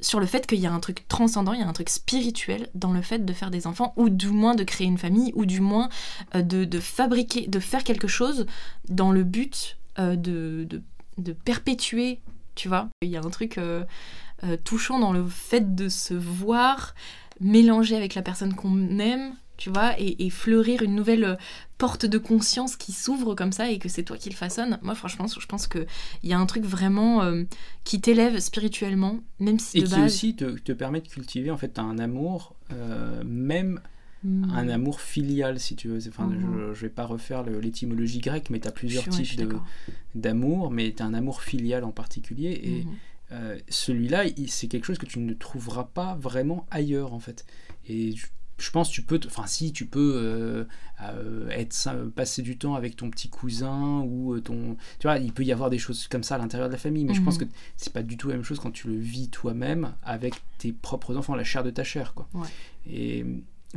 sur 0.00 0.20
le 0.20 0.26
fait 0.26 0.46
qu'il 0.46 0.58
y 0.58 0.66
a 0.66 0.72
un 0.72 0.80
truc 0.80 1.08
transcendant, 1.08 1.54
il 1.54 1.60
y 1.60 1.62
a 1.62 1.66
un 1.66 1.72
truc 1.72 1.88
spirituel 1.88 2.68
dans 2.74 2.92
le 2.92 3.00
fait 3.00 3.24
de 3.24 3.32
faire 3.32 3.50
des 3.50 3.66
enfants, 3.66 3.94
ou 3.96 4.10
du 4.10 4.28
moins 4.28 4.54
de 4.54 4.62
créer 4.62 4.86
une 4.86 4.98
famille, 4.98 5.32
ou 5.34 5.46
du 5.46 5.62
moins 5.62 5.88
de, 6.34 6.80
fabriquer, 6.80 7.46
de 7.46 7.58
faire 7.60 7.82
quelque 7.82 8.08
chose 8.08 8.44
dans 8.90 9.10
le 9.10 9.24
but 9.24 9.78
de, 9.98 10.68
de 11.16 11.32
perpétuer 11.32 12.20
tu 12.56 12.68
vois. 12.68 12.88
Il 13.02 13.08
y 13.08 13.16
a 13.16 13.20
un 13.20 13.30
truc 13.30 13.58
euh, 13.58 13.84
euh, 14.42 14.56
touchant 14.64 14.98
dans 14.98 15.12
le 15.12 15.24
fait 15.24 15.76
de 15.76 15.88
se 15.88 16.14
voir 16.14 16.94
mélanger 17.38 17.94
avec 17.94 18.16
la 18.16 18.22
personne 18.22 18.54
qu'on 18.54 18.98
aime, 18.98 19.34
tu 19.58 19.70
vois, 19.70 19.94
et, 19.98 20.28
fleurir 20.30 20.82
une 20.82 20.94
nouvelle 20.94 21.24
euh, 21.24 21.36
porte 21.78 22.06
de 22.06 22.18
conscience 22.18 22.76
qui 22.76 22.92
s'ouvre 22.92 23.34
comme 23.34 23.52
ça 23.52 23.70
et 23.70 23.78
que 23.78 23.88
c'est 23.88 24.02
toi 24.02 24.16
qui 24.16 24.30
le 24.30 24.34
façonne. 24.34 24.78
Moi, 24.82 24.94
franchement, 24.94 25.26
je 25.26 25.46
pense 25.46 25.68
qu'il 25.68 25.86
y 26.24 26.32
a 26.32 26.38
un 26.38 26.46
truc 26.46 26.64
vraiment 26.64 27.22
qui 27.84 28.00
t'élève 28.00 28.38
spirituellement, 28.40 29.20
même 29.38 29.58
si 29.58 29.78
et 29.78 29.82
de 29.82 29.86
qui 29.86 30.00
aussi 30.00 30.34
te, 30.34 30.72
permet 30.72 31.02
de 31.02 31.08
cultiver 31.08 31.50
en 31.50 31.58
fait 31.58 31.78
un 31.78 31.98
amour, 31.98 32.56
même 33.24 33.80
hmm. 34.26 34.50
un 34.50 34.68
amour 34.68 35.00
filial, 35.00 35.60
si 35.60 35.76
tu 35.76 35.88
veux. 35.88 35.98
Enfin, 36.08 36.30
je, 36.32 36.46
ne 36.46 36.70
hmm. 36.70 36.72
vais 36.72 36.88
pas 36.88 37.06
refaire 37.06 37.42
l'étymologie 37.44 38.18
grecque, 38.18 38.50
mais 38.50 38.60
tu 38.60 38.68
as 38.68 38.72
plusieurs 38.72 39.08
types 39.08 39.40
d'amour, 40.14 40.70
mais 40.70 40.92
tu 40.92 41.02
as 41.02 41.06
un 41.06 41.14
amour 41.14 41.42
filial 41.42 41.84
en 41.84 41.92
particulier. 41.92 42.60
Et 42.62 42.84
hmm. 42.84 42.90
euh, 43.32 43.58
celui-là, 43.68 44.24
c'est 44.48 44.68
quelque 44.68 44.84
chose 44.84 44.98
que 44.98 45.06
tu 45.06 45.20
ne 45.20 45.32
trouveras 45.32 45.84
pas 45.84 46.16
vraiment 46.16 46.66
ailleurs, 46.70 47.12
en 47.12 47.20
fait. 47.20 47.46
Et 47.88 48.14
je, 48.58 48.70
pense 48.70 48.90
tu 48.90 49.02
peux, 49.02 49.20
enfin 49.26 49.46
si 49.46 49.72
tu 49.72 49.86
peux 49.86 50.14
euh, 50.16 50.64
euh, 51.02 51.48
être 51.50 52.10
passer 52.16 52.42
du 52.42 52.58
temps 52.58 52.74
avec 52.74 52.96
ton 52.96 53.10
petit 53.10 53.28
cousin 53.28 54.00
ou 54.00 54.40
ton, 54.40 54.76
tu 54.98 55.06
vois, 55.06 55.18
il 55.18 55.32
peut 55.32 55.44
y 55.44 55.52
avoir 55.52 55.70
des 55.70 55.78
choses 55.78 56.08
comme 56.08 56.24
ça 56.24 56.34
à 56.34 56.38
l'intérieur 56.38 56.68
de 56.68 56.72
la 56.72 56.78
famille, 56.78 57.04
mais 57.04 57.14
je 57.14 57.22
pense 57.22 57.38
que 57.38 57.44
c'est 57.76 57.92
pas 57.92 58.02
du 58.02 58.16
tout 58.16 58.28
la 58.28 58.34
même 58.34 58.44
chose 58.44 58.58
quand 58.58 58.72
tu 58.72 58.88
le 58.88 58.96
vis 58.96 59.28
toi-même 59.28 59.94
avec 60.02 60.34
tes 60.58 60.72
propres 60.72 61.16
enfants, 61.16 61.36
la 61.36 61.44
chair 61.44 61.62
de 61.62 61.70
ta 61.70 61.84
chair, 61.84 62.12
quoi. 62.14 62.28
Et 62.90 63.24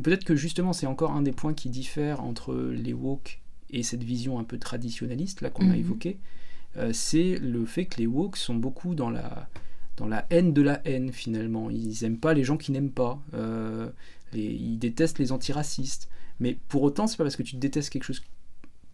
peut-être 0.01 0.23
que 0.23 0.35
justement 0.35 0.73
c'est 0.73 0.87
encore 0.87 1.11
un 1.11 1.21
des 1.21 1.31
points 1.31 1.53
qui 1.53 1.69
diffère 1.69 2.23
entre 2.23 2.55
les 2.55 2.93
woke 2.93 3.41
et 3.69 3.83
cette 3.83 4.03
vision 4.03 4.39
un 4.39 4.43
peu 4.43 4.57
traditionnaliste 4.57 5.41
là 5.41 5.49
qu'on 5.49 5.65
a 5.65 5.73
mhm. 5.73 5.79
évoquée, 5.79 6.17
euh, 6.77 6.91
c'est 6.93 7.37
le 7.39 7.65
fait 7.65 7.85
que 7.85 7.97
les 7.97 8.07
woke 8.07 8.37
sont 8.37 8.55
beaucoup 8.55 8.95
dans 8.95 9.09
la 9.09 9.47
dans 9.97 10.07
la 10.07 10.25
haine 10.29 10.53
de 10.53 10.61
la 10.61 10.81
haine 10.85 11.11
finalement. 11.11 11.69
Ils 11.69 12.03
aiment 12.05 12.19
pas 12.19 12.33
les 12.33 12.43
gens 12.43 12.57
qui 12.57 12.71
n'aiment 12.71 12.91
pas. 12.91 13.21
Euh, 13.33 13.89
ils 14.33 14.77
détestent 14.77 15.19
les 15.19 15.31
antiracistes. 15.31 16.09
Mais 16.39 16.57
pour 16.69 16.83
autant, 16.83 17.05
c'est 17.05 17.17
pas 17.17 17.25
parce 17.25 17.35
que 17.35 17.43
tu 17.43 17.57
détestes 17.57 17.89
quelque 17.89 18.05
chose 18.05 18.21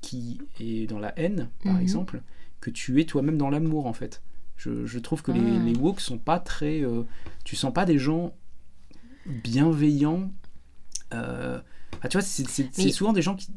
qui 0.01 0.39
est 0.59 0.87
dans 0.89 0.97
la 0.97 1.17
haine, 1.19 1.49
par 1.63 1.73
mhm. 1.73 1.81
exemple, 1.81 2.21
que 2.59 2.71
tu 2.71 2.99
es 2.99 3.05
toi-même 3.05 3.37
dans 3.37 3.49
l'amour 3.49 3.85
en 3.85 3.93
fait. 3.93 4.21
Je, 4.57 4.97
trouve 4.99 5.21
que 5.21 5.31
les, 5.31 5.39
ah. 5.39 5.63
les 5.63 5.75
woke 5.75 5.99
sont 5.99 6.17
pas 6.17 6.39
très. 6.39 6.81
Euh, 6.81 7.03
tu 7.43 7.55
sens 7.55 7.73
pas 7.73 7.85
des 7.85 7.99
gens 7.99 8.33
bienveillants 9.25 10.31
euh, 11.13 11.59
ah, 12.01 12.07
tu 12.07 12.17
vois, 12.17 12.21
c'est 12.23 12.91
souvent 12.91 13.13
des 13.13 13.21
gens 13.21 13.35
qui 13.35 13.49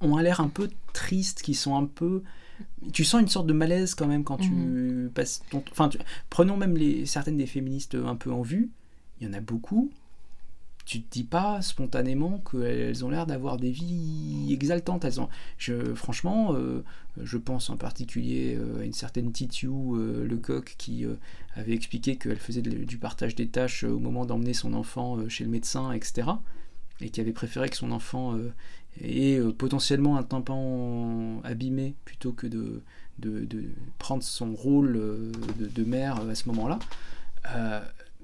ont 0.00 0.16
l'air 0.16 0.40
un 0.40 0.48
peu 0.48 0.68
tristes, 0.92 1.42
qui 1.42 1.54
sont 1.54 1.76
un 1.76 1.86
peu. 1.86 2.22
Tu 2.92 3.04
sens 3.04 3.20
une 3.20 3.28
sorte 3.28 3.46
de 3.46 3.52
malaise 3.52 3.94
quand 3.94 4.06
même 4.06 4.24
quand 4.24 4.38
tu 4.38 4.50
mhm. 4.50 5.10
passes 5.10 5.42
ton. 5.50 5.62
Enfin, 5.70 5.90
prenons 6.30 6.56
même 6.56 6.76
les, 6.76 7.06
certaines 7.06 7.36
des 7.36 7.46
féministes 7.46 7.94
un 7.94 8.16
peu 8.16 8.32
en 8.32 8.42
vue. 8.42 8.70
Il 9.20 9.26
y 9.26 9.30
en 9.30 9.32
a 9.32 9.40
beaucoup. 9.40 9.90
Tu 10.84 11.00
te 11.00 11.12
dis 11.12 11.22
pas 11.22 11.62
spontanément 11.62 12.42
qu'elles 12.50 13.04
ont 13.04 13.10
l'air 13.10 13.24
d'avoir 13.24 13.56
des 13.56 13.70
vies 13.70 14.52
exaltantes. 14.52 15.04
Elles 15.04 15.20
ont, 15.20 15.28
je, 15.56 15.94
franchement, 15.94 16.54
euh, 16.54 16.82
je 17.22 17.38
pense 17.38 17.70
en 17.70 17.76
particulier 17.76 18.56
euh, 18.58 18.80
à 18.80 18.84
une 18.84 18.92
certaine 18.92 19.30
Titiou 19.30 19.94
Lecoq 19.94 20.74
qui 20.78 21.06
avait 21.54 21.74
expliqué 21.74 22.16
qu'elle 22.16 22.38
faisait 22.38 22.62
du 22.62 22.98
partage 22.98 23.36
des 23.36 23.46
tâches 23.46 23.84
au 23.84 24.00
moment 24.00 24.26
d'emmener 24.26 24.54
son 24.54 24.74
enfant 24.74 25.28
chez 25.28 25.44
le 25.44 25.50
médecin, 25.50 25.92
etc 25.92 26.32
et 27.02 27.10
qui 27.10 27.20
avait 27.20 27.32
préféré 27.32 27.68
que 27.68 27.76
son 27.76 27.90
enfant 27.90 28.36
euh, 28.36 28.52
ait 29.00 29.38
euh, 29.38 29.52
potentiellement 29.52 30.16
un 30.16 30.22
tympan 30.22 31.40
abîmé 31.44 31.94
plutôt 32.04 32.32
que 32.32 32.46
de, 32.46 32.82
de, 33.18 33.46
prendre 33.98 34.22
son 34.22 34.54
rôle 34.54 34.96
euh, 34.96 35.32
de, 35.58 35.84
mère 35.84 36.20
à 36.28 36.34
ce 36.34 36.48
moment-là. 36.48 36.78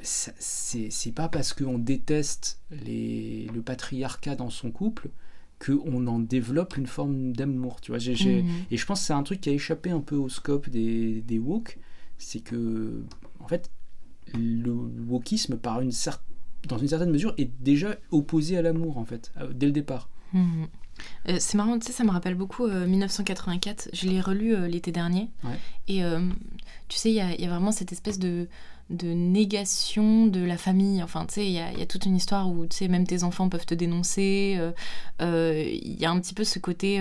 c'est 0.02 1.12
pas 1.14 1.28
parce 1.28 1.52
qu'on 1.52 1.78
déteste 1.78 2.60
les, 2.70 3.48
le 3.54 3.62
patriarcat 3.62 4.36
dans 4.36 4.50
son 4.50 4.70
couple 4.70 5.10
qu'on 5.58 6.06
en 6.06 6.20
développe 6.20 6.76
une 6.76 6.86
forme 6.86 7.32
d'amour. 7.32 7.80
Tu 7.80 7.90
vois, 7.90 7.98
mhm. 7.98 8.46
Et 8.70 8.76
je 8.76 8.86
pense 8.86 9.00
que 9.00 9.06
c'est 9.06 9.12
un 9.12 9.24
truc 9.24 9.40
qui 9.40 9.48
a 9.50 9.52
échappé 9.52 9.90
un 9.90 10.00
peu 10.00 10.14
au 10.14 10.28
scope 10.28 10.70
des, 10.70 11.20
des 11.22 11.40
woke, 11.40 11.78
c'est 12.16 12.38
que, 12.38 13.02
en 13.40 13.48
fait, 13.48 13.68
le 14.34 14.72
wokisme, 14.72 15.56
par 15.56 15.80
une 15.80 15.90
certaine 15.90 16.27
dans 16.66 16.78
une 16.78 16.88
certaine 16.88 17.11
mesure, 17.11 17.34
est 17.38 17.50
déjà 17.61 17.96
opposé 18.11 18.56
à 18.59 18.62
l'amour, 18.62 18.98
en 18.98 19.04
fait, 19.04 19.32
dès 19.54 19.66
le 19.66 19.72
départ. 19.72 20.09
Mhm. 20.32 20.68
Euh, 21.28 21.36
c'est 21.38 21.56
marrant, 21.56 21.78
tu 21.78 21.86
sais, 21.86 21.92
ça 21.92 22.04
me 22.04 22.11
rappelle 22.11 22.34
beaucoup 22.34 22.66
1984. 22.66 23.86
Euh, 23.86 23.90
Je 23.92 24.09
l'ai 24.09 24.20
relu 24.20 24.54
euh, 24.54 24.66
l'été 24.66 24.92
dernier. 24.92 25.30
Et 25.86 26.02
tu 26.88 26.96
sais, 26.96 27.11
il 27.11 27.14
y, 27.14 27.42
y, 27.42 27.44
a 27.46 27.48
vraiment 27.48 27.72
cette 27.72 27.92
espèce 27.92 28.18
de, 28.18 28.48
de 28.90 29.09
négation 29.09 30.26
de 30.26 30.40
la 30.40 30.56
famille. 30.56 31.02
Enfin, 31.02 31.26
tu 31.26 31.34
sais, 31.34 31.46
il 31.46 31.52
y, 31.52 31.78
y 31.78 31.82
a, 31.82 31.86
toute 31.86 32.06
une 32.06 32.16
histoire 32.16 32.48
où, 32.50 32.66
tu 32.66 32.76
sais, 32.76 32.88
même 32.88 33.06
tes 33.06 33.22
enfants 33.22 33.48
peuvent 33.48 33.66
te 33.66 33.74
dénoncer. 33.74 34.59
Il 35.20 35.96
y 36.00 36.04
a 36.04 36.11
un 36.11 36.20
petit 36.20 36.34
peu 36.34 36.44
ce 36.44 36.59
côté, 36.59 37.00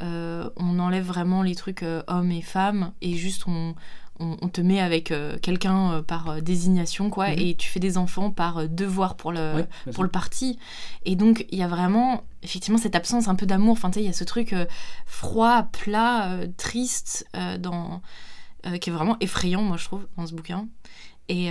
on 0.00 0.78
enlève 0.78 1.04
vraiment 1.04 1.42
les 1.42 1.54
trucs 1.54 1.84
hommes 2.06 2.32
et 2.32 2.42
femmes 2.42 2.92
et 3.00 3.14
juste 3.14 3.46
on, 3.46 3.74
on, 4.20 4.48
te 4.48 4.60
met 4.60 4.80
avec 4.80 5.10
euh, 5.10 5.38
quelqu'un 5.40 5.92
euh, 5.92 6.02
par 6.02 6.30
euh, 6.30 6.40
désignation, 6.40 7.10
quoi, 7.10 7.28
mhm. 7.28 7.38
et 7.38 7.54
tu 7.54 7.68
fais 7.68 7.80
des 7.80 7.96
enfants 7.96 8.30
par 8.30 8.68
devoir 8.68 9.16
pour 9.16 9.32
le, 9.32 9.64
pour 9.94 10.04
le 10.04 10.10
parti. 10.10 10.58
Et 11.04 11.16
donc, 11.16 11.46
il 11.50 11.58
y 11.58 11.62
a 11.62 11.68
vraiment, 11.68 12.24
effectivement, 12.42 12.78
cette 12.78 12.94
absence 12.94 13.28
un 13.28 13.34
peu 13.34 13.46
d'amour. 13.46 13.72
Enfin, 13.72 13.90
tu 13.90 13.94
sais, 13.94 14.04
il 14.04 14.06
y 14.06 14.10
a 14.10 14.14
ce 14.14 14.24
truc 14.24 14.54
froid, 15.06 15.68
plat, 15.72 16.38
triste, 16.56 17.26
dans, 17.58 18.02
qui 18.80 18.90
est 18.90 18.92
vraiment 18.92 19.16
effrayant, 19.20 19.62
moi, 19.62 19.76
je 19.76 19.84
trouve, 19.84 20.06
dans 20.16 20.26
ce 20.26 20.34
bouquin. 20.34 20.68
Et, 21.28 21.48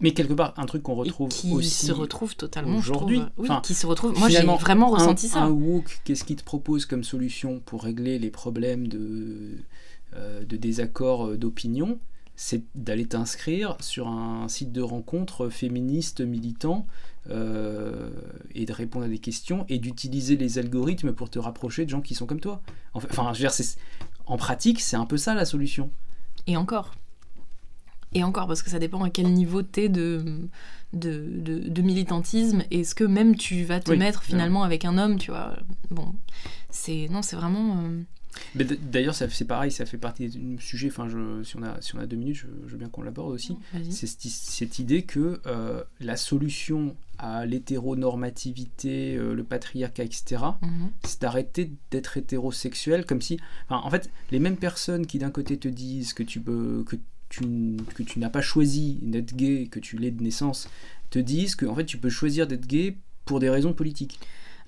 mais 0.00 0.10
quelque 0.10 0.32
part, 0.32 0.54
un 0.56 0.66
truc 0.66 0.82
qu'on 0.82 0.96
retrouve 0.96 1.28
qui 1.28 1.52
aussi 1.52 1.86
se 1.86 1.92
retrouve 1.92 2.34
totalement 2.34 2.78
aujourd'hui. 2.78 3.22
Oui, 3.36 3.48
qui 3.62 3.74
se 3.74 3.86
retrouve. 3.86 4.18
Moi, 4.18 4.28
j'ai 4.28 4.42
vraiment 4.42 4.88
ressenti 4.88 5.28
ça. 5.28 5.42
Un 5.42 5.50
woke, 5.50 6.00
qu'est-ce 6.04 6.24
qu'il 6.24 6.36
te 6.36 6.44
propose 6.44 6.84
comme 6.84 7.04
solution 7.04 7.60
pour 7.64 7.84
régler 7.84 8.18
les 8.18 8.30
problèmes 8.30 8.88
de 8.88 9.58
de 10.14 10.56
désaccord 10.56 11.26
euh, 11.26 11.36
d'opinion, 11.36 11.98
c'est 12.36 12.62
d'aller 12.76 13.06
t'inscrire 13.06 13.76
sur 13.80 14.06
un 14.06 14.48
site 14.48 14.70
de 14.70 14.80
rencontre 14.80 15.48
féministe 15.48 16.20
militant 16.20 16.86
euh, 17.30 18.10
et 18.54 18.64
de 18.64 18.72
répondre 18.72 19.06
à 19.06 19.08
des 19.08 19.18
questions 19.18 19.66
et 19.68 19.78
d'utiliser 19.78 20.36
les 20.36 20.58
algorithmes 20.58 21.12
pour 21.12 21.30
te 21.30 21.40
rapprocher 21.40 21.84
de 21.84 21.90
gens 21.90 22.00
qui 22.00 22.14
sont 22.14 22.26
comme 22.26 22.38
toi. 22.38 22.62
Enfin, 22.94 23.32
je 23.34 23.42
veux 23.42 23.48
dire, 23.48 23.66
en 24.26 24.36
pratique, 24.36 24.80
c'est 24.80 24.96
un 24.96 25.04
peu 25.04 25.16
ça 25.16 25.34
la 25.34 25.44
solution. 25.44 25.90
Et 26.46 26.56
encore. 26.56 26.94
Et 28.14 28.22
encore, 28.22 28.46
parce 28.46 28.62
que 28.62 28.70
ça 28.70 28.78
dépend 28.78 29.02
à 29.02 29.10
quel 29.10 29.32
niveau 29.32 29.62
t'es 29.62 29.88
de, 29.88 30.48
de, 30.92 31.68
de, 31.68 31.82
militantisme. 31.82 32.62
Est-ce 32.70 32.94
que 32.94 33.04
même 33.04 33.36
tu 33.36 33.64
vas 33.64 33.80
te 33.80 33.90
mettre 33.90 34.22
finalement 34.22 34.62
avec 34.62 34.84
un 34.84 34.96
homme, 34.96 35.18
tu 35.18 35.32
vois 35.32 35.56
Bon, 35.90 36.14
c'est 36.70 37.08
non, 37.10 37.20
c'est 37.20 37.36
vraiment. 37.36 37.82
D'ailleurs, 38.54 39.14
c'est 39.14 39.44
pareil, 39.44 39.70
ça 39.70 39.86
fait 39.86 39.98
partie 39.98 40.28
du 40.28 40.60
sujet. 40.60 40.88
Enfin, 40.88 41.08
je, 41.08 41.42
si, 41.42 41.56
on 41.56 41.62
a, 41.62 41.80
si 41.80 41.94
on 41.94 41.98
a 41.98 42.06
deux 42.06 42.16
minutes, 42.16 42.36
je, 42.36 42.46
veux 42.46 42.76
bien 42.78 42.88
qu'on 42.88 43.02
l'aborde 43.02 43.32
aussi. 43.32 43.56
C'est 43.90 44.06
cette, 44.06 44.78
idée 44.78 45.02
que 45.02 45.40
euh, 45.46 45.82
la 46.00 46.16
solution 46.16 46.96
à 47.18 47.46
l'hétéronormativité, 47.46 49.16
euh, 49.16 49.34
le 49.34 49.44
patriarcat, 49.44 50.04
etc., 50.04 50.42
mhm. 50.62 50.90
c'est 51.04 51.20
d'arrêter 51.22 51.72
d'être 51.90 52.16
hétérosexuel, 52.16 53.04
comme 53.04 53.20
si. 53.20 53.38
Enfin, 53.68 53.80
en 53.84 53.90
fait, 53.90 54.10
les 54.30 54.38
mêmes 54.38 54.56
personnes 54.56 55.06
qui 55.06 55.18
d'un 55.18 55.30
côté 55.30 55.58
te 55.58 55.68
disent 55.68 56.12
que 56.12 56.22
tu 56.22 56.40
peux. 56.40 56.84
Que 56.86 56.96
tu, 57.28 57.76
que 57.94 58.02
tu 58.02 58.20
n'as 58.20 58.30
pas 58.30 58.40
choisi 58.40 59.00
d'être 59.02 59.36
gay, 59.36 59.68
que 59.70 59.80
tu 59.80 59.98
l'es 59.98 60.10
de 60.10 60.22
naissance, 60.22 60.70
te 61.10 61.18
disent 61.18 61.56
que 61.56 61.66
en 61.66 61.74
fait 61.74 61.84
tu 61.84 61.98
peux 61.98 62.08
choisir 62.08 62.46
d'être 62.46 62.66
gay 62.66 62.96
pour 63.24 63.40
des 63.40 63.50
raisons 63.50 63.74
politiques. 63.74 64.18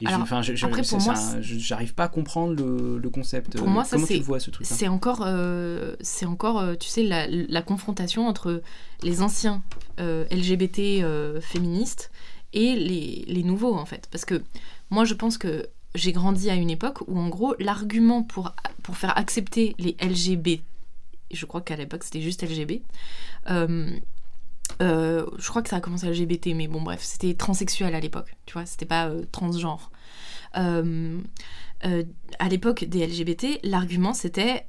Et 0.01 0.07
Alors, 0.07 0.21
je- 0.43 0.65
après, 0.67 0.83
pour 0.83 0.99
moi, 1.03 1.15
je- 1.43 1.59
j'arrive 1.59 1.95
pas 1.95 2.05
à 2.05 2.09
comprendre 2.09 2.55
le, 2.55 2.99
le 2.99 3.11
concept. 3.11 3.57
Pour 3.59 3.67
Euh, 3.69 3.71
moi, 3.71 3.85
ça, 3.85 3.97
Comment 3.97 4.07
tu 4.07 4.15
le 4.15 4.25
vois 4.25 4.41
ce 4.41 4.51
truc 4.51 4.67
C'est 4.67 4.89
encore, 4.89 5.23
euh, 5.27 5.95
c'est 6.01 6.27
encore, 6.27 6.59
euh, 6.59 6.75
tu 6.75 6.89
sais, 6.89 7.03
la, 7.03 7.27
la 7.29 7.63
confrontation 7.63 8.27
entre 8.27 8.63
les 9.03 9.21
anciens 9.23 9.63
euh, 9.99 10.25
LGBT 10.31 11.03
euh, 11.03 11.41
féministes 11.41 12.11
et 12.55 12.75
les, 12.77 13.25
les 13.29 13.43
nouveaux, 13.43 13.75
en 13.75 13.85
fait. 13.85 14.09
Parce 14.11 14.25
que 14.25 14.43
moi, 14.91 15.05
je 15.05 15.15
pense 15.15 15.37
que 15.39 15.67
j'ai 15.95 16.13
grandi 16.13 16.49
à 16.51 16.55
une 16.55 16.71
époque 16.71 17.03
où, 17.07 17.19
en 17.19 17.29
gros, 17.29 17.55
l'argument 17.59 18.23
pour, 18.23 18.53
pour 18.83 18.97
faire 18.97 19.17
accepter 19.19 19.75
les 19.79 19.97
LGBT, 20.01 20.63
je 21.33 21.45
crois 21.47 21.61
qu'à 21.61 21.77
l'époque, 21.77 22.05
c'était 22.05 22.23
juste 22.23 22.43
LGB, 22.43 22.83
euh, 24.83 25.27
je 25.39 25.49
crois 25.49 25.63
que 25.63 25.69
ça 25.69 25.77
a 25.77 25.81
commencé 25.81 26.07
à 26.07 26.11
LGBT, 26.11 26.49
mais 26.55 26.69
bon, 26.69 26.83
bref, 26.83 27.01
c'était 27.03 27.35
transsexuel 27.35 27.95
à 27.95 28.01
l'époque, 28.01 28.37
tu 28.47 28.55
vois, 28.55 28.67
c'était 28.67 28.87
pas 28.87 29.09
euh, 29.09 29.25
transgenre. 29.33 29.91
Euh, 30.57 31.21
à 32.39 32.49
l'époque 32.49 32.85
des 32.85 33.07
LGBT, 33.07 33.59
l'argument 33.63 34.13
c'était 34.13 34.67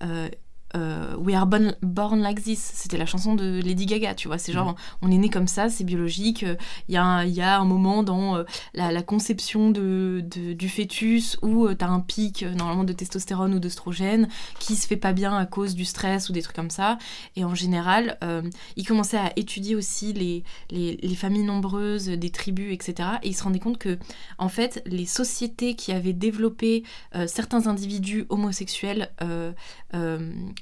euh, 0.76 0.80
euh, 0.82 1.16
We 1.18 1.36
are 1.36 1.46
born, 1.46 1.76
born 1.82 2.20
like 2.22 2.42
this. 2.44 2.60
C'était 2.74 2.98
la 2.98 3.06
chanson 3.06 3.36
de 3.36 3.62
Lady 3.64 3.86
Gaga, 3.86 4.16
tu 4.16 4.28
vois. 4.28 4.38
C'est 4.38 4.52
genre, 4.52 4.76
on 5.02 5.12
est 5.12 5.18
né 5.18 5.30
comme 5.30 5.48
ça, 5.48 5.70
c'est 5.70 5.84
biologique. 5.84 6.46
Il 6.88 6.94
y, 6.94 6.98
a 6.98 7.04
un- 7.04 7.24
il 7.26 7.34
y 7.34 7.42
a 7.42 7.60
un 7.60 7.66
moment 7.66 8.04
dans 8.04 8.38
euh, 8.38 8.44
la, 8.74 8.92
la 8.92 9.02
conception 9.04 9.70
de, 9.72 10.24
de- 10.24 10.54
du 10.54 10.70
fœtus 10.70 11.38
où 11.42 11.74
tu 11.74 11.84
as 11.86 11.90
un 11.90 12.00
pic, 12.00 12.44
euh, 12.44 12.54
normalement, 12.54 12.84
de 12.84 12.94
testostérone 12.94 13.54
ou 13.54 13.60
d'œstrogène 13.60 14.28
qui 14.60 14.76
se 14.76 14.88
fait 14.88 14.98
pas 14.98 15.14
bien 15.14 15.36
à 15.38 15.46
cause 15.46 15.76
du 15.76 15.86
stress 15.86 16.30
ou 16.30 16.34
des 16.34 16.42
trucs 16.42 16.56
comme 16.56 16.70
ça. 16.70 16.98
Et 17.36 17.44
en 17.46 17.56
général, 17.56 18.18
euh, 18.24 18.42
il 18.76 18.86
commençait 18.88 19.18
à 19.18 19.32
étudier 19.36 19.76
aussi 19.76 20.14
les, 20.14 20.44
les, 20.70 20.98
les 21.02 21.16
familles 21.16 21.44
nombreuses, 21.44 22.06
des 22.08 22.30
tribus, 22.30 22.74
etc. 22.74 23.10
Et 23.24 23.30
il 23.30 23.34
se 23.36 23.44
rendait 23.44 23.60
compte 23.60 23.78
que, 23.78 23.98
en 24.38 24.50
fait, 24.50 24.82
les 24.86 25.06
sociétés 25.06 25.76
qui 25.76 25.92
avaient 25.92 26.14
développé 26.14 26.84
euh, 27.16 27.28
certains 27.28 27.68
individus 27.68 28.26
homosexuels 28.30 29.10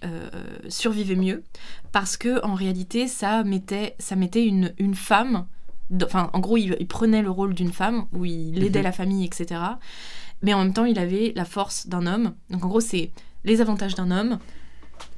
euh, 0.04 0.30
survivaient 0.70 1.16
mieux 1.16 1.44
parce 1.92 2.18
que 2.18 2.44
en 2.46 2.54
réalité 2.54 3.08
ça 3.08 3.44
mettait 3.44 3.96
ça 4.00 4.16
mettait 4.16 4.46
une, 4.46 4.74
une 4.78 4.96
femme 4.96 5.46
enfin 6.04 6.30
en 6.34 6.40
gros 6.40 6.58
il, 6.58 6.76
il 6.80 6.88
prenait 6.88 7.22
le 7.22 7.30
rôle 7.32 7.54
d'une 7.54 7.72
femme 7.74 8.06
où 8.14 8.26
il 8.26 8.64
aidait 8.64 8.80
Mhm. 8.80 8.86
la 8.86 8.92
famille 8.92 9.26
etc 9.26 9.62
mais 10.42 10.54
en 10.54 10.60
même 10.60 10.74
temps 10.74 10.86
il 10.86 10.98
avait 11.00 11.34
la 11.36 11.44
force 11.46 11.88
d'un 11.88 12.06
homme. 12.08 12.34
Donc 12.50 12.64
en 12.64 12.70
gros 12.70 12.80
c'est 12.80 13.12
les 13.44 13.60
avantages 13.60 13.96
d'un 13.96 14.10
homme 14.10 14.40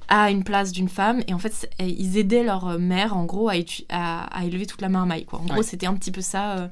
à 0.07 0.29
une 0.31 0.43
place 0.43 0.71
d'une 0.71 0.89
femme. 0.89 1.21
Et 1.27 1.33
en 1.33 1.37
fait 1.39 1.69
ils 1.79 2.17
aidaient 2.17 2.43
leur 2.43 2.79
mère 2.79 3.15
en 3.15 3.25
gros 3.25 3.47
à, 3.47 3.55
étu- 3.55 3.85
à, 3.89 4.23
à 4.35 4.43
élever 4.45 4.65
toute 4.65 4.81
la 4.81 4.89
marmaille 4.89 5.25
quoi. 5.25 5.39
En 5.39 5.45
gros 5.45 5.61
c'était 5.63 5.85
un 5.85 5.93
petit 5.93 6.11
peu 6.11 6.21
ça 6.21 6.53
euh, 6.57 6.67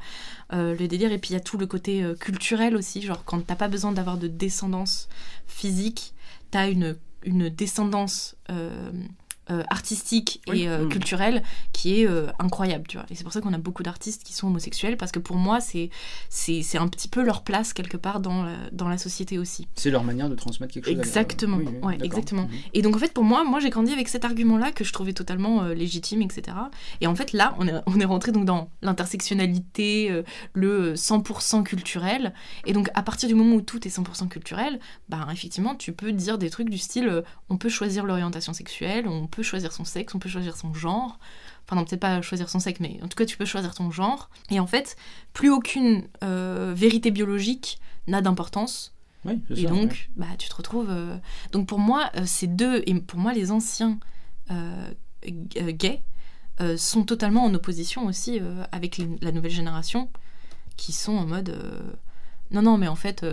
euh, 0.54 0.76
le 0.76 0.88
délire. 0.88 1.12
Et 1.12 1.20
puis 1.20 1.30
il 1.30 1.34
y 1.34 1.36
a 1.36 1.40
tout 1.42 1.58
le 1.60 1.68
côté 1.68 2.02
euh, 2.04 2.16
culturel 2.16 2.76
aussi 2.76 3.02
genre 3.04 3.24
quand 3.24 3.46
t'as 3.46 3.56
pas 3.56 3.68
besoin 3.68 3.92
d'avoir 3.92 4.18
de 4.18 4.28
descendance 4.28 5.10
physique 5.48 6.14
t'as 6.52 6.70
une, 6.72 6.98
une 7.24 7.50
descendance 7.50 8.36
euh, 8.50 8.92
euh, 9.52 9.64
artistique 9.70 10.42
Oui. 10.48 10.62
et 10.64 10.70
euh, 10.70 10.84
Mhm. 10.84 10.90
culturelle 10.90 11.44
qui 11.74 12.02
est 12.02 12.08
euh, 12.08 12.28
incroyable, 12.40 12.86
tu 12.88 12.98
vois. 12.98 13.06
Et 13.10 13.16
c'est 13.16 13.24
pour 13.24 13.34
ça 13.34 13.42
qu'on 13.42 13.54
a 13.54 13.58
beaucoup 13.58 13.84
d'artistes 13.84 14.24
qui 14.24 14.34
sont 14.34 14.48
homosexuels, 14.48 14.98
parce 14.98 15.12
que 15.12 15.20
pour 15.20 15.36
moi, 15.38 15.60
c'est 15.62 15.90
c'est 16.30 16.62
c'est 16.62 16.78
un 16.78 16.88
petit 16.88 17.08
peu 17.08 17.24
leur 17.24 17.44
place 17.44 17.74
quelque 17.74 17.98
part 17.98 18.20
dans 18.20 18.44
la, 18.44 18.56
dans 18.72 18.88
la 18.88 18.98
société 18.98 19.38
aussi. 19.38 19.68
C'est 19.76 19.92
leur 19.92 20.04
manière 20.04 20.30
de 20.30 20.36
transmettre 20.36 20.74
quelque 20.74 20.86
chose. 20.86 20.94
à 20.94 20.98
la- 20.98 21.04
Exactement, 21.04 21.58
Oui, 21.58 21.66
oui, 21.68 21.88
ouais, 21.88 21.98
exactement. 22.04 22.44
Mhm. 22.44 22.50
Et 22.74 22.82
donc 22.82 22.96
en 22.96 23.00
fait, 23.00 23.14
pour 23.14 23.24
moi, 23.24 23.44
moi 23.44 23.60
j'ai 23.60 23.70
grandi 23.70 23.92
avec 23.92 24.08
cet 24.10 24.26
argument-là 24.26 24.72
que 24.72 24.84
je 24.84 24.94
trouvais 24.94 25.14
totalement 25.14 25.64
euh, 25.64 25.74
légitime, 25.74 26.22
etc. 26.22 26.56
Et 27.02 27.08
en 27.08 27.16
fait, 27.16 27.34
là, 27.34 27.56
on 27.60 27.68
est, 27.68 27.74
on 27.86 28.00
est 28.00 28.06
rentré 28.06 28.32
donc 28.32 28.46
dans 28.46 28.70
l'intersectionnalité, 28.82 30.24
le 30.54 30.94
100% 30.96 31.64
culturel. 31.64 32.34
Et 32.66 32.74
donc 32.74 32.90
à 32.94 33.02
partir 33.04 33.30
du 33.30 33.36
moment 33.36 33.56
où 33.56 33.62
tout 33.62 33.86
est 33.88 33.92
100% 33.92 34.28
culturel, 34.28 34.80
bah 35.08 35.28
effectivement, 35.32 35.76
tu 35.76 35.92
peux 35.94 36.12
dire 36.12 36.38
des 36.38 36.50
trucs 36.50 36.70
du 36.70 36.78
style, 36.78 37.24
on 37.50 37.58
peut 37.58 37.70
choisir 37.70 38.06
l'orientation 38.06 38.54
sexuelle, 38.54 39.08
on 39.08 39.28
peut 39.28 39.39
choisir 39.44 39.72
son 39.72 39.86
sexe, 39.86 40.14
on 40.16 40.20
peut 40.20 40.30
choisir 40.30 40.56
son 40.58 40.74
genre. 40.74 41.20
Enfin 41.66 41.76
non, 41.76 41.86
peut-être 41.86 42.00
pas 42.02 42.22
choisir 42.22 42.50
son 42.50 42.60
sexe, 42.60 42.80
mais 42.80 43.00
en 43.04 43.08
tout 43.08 43.16
cas, 43.16 43.26
tu 43.26 43.38
peux 43.38 43.46
choisir 43.46 43.74
ton 43.76 43.92
genre. 43.92 44.30
Et 44.50 44.60
en 44.60 44.68
fait, 44.68 44.96
plus 45.34 45.50
aucune 45.52 46.08
euh, 46.24 46.74
vérité 46.76 47.12
biologique 47.12 47.80
n'a 48.08 48.22
d'importance. 48.22 48.94
Oui, 49.26 49.40
Et 49.52 49.64
ça, 49.64 49.70
donc, 49.70 49.92
ouais. 49.92 50.10
bah, 50.16 50.28
tu 50.38 50.48
te 50.50 50.56
retrouves. 50.56 50.90
euh, 50.90 51.18
Donc, 51.52 51.68
pour 51.68 51.78
moi, 51.80 52.10
euh, 52.16 52.24
ces 52.26 52.48
deux, 52.48 52.82
et 52.86 52.96
pour 52.96 53.20
moi, 53.20 53.34
les 53.34 53.52
anciens 53.52 54.00
gays 55.26 56.02
sont 56.78 57.04
totalement 57.04 57.46
en 57.46 57.54
opposition 57.54 58.06
aussi 58.06 58.40
avec 58.72 58.98
les- 58.98 59.08
la 59.22 59.32
nouvelle 59.32 59.52
génération 59.52 60.10
qui 60.78 60.92
sont 60.92 61.14
en 61.18 61.26
mode. 61.26 61.56
non, 62.52 62.62
non, 62.64 62.78
mais 62.78 62.88
en 62.88 62.96
fait, 62.96 63.26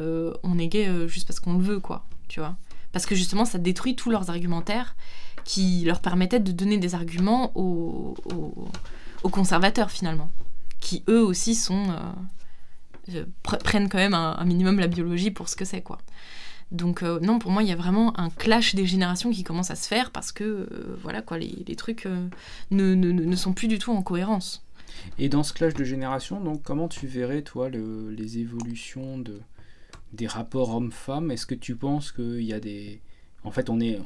on 0.42 0.58
est 0.58 0.68
gay 0.68 1.08
juste 1.08 1.26
parce 1.26 1.40
qu'on 1.40 1.54
le 1.54 1.62
veut, 1.64 1.80
quoi. 1.80 2.04
Tu 2.28 2.40
vois 2.40 2.56
Parce 2.92 3.06
que 3.06 3.14
justement, 3.14 3.44
ça 3.44 3.58
détruit 3.58 3.96
tous 3.96 4.10
leurs 4.10 4.30
argumentaires 4.30 4.94
qui 5.46 5.84
leur 5.84 6.00
permettaient 6.00 6.40
de 6.40 6.52
donner 6.52 6.76
des 6.76 6.94
arguments 6.94 7.52
aux, 7.56 8.14
aux- 8.34 8.68
conservateurs, 9.30 9.90
finalement. 9.90 10.30
Qui 10.80 11.02
eux 11.08 11.22
aussi 11.22 11.54
sont. 11.54 11.84
euh, 11.90 13.14
euh, 13.14 13.24
pre- 13.44 13.62
prennent 13.62 13.88
quand 13.88 13.98
même 13.98 14.14
un, 14.14 14.44
minimum 14.44 14.78
la 14.80 14.88
biologie 14.88 15.30
pour 15.30 15.48
ce 15.48 15.56
que 15.56 15.64
c'est, 15.64 15.80
quoi. 15.82 15.98
Donc 16.72 17.02
euh, 17.04 17.20
non, 17.20 17.38
pour 17.38 17.52
moi, 17.52 17.62
il 17.62 17.68
y 17.68 17.72
a 17.72 17.76
vraiment 17.76 18.18
un 18.18 18.28
clash 18.28 18.74
des 18.74 18.86
générations 18.86 19.30
qui 19.30 19.44
commence 19.44 19.70
à 19.70 19.76
se 19.76 19.86
faire 19.86 20.10
parce 20.10 20.32
que, 20.32 20.68
voilà, 21.00 21.22
quoi, 21.22 21.38
les, 21.38 21.62
les 21.66 21.76
trucs 21.76 22.06
ne, 22.72 22.94
ne- 22.94 23.12
ne 23.12 23.36
sont 23.36 23.52
plus 23.52 23.68
du 23.68 23.78
tout 23.78 23.92
en 23.92 24.02
cohérence. 24.02 24.64
Et 25.18 25.28
dans 25.28 25.44
ce 25.44 25.52
clash 25.52 25.74
de 25.74 25.84
génération, 25.84 26.40
donc 26.40 26.62
comment 26.64 26.88
tu 26.88 27.06
verrais 27.06 27.42
toi 27.42 27.68
le- 27.68 28.10
les 28.10 28.38
évolutions 28.38 29.18
de 29.18 29.40
des 30.12 30.26
rapports 30.26 30.74
hommes-femmes? 30.74 31.30
Est-ce 31.30 31.46
que 31.46 31.54
tu 31.54 31.76
penses 31.76 32.10
qu'il 32.10 32.42
y 32.42 32.52
a 32.52 32.58
des 32.60 33.00
en 33.44 33.52
fait 33.52 33.70
on 33.70 33.78
est 33.80 34.00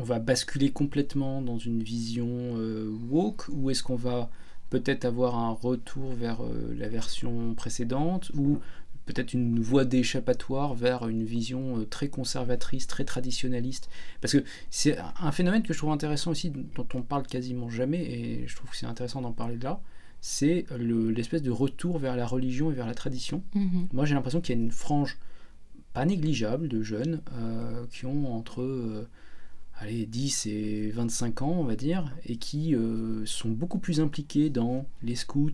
on 0.00 0.04
va 0.04 0.18
basculer 0.18 0.70
complètement 0.70 1.42
dans 1.42 1.58
une 1.58 1.82
vision 1.82 2.26
euh, 2.30 2.90
woke 3.10 3.46
ou 3.50 3.70
est-ce 3.70 3.82
qu'on 3.82 3.96
va 3.96 4.30
peut-être 4.70 5.04
avoir 5.04 5.36
un 5.36 5.50
retour 5.50 6.12
vers 6.12 6.42
euh, 6.42 6.74
la 6.78 6.88
version 6.88 7.54
précédente 7.54 8.30
ou 8.34 8.58
peut-être 9.06 9.32
une 9.34 9.58
voie 9.60 9.84
d'échappatoire 9.84 10.74
vers 10.74 11.08
une 11.08 11.24
vision 11.24 11.78
euh, 11.78 11.84
très 11.84 12.08
conservatrice, 12.08 12.86
très 12.86 13.04
traditionnaliste? 13.04 13.88
Parce 14.20 14.32
que 14.32 14.44
c'est 14.70 14.96
un 15.20 15.32
phénomène 15.32 15.62
que 15.62 15.72
je 15.72 15.78
trouve 15.78 15.90
intéressant 15.90 16.30
aussi, 16.30 16.50
dont 16.50 16.86
on 16.94 17.02
parle 17.02 17.26
quasiment 17.26 17.68
jamais, 17.68 18.02
et 18.02 18.46
je 18.46 18.54
trouve 18.56 18.70
que 18.70 18.76
c'est 18.76 18.86
intéressant 18.86 19.20
d'en 19.22 19.32
parler 19.32 19.58
là, 19.58 19.80
c'est 20.20 20.66
le- 20.78 21.10
l'espèce 21.10 21.42
de 21.42 21.50
retour 21.50 21.98
vers 21.98 22.14
la 22.16 22.26
religion 22.26 22.70
et 22.70 22.74
vers 22.74 22.86
la 22.86 22.94
tradition. 22.94 23.42
Mhm. 23.54 23.88
Moi 23.92 24.04
j'ai 24.06 24.14
l'impression 24.14 24.40
qu'il 24.40 24.56
y 24.56 24.58
a 24.58 24.62
une 24.62 24.70
frange 24.70 25.18
pas 25.92 26.04
négligeable 26.04 26.68
de 26.68 26.82
jeunes 26.82 27.20
euh, 27.36 27.84
qui 27.90 28.06
ont 28.06 28.32
entre 28.36 28.60
euh, 28.62 29.08
allez, 29.80 30.06
10 30.06 30.46
et 30.46 30.90
25 30.92 31.42
ans, 31.42 31.56
on 31.58 31.64
va 31.64 31.74
dire, 31.76 32.14
et 32.26 32.36
qui 32.36 32.74
euh, 32.74 33.24
sont 33.26 33.48
beaucoup 33.50 33.78
plus 33.78 34.00
impliqués 34.00 34.48
dans 34.50 34.86
les 35.02 35.16
scouts, 35.16 35.50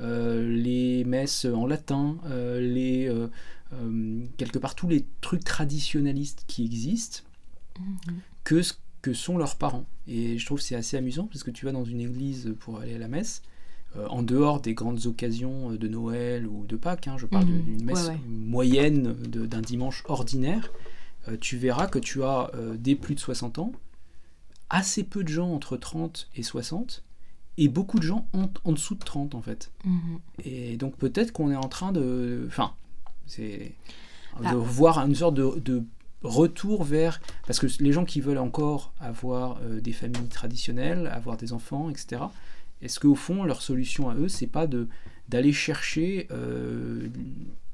euh, 0.00 0.46
les 0.56 1.04
messes 1.04 1.44
en 1.44 1.66
latin, 1.66 2.18
euh, 2.26 2.60
les, 2.60 3.10
quelque 4.36 4.58
part 4.58 4.74
tous 4.74 4.88
les 4.88 5.04
trucs 5.22 5.44
traditionnalistes 5.44 6.44
qui 6.46 6.64
existent, 6.64 7.20
Mhm. 7.80 8.20
que 8.44 8.60
ce 8.62 8.74
que 9.00 9.14
sont 9.14 9.38
leurs 9.38 9.56
parents. 9.56 9.86
Et 10.06 10.36
je 10.38 10.44
trouve 10.46 10.58
que 10.58 10.64
c'est 10.64 10.74
assez 10.76 10.96
amusant 10.98 11.24
parce 11.26 11.42
que 11.42 11.50
tu 11.50 11.64
vas 11.64 11.72
dans 11.72 11.84
une 11.84 12.00
église 12.00 12.54
pour 12.60 12.78
aller 12.78 12.94
à 12.94 12.98
la 12.98 13.08
messe, 13.08 13.42
en 14.08 14.22
dehors 14.22 14.60
des 14.60 14.72
grandes 14.74 15.06
occasions 15.06 15.72
de 15.72 15.88
Noël 15.88 16.46
ou 16.46 16.64
de 16.66 16.76
Pâques, 16.76 17.08
hein, 17.08 17.16
je 17.18 17.26
parle 17.26 17.46
Mhm. 17.46 17.62
d'une 17.62 17.84
messe 17.84 18.06
Ouais, 18.08 18.12
ouais. 18.14 18.20
moyenne 18.28 19.12
d'un 19.14 19.60
dimanche 19.62 20.02
ordinaire, 20.06 20.70
tu 21.40 21.56
verras 21.56 21.86
que 21.86 21.98
tu 21.98 22.22
as 22.22 22.50
euh, 22.54 22.76
des 22.76 22.94
plus 22.96 23.14
de 23.14 23.20
60 23.20 23.58
ans, 23.58 23.72
assez 24.70 25.04
peu 25.04 25.22
de 25.22 25.28
gens 25.28 25.52
entre 25.52 25.76
30 25.76 26.28
et 26.34 26.42
60, 26.42 27.04
et 27.58 27.68
beaucoup 27.68 27.98
de 27.98 28.04
gens 28.04 28.26
en, 28.32 28.50
en 28.64 28.72
dessous 28.72 28.94
de 28.94 29.04
30 29.04 29.34
en 29.34 29.42
fait. 29.42 29.70
Mhm. 29.84 30.18
Et 30.44 30.76
donc 30.76 30.96
peut-être 30.96 31.32
qu'on 31.32 31.50
est 31.50 31.56
en 31.56 31.68
train 31.68 31.92
de... 31.92 32.44
Enfin, 32.48 32.74
c'est... 33.26 33.74
Bah. 34.40 34.52
De 34.52 34.56
voir 34.56 34.98
une 34.98 35.14
sorte 35.14 35.34
de, 35.34 35.60
de 35.60 35.84
retour 36.22 36.84
vers... 36.84 37.20
Parce 37.46 37.58
que 37.58 37.66
les 37.80 37.92
gens 37.92 38.06
qui 38.06 38.20
veulent 38.20 38.38
encore 38.38 38.94
avoir 38.98 39.58
euh, 39.62 39.80
des 39.80 39.92
familles 39.92 40.28
traditionnelles, 40.28 41.06
avoir 41.08 41.36
des 41.36 41.52
enfants, 41.52 41.90
etc., 41.90 42.22
est-ce 42.80 42.98
qu'au 42.98 43.14
fond, 43.14 43.44
leur 43.44 43.62
solution 43.62 44.10
à 44.10 44.14
eux, 44.16 44.28
c'est 44.28 44.48
pas 44.48 44.66
de 44.66 44.88
d'aller 45.28 45.52
chercher 45.52 46.26
euh, 46.30 47.08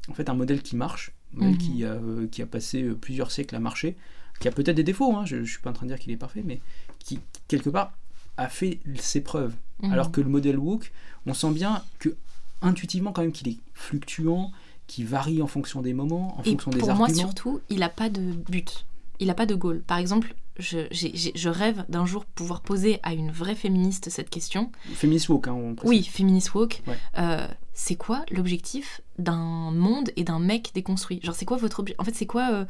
en 0.09 0.15
fait 0.15 0.29
un 0.29 0.35
modèle 0.35 0.63
qui 0.63 0.77
marche, 0.77 1.13
Mhm. 1.35 1.59
qui, 1.59 1.85
a, 1.85 1.93
euh, 1.93 2.27
qui 2.29 2.43
a 2.43 2.47
passé 2.47 2.83
euh, 2.83 2.95
plusieurs 2.95 3.31
siècles 3.31 3.55
à 3.55 3.61
marcher, 3.61 3.97
qui 4.41 4.49
a 4.49 4.51
peut-être 4.53 4.77
des 4.77 4.83
défauts, 4.85 5.15
hein, 5.15 5.25
je, 5.27 5.45
je 5.45 5.51
suis 5.51 5.61
pas 5.61 5.71
en 5.71 5.73
train 5.75 5.87
de 5.87 5.91
dire 5.93 5.99
qu'il 5.99 6.13
est 6.13 6.17
parfait, 6.17 6.43
mais 6.45 6.61
qui, 7.01 7.21
quelque 7.49 7.71
part, 7.71 7.93
a 8.37 8.49
fait 8.49 8.81
ses 8.97 9.21
preuves. 9.21 9.55
Mhm. 9.83 9.93
Alors 9.93 10.11
que 10.11 10.21
le 10.21 10.29
modèle 10.29 10.59
woke, 10.59 10.91
on 11.27 11.35
sent 11.35 11.51
bien 11.53 11.83
que 11.99 12.15
intuitivement 12.63 13.13
quand 13.13 13.23
même 13.23 13.33
qu'il 13.33 13.49
est 13.49 13.59
fluctuant, 13.75 14.53
qui 14.87 15.05
varie 15.05 15.43
en 15.43 15.47
fonction 15.47 15.83
des 15.83 15.93
moments, 15.93 16.39
en 16.39 16.43
Et 16.43 16.51
fonction 16.51 16.71
des 16.71 16.79
pour 16.79 16.91
arguments. 16.91 17.09
moi, 17.09 17.15
surtout, 17.17 17.61
il 17.69 17.81
n'a 17.81 17.89
pas 17.91 18.09
de 18.09 18.21
but. 18.49 18.85
Il 19.21 19.27
n'a 19.27 19.35
pas 19.35 19.47
de 19.47 19.55
goal. 19.55 19.81
Par 19.87 19.99
exemple, 19.99 20.35
je, 20.59 21.49
rêve 21.49 21.85
d'un 21.89 22.07
jour 22.07 22.25
pouvoir 22.25 22.61
poser 22.61 23.01
à 23.03 23.15
une 23.15 23.31
vraie 23.31 23.55
féministe 23.55 24.11
cette 24.11 24.31
question. 24.31 24.71
Féministe 24.95 25.29
woke, 25.29 25.49
hein, 25.49 25.53
on 25.53 25.75
précise. 25.75 25.89
Oui, 25.99 26.05
féministe 26.05 26.55
woke. 26.55 26.83
Ouais. 26.87 26.97
Euh, 27.19 27.47
c'est 27.75 27.95
quoi 27.95 28.25
l'objectif 28.33 29.03
d'un 29.19 29.71
monde 29.71 30.11
et 30.17 30.25
d'un 30.25 30.41
mec 30.41 30.73
déconstruit? 30.75 31.21
Genre, 31.23 31.35
c'est 31.37 31.45
quoi 31.45 31.59
votre 31.59 31.79
objectif 31.79 32.01
En 32.01 32.05
fait, 32.05 32.15
c'est 32.15 32.27
quoi 32.27 32.51
euh, 32.53 32.65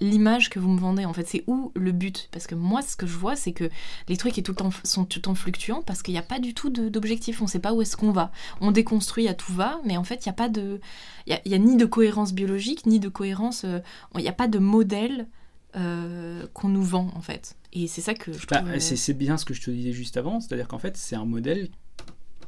l'image 0.00 0.50
que 0.50 0.58
vous 0.58 0.68
me 0.68 0.80
vendez 0.80 1.04
En 1.04 1.12
fait, 1.12 1.28
c'est 1.28 1.44
où 1.46 1.70
le 1.76 1.92
but? 1.92 2.28
Parce 2.32 2.48
que 2.48 2.56
moi, 2.56 2.82
ce 2.82 2.96
que 2.96 3.06
je 3.06 3.16
vois, 3.16 3.36
c'est 3.36 3.52
que 3.52 3.70
les 4.08 4.16
trucs 4.16 4.36
est 4.36 4.42
tout 4.42 4.50
le 4.52 4.56
temps, 4.56 4.70
sont 4.82 5.04
tout 5.04 5.20
le 5.20 5.22
temps 5.22 5.36
fluctuants 5.36 5.82
parce 5.82 6.02
qu'il 6.02 6.12
n'y 6.14 6.18
a 6.18 6.22
pas 6.22 6.40
du 6.40 6.54
tout 6.54 6.70
d'objectif. 6.70 7.40
On 7.40 7.44
ne 7.44 7.50
sait 7.50 7.60
pas 7.60 7.72
où 7.72 7.82
est-ce 7.82 7.96
qu'on 7.96 8.10
va. 8.10 8.32
On 8.60 8.72
déconstruit 8.72 9.28
à 9.28 9.34
tout 9.34 9.52
va, 9.52 9.78
mais 9.84 9.96
en 9.96 10.02
fait, 10.04 10.26
il 10.26 10.28
n'y 10.28 10.32
a 10.32 10.34
pas 10.34 10.48
de. 10.48 10.80
Il 11.28 11.32
y 11.32 11.36
a, 11.36 11.40
il 11.44 11.52
y 11.52 11.54
a 11.54 11.58
ni 11.58 11.76
de 11.76 11.86
cohérence 11.86 12.32
biologique, 12.32 12.84
ni 12.84 12.98
de 12.98 13.08
cohérence. 13.08 13.62
euh, 13.64 13.78
Il 14.16 14.22
n'y 14.22 14.28
a 14.28 14.32
pas 14.32 14.48
de 14.48 14.58
modèle 14.58 15.28
euh, 15.76 16.46
qu'on 16.54 16.68
nous 16.68 16.82
vend, 16.82 17.10
en 17.14 17.20
fait. 17.20 17.56
Et 17.72 17.86
c'est 17.86 18.00
ça 18.00 18.14
que 18.14 18.32
je 18.32 18.46
Bah, 18.46 18.58
trouve. 18.58 18.70
euh, 18.72 18.78
c'est 18.80 19.14
bien 19.14 19.36
ce 19.36 19.44
que 19.44 19.54
je 19.54 19.60
te 19.62 19.70
disais 19.70 19.92
juste 19.92 20.16
avant, 20.16 20.40
c'est-à-dire 20.40 20.68
qu'en 20.68 20.78
fait, 20.78 20.96
c'est 20.96 21.16
un 21.16 21.24
modèle 21.26 21.68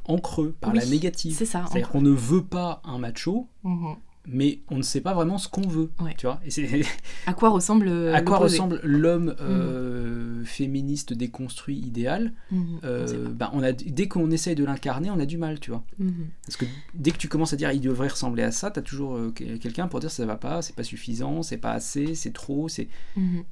en 0.05 0.17
creux, 0.17 0.55
par 0.59 0.71
Oui, 0.73 0.79
la 0.79 0.85
négative. 0.87 1.35
C'est 1.37 1.45
ça. 1.45 1.65
C'est-à-dire 1.67 1.89
qu'on 1.89 2.01
ne 2.01 2.09
veut 2.09 2.43
pas 2.43 2.81
un 2.83 2.97
macho, 2.97 3.47
Mhm. 3.63 3.95
Mais 4.27 4.59
on 4.69 4.77
ne 4.77 4.81
sait 4.83 5.01
pas 5.01 5.13
vraiment 5.13 5.37
ce 5.37 5.47
qu'on 5.47 5.67
veut. 5.67 5.89
Ouais. 5.99 6.13
Tu 6.17 6.25
vois 6.27 6.39
Et 6.45 6.81
À 7.25 7.33
quoi 7.33 7.49
ressemble 7.49 7.89
à 8.13 8.21
quoi 8.21 8.37
ressemble 8.37 8.79
l'homme 8.83 9.35
euh, 9.41 10.43
féministe 10.45 11.13
déconstruit 11.13 11.77
idéal 11.77 12.33
Mhm. 12.51 12.79
euh, 12.83 13.27
On 13.27 13.31
bah, 13.31 13.51
a, 13.63 13.71
Dès 13.71 14.07
qu'on 14.07 14.29
essaye 14.31 14.55
de 14.55 14.63
l'incarner, 14.65 15.09
on 15.09 15.19
a 15.19 15.25
du 15.25 15.37
mal, 15.37 15.59
tu 15.59 15.71
vois. 15.71 15.83
Mhm. 15.99 16.27
Parce 16.45 16.57
que 16.57 16.65
dès 16.93 17.11
que 17.11 17.17
tu 17.17 17.27
commences 17.27 17.53
à 17.53 17.55
dire 17.55 17.71
il 17.71 17.81
devrait 17.81 18.07
ressembler 18.09 18.43
à 18.43 18.51
ça, 18.51 18.71
t'as 18.71 18.81
toujours 18.81 19.15
euh, 19.15 19.31
que- 19.33 19.57
quelqu'un 19.57 19.87
pour 19.87 19.99
dire 19.99 20.11
ça 20.11 20.25
va 20.25 20.35
pas, 20.35 20.61
c'est 20.61 20.75
pas 20.75 20.83
suffisant, 20.83 21.41
c'est 21.43 21.57
pas 21.57 21.71
assez, 21.71 22.15
c'est 22.15 22.33
trop, 22.33 22.67
c'est. 22.69 22.87
Mhm. 23.15 23.43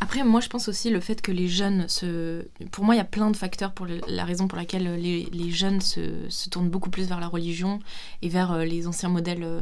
Après, 0.00 0.24
moi, 0.24 0.40
je 0.40 0.48
pense 0.48 0.68
aussi 0.68 0.90
le 0.90 1.00
fait 1.00 1.20
que 1.22 1.32
les 1.32 1.48
jeunes 1.48 1.88
se. 1.88 2.46
Pour 2.70 2.84
moi, 2.84 2.94
il 2.94 2.98
y 2.98 3.00
a 3.00 3.04
plein 3.04 3.30
de 3.30 3.36
facteurs 3.36 3.72
pour 3.72 3.86
le- 3.86 4.00
la 4.08 4.24
raison 4.24 4.48
pour 4.48 4.58
laquelle 4.58 4.94
les, 5.00 5.24
les 5.32 5.50
jeunes 5.50 5.80
se, 5.80 6.00
se 6.28 6.48
tournent 6.48 6.70
beaucoup 6.70 6.90
plus 6.90 7.06
vers 7.08 7.20
la 7.20 7.28
religion 7.28 7.78
et 8.22 8.28
vers 8.28 8.58
les 8.58 8.86
anciens 8.86 9.08
modèles 9.08 9.42
euh, 9.42 9.60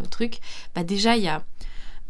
Bah, 0.74 0.84
déjà, 0.84 1.16
il 1.16 1.22
y 1.24 1.28
a. 1.28 1.44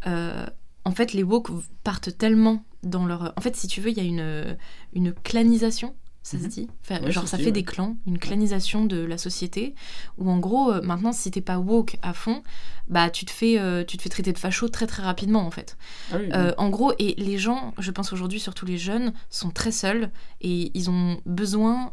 euh, 0.07 0.45
en 0.83 0.91
fait, 0.91 1.13
les 1.13 1.23
woke 1.23 1.49
partent 1.83 2.15
tellement 2.17 2.63
dans 2.83 3.05
leur. 3.05 3.33
En 3.37 3.41
fait, 3.41 3.55
si 3.55 3.67
tu 3.67 3.81
veux, 3.81 3.89
il 3.89 3.97
y 3.97 4.01
a 4.01 4.03
une, 4.03 4.57
une 4.93 5.13
clanisation. 5.13 5.95
Ça 6.21 6.39
se 6.39 6.43
Mhm. 6.43 6.49
dit 6.49 6.67
Enfin, 6.81 7.03
Ouais, 7.03 7.11
Genre, 7.11 7.27
ça 7.27 7.37
fait 7.37 7.45
dit, 7.45 7.51
des 7.51 7.63
clans, 7.63 7.97
une 8.07 8.17
clanisation 8.17 8.85
de 8.85 8.97
la 8.97 9.19
société, 9.19 9.75
où 10.17 10.27
en 10.31 10.39
gros, 10.39 10.71
euh, 10.71 10.81
maintenant, 10.81 11.11
si 11.11 11.29
t'es 11.29 11.39
pas 11.41 11.59
woke 11.59 11.97
à 12.01 12.13
fond, 12.13 12.41
bah, 12.87 13.11
tu 13.11 13.25
te 13.25 13.31
fais, 13.31 13.59
euh, 13.59 13.83
tu 13.83 13.95
te 13.97 14.01
fais 14.01 14.09
traiter 14.09 14.33
de 14.33 14.39
facho 14.39 14.67
très 14.67 14.87
très 14.87 15.03
rapidement, 15.03 15.45
en 15.45 15.51
fait. 15.51 15.77
Ah 16.11 16.17
oui, 16.19 16.29
Euh, 16.33 16.51
en 16.57 16.69
gros, 16.71 16.93
et 16.97 17.13
les 17.19 17.37
gens, 17.37 17.75
je 17.77 17.91
pense 17.91 18.11
aujourd'hui, 18.11 18.39
surtout 18.39 18.65
les 18.65 18.79
jeunes, 18.79 19.13
sont 19.29 19.51
très 19.51 19.71
seuls 19.71 20.09
et 20.41 20.71
ils 20.73 20.89
ont 20.89 21.21
besoin 21.27 21.91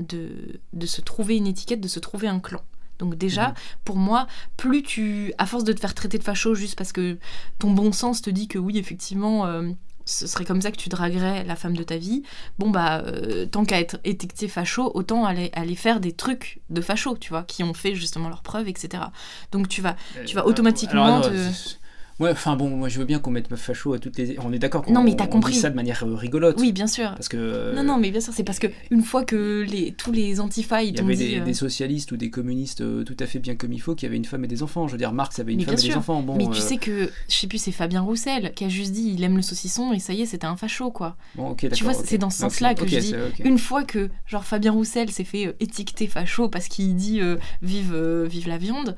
de, 0.00 0.60
de 0.72 0.86
se 0.86 1.00
trouver 1.00 1.36
une 1.36 1.46
étiquette, 1.46 1.80
de 1.80 1.88
se 1.88 2.00
trouver 2.00 2.26
un 2.26 2.40
clan. 2.40 2.60
Donc 2.98 3.16
déjà, 3.16 3.48
Mhm. 3.48 3.54
pour 3.84 3.96
moi, 3.96 4.26
plus 4.56 4.82
tu, 4.82 5.32
à 5.38 5.46
force 5.46 5.64
de 5.64 5.72
te 5.72 5.80
faire 5.80 5.94
traiter 5.94 6.18
de 6.18 6.22
facho 6.24 6.54
juste 6.54 6.76
parce 6.76 6.92
que 6.92 7.18
ton 7.58 7.70
bon 7.70 7.92
sens 7.92 8.22
te 8.22 8.30
dit 8.30 8.48
que 8.48 8.58
oui, 8.58 8.78
effectivement, 8.78 9.46
euh, 9.46 9.70
ce 10.06 10.26
serait 10.26 10.44
comme 10.44 10.60
ça 10.60 10.70
que 10.70 10.76
tu 10.76 10.90
draguerais 10.90 11.44
la 11.44 11.56
femme 11.56 11.76
de 11.76 11.82
ta 11.82 11.96
vie, 11.96 12.22
bon 12.58 12.68
bah, 12.70 12.98
euh, 13.06 13.46
tant 13.46 13.64
qu'à 13.64 13.80
être 13.80 13.98
étiqueté 14.04 14.48
facho, 14.48 14.90
autant 14.94 15.24
aller, 15.24 15.50
aller 15.54 15.74
faire 15.76 15.98
des 15.98 16.12
trucs 16.12 16.60
de 16.70 16.80
facho, 16.82 17.16
tu 17.16 17.30
vois, 17.30 17.42
qui 17.42 17.64
ont 17.64 17.72
fait 17.74 17.94
justement 17.94 18.28
leurs 18.28 18.42
preuves, 18.42 18.68
etc. 18.68 19.04
Donc 19.50 19.68
tu 19.68 19.80
vas... 19.80 19.96
tu 20.26 20.34
vas 20.36 20.42
Euh, 20.42 20.48
automatiquement 20.48 21.04
alors, 21.22 21.30
te- 21.30 21.50
Ouais, 22.20 22.30
enfin 22.30 22.54
bon, 22.54 22.68
moi 22.70 22.88
je 22.88 22.98
veux 23.00 23.04
bien 23.04 23.18
qu'on 23.18 23.32
mette 23.32 23.54
facho 23.56 23.92
à 23.92 23.98
toutes 23.98 24.16
les. 24.18 24.36
On 24.40 24.52
est 24.52 24.58
d'accord 24.58 24.82
qu'on 24.82 24.92
Non, 24.92 25.02
mais 25.02 25.16
t'as 25.16 25.24
on 25.24 25.28
compris. 25.28 25.52
dit 25.52 25.58
ça 25.58 25.70
de 25.70 25.74
manière 25.74 26.04
euh, 26.04 26.14
rigolote. 26.14 26.56
Oui, 26.60 26.72
bien 26.72 26.86
sûr. 26.86 27.10
Parce 27.10 27.28
que. 27.28 27.74
Non, 27.74 27.82
non, 27.82 27.98
mais 27.98 28.10
bien 28.12 28.20
sûr, 28.20 28.32
c'est 28.32 28.44
parce 28.44 28.60
que 28.60 28.68
une 28.90 29.02
fois 29.02 29.24
que 29.24 29.64
les, 29.68 29.92
tous 29.92 30.12
les 30.12 30.38
antifas, 30.40 30.82
ils 30.82 30.90
Il 30.90 30.96
y 30.98 31.00
avait 31.00 31.16
dit... 31.16 31.28
des, 31.30 31.40
euh, 31.40 31.44
des 31.44 31.54
socialistes 31.54 32.12
ou 32.12 32.16
des 32.16 32.30
communistes 32.30 32.82
euh, 32.82 33.02
tout 33.02 33.16
à 33.18 33.26
fait 33.26 33.40
bien 33.40 33.56
comme 33.56 33.72
il 33.72 33.80
faut 33.80 33.96
qui 33.96 34.06
avaient 34.06 34.16
une 34.16 34.24
femme 34.24 34.44
et 34.44 34.48
des 34.48 34.62
enfants. 34.62 34.86
Je 34.86 34.92
veux 34.92 34.98
dire, 34.98 35.12
Marx 35.12 35.40
avait 35.40 35.52
une 35.52 35.58
Mais 35.58 35.64
femme 35.64 35.74
et 35.74 35.88
des 35.88 35.96
enfants. 35.96 36.22
Bon, 36.22 36.36
mais 36.36 36.48
tu 36.48 36.60
sais 36.60 36.76
que, 36.76 37.10
je 37.28 37.34
sais 37.34 37.46
plus, 37.48 37.58
c'est 37.58 37.72
Fabien 37.72 38.02
Roussel 38.02 38.52
qui 38.54 38.64
a 38.64 38.68
juste 38.68 38.92
dit 38.92 39.12
il 39.16 39.24
aime 39.24 39.36
le 39.36 39.42
saucisson 39.42 39.92
et 39.92 39.98
ça 39.98 40.12
y 40.12 40.22
est, 40.22 40.26
c'était 40.26 40.46
un 40.46 40.56
facho, 40.56 40.92
quoi. 40.92 41.16
bon, 41.34 41.50
ok, 41.50 41.62
d'accord, 41.62 41.78
vois, 41.82 41.98
ok. 41.98 42.04
c'est 42.06 42.18
dans 42.18 42.30
ce 42.30 42.38
sens-là 42.38 42.74
que 42.74 42.82
ok, 42.82 42.88
je 42.90 42.98
dis. 42.98 43.14
Une 43.44 43.58
fois 43.58 43.82
que, 43.82 44.08
genre, 44.26 44.44
Fabien 44.44 44.70
Roussel 44.70 45.10
s'est 45.10 45.24
fait 45.24 45.56
étiqueter 45.58 46.06
facho 46.06 46.48
parce 46.48 46.68
qu'il 46.68 46.94
dit 46.94 47.20
euh, 47.20 47.36
vive, 47.62 47.94
vive 48.24 48.46
la 48.48 48.58
viande, 48.58 48.94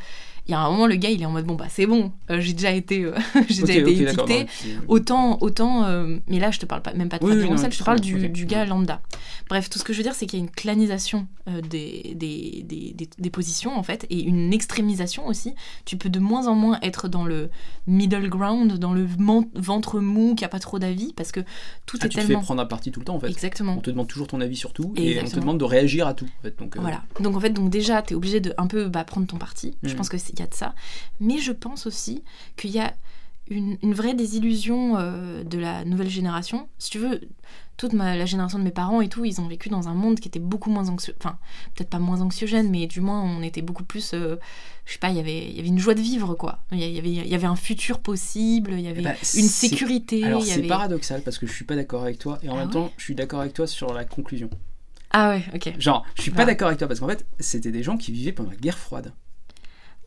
il 0.48 0.52
y 0.52 0.54
a 0.54 0.60
un 0.60 0.70
moment, 0.70 0.86
le 0.86 0.96
gars, 0.96 1.10
il 1.10 1.20
est 1.20 1.26
en 1.26 1.30
mode 1.32 1.44
bon, 1.46 1.54
bah 1.54 1.66
c'est 1.68 1.86
bon, 1.86 2.12
euh, 2.30 2.40
j'ai 2.40 2.52
déjà 2.52 2.70
été, 2.70 3.02
euh, 3.04 3.14
j'ai 3.48 3.62
déjà 3.62 3.80
été 3.80 4.04
d'accord, 4.04 4.24
étiqueté. 4.30 4.40
non, 4.44 4.46
c'est- 4.50 4.86
Autant, 4.88 5.38
autant, 5.40 5.84
euh, 5.84 6.18
mais 6.28 6.38
là 6.38 6.50
je 6.50 6.58
te 6.58 6.66
parle 6.66 6.82
pas, 6.82 6.92
même 6.94 7.08
pas 7.08 7.18
de 7.18 7.24
Oui, 7.24 7.34
non, 7.36 7.56
je 7.56 7.78
te 7.78 7.84
parle 7.84 8.00
du, 8.00 8.28
du 8.28 8.46
gars 8.46 8.64
lambda. 8.64 9.00
Bref, 9.48 9.68
tout 9.70 9.78
ce 9.78 9.84
que 9.84 9.92
je 9.92 9.98
veux 9.98 10.02
dire, 10.04 10.14
c'est 10.14 10.26
qu'il 10.26 10.38
y 10.38 10.42
a 10.42 10.44
une 10.44 10.50
clanisation 10.50 11.26
euh, 11.48 11.60
des, 11.60 12.12
des, 12.16 12.62
des, 12.64 12.92
des- 12.94 13.08
des 13.18 13.30
positions 13.30 13.76
en 13.76 13.82
fait, 13.82 14.06
et 14.10 14.20
une 14.22 14.52
extrémisation 14.52 15.26
aussi. 15.26 15.54
Tu 15.84 15.96
peux 15.96 16.08
de 16.08 16.18
moins 16.20 16.46
en 16.48 16.54
moins 16.54 16.78
être 16.82 17.08
dans 17.08 17.24
le 17.24 17.50
middle 17.86 18.28
ground, 18.28 18.78
dans 18.78 18.92
le 18.92 19.06
ventre 19.54 20.00
mou 20.00 20.34
qui 20.34 20.44
a 20.44 20.48
pas 20.48 20.58
trop 20.58 20.78
d'avis, 20.78 21.12
parce 21.12 21.32
que 21.32 21.40
tout 21.86 21.98
Ah, 22.00 22.06
est 22.06 22.08
tu 22.08 22.16
te 22.16 22.20
fais 22.20 22.26
tellement. 22.28 22.42
prendre 22.42 22.60
à 22.62 22.68
partie 22.68 22.90
tout 22.90 23.00
le 23.00 23.06
temps 23.06 23.16
en 23.16 23.20
fait. 23.20 23.28
Exactement. 23.28 23.74
On 23.78 23.80
te 23.80 23.90
demande 23.90 24.08
toujours 24.08 24.26
ton 24.26 24.40
avis 24.40 24.56
sur 24.56 24.72
tout 24.72 24.92
et 24.96 25.20
on 25.20 25.24
te 25.24 25.36
demande 25.40 25.58
de 25.58 25.64
réagir 25.64 26.06
à 26.06 26.14
tout. 26.14 26.26
En 26.40 26.42
fait. 26.42 26.58
Donc, 26.58 26.76
Voilà. 26.78 27.02
Donc 27.20 27.36
en 27.36 27.40
fait, 27.40 27.50
donc 27.50 27.70
déjà, 27.70 28.02
tu 28.02 28.14
es 28.14 28.16
obligé 28.16 28.40
de 28.40 28.52
un 28.58 28.66
peu 28.66 28.88
bah, 28.88 29.04
prendre 29.04 29.26
ton 29.26 29.36
parti. 29.38 29.76
Je 29.82 29.90
Mhm. 29.90 29.94
pense 29.96 30.08
qu'il 30.08 30.18
y 30.40 30.42
a 30.42 30.48
de 30.48 30.54
ça. 30.54 30.74
Mais 31.20 31.38
je 31.38 31.52
pense 31.52 31.86
aussi 31.86 32.22
qu'il 32.56 32.70
y 32.70 32.78
a 32.80 32.94
une, 33.48 33.78
une 33.82 33.94
vraie 33.94 34.14
désillusion 34.14 34.96
euh, 34.98 35.44
de 35.44 35.58
la 35.58 35.84
nouvelle 35.84 36.10
génération. 36.10 36.68
Si 36.78 36.90
tu 36.90 36.98
veux, 36.98 37.20
toute 37.76 37.92
ma, 37.92 38.16
la 38.16 38.26
génération 38.26 38.58
de 38.58 38.64
mes 38.64 38.70
parents 38.72 39.00
et 39.02 39.08
tout, 39.08 39.24
ils 39.24 39.40
ont 39.40 39.46
vécu 39.46 39.68
dans 39.68 39.86
un 39.86 39.94
monde 39.94 40.18
qui 40.18 40.26
était 40.26 40.40
beaucoup 40.40 40.68
moins 40.70 40.88
anxieux. 40.88 41.14
Enfin, 41.20 41.38
peut-être 41.74 41.90
pas 41.90 41.98
moins 42.00 42.22
anxiogène, 42.22 42.70
mais 42.70 42.86
du 42.88 43.00
moins, 43.00 43.22
on 43.22 43.42
était 43.42 43.62
beaucoup 43.62 43.84
plus. 43.84 44.14
euh, 44.14 44.36
je 44.84 44.94
sais 44.94 44.98
pas, 44.98 45.10
il 45.10 45.16
y 45.16 45.20
avait- 45.20 45.46
il 45.48 45.54
y 45.54 45.60
avait 45.60 45.68
une 45.68 45.78
joie 45.78 45.94
de 45.94 46.00
vivre, 46.00 46.34
quoi. 46.34 46.60
Il 46.72 46.78
y 46.78 46.98
avait, 46.98 47.08
il 47.10 47.26
y 47.28 47.34
avait 47.34 47.46
un 47.46 47.54
futur 47.56 48.00
possible, 48.00 48.72
il 48.72 48.80
y 48.80 48.88
avait 48.88 49.02
bah, 49.02 49.10
une 49.12 49.16
c'est- 49.22 49.68
sécurité. 49.68 50.24
Alors 50.24 50.42
c'est 50.42 50.54
avait... 50.58 50.66
paradoxal 50.68 51.22
parce 51.22 51.38
que 51.38 51.46
je 51.46 51.52
suis 51.52 51.64
pas 51.64 51.76
d'accord 51.76 52.02
avec 52.02 52.18
toi 52.18 52.38
et 52.42 52.48
en 52.48 52.54
Ah 52.54 52.58
même 52.60 52.66
ouais 52.68 52.72
temps 52.72 52.92
je 52.96 53.04
suis 53.04 53.14
d'accord 53.14 53.40
avec 53.40 53.52
toi 53.52 53.66
sur 53.68 53.92
la 53.94 54.04
conclusion. 54.04 54.48
Ah 55.10 55.30
ouais, 55.30 55.44
ok. 55.54 55.72
Genre 55.78 56.04
je 56.16 56.22
suis 56.22 56.30
pas 56.32 56.42
Ah. 56.42 56.46
d'accord 56.46 56.68
avec 56.68 56.78
toi 56.78 56.88
parce 56.88 56.98
qu'en 57.00 57.08
fait 57.08 57.24
c'était 57.38 57.70
des 57.72 57.82
gens 57.82 57.96
qui 57.96 58.10
vivaient 58.12 58.32
pendant 58.32 58.50
la 58.50 58.56
guerre 58.56 58.78
froide. 58.78 59.12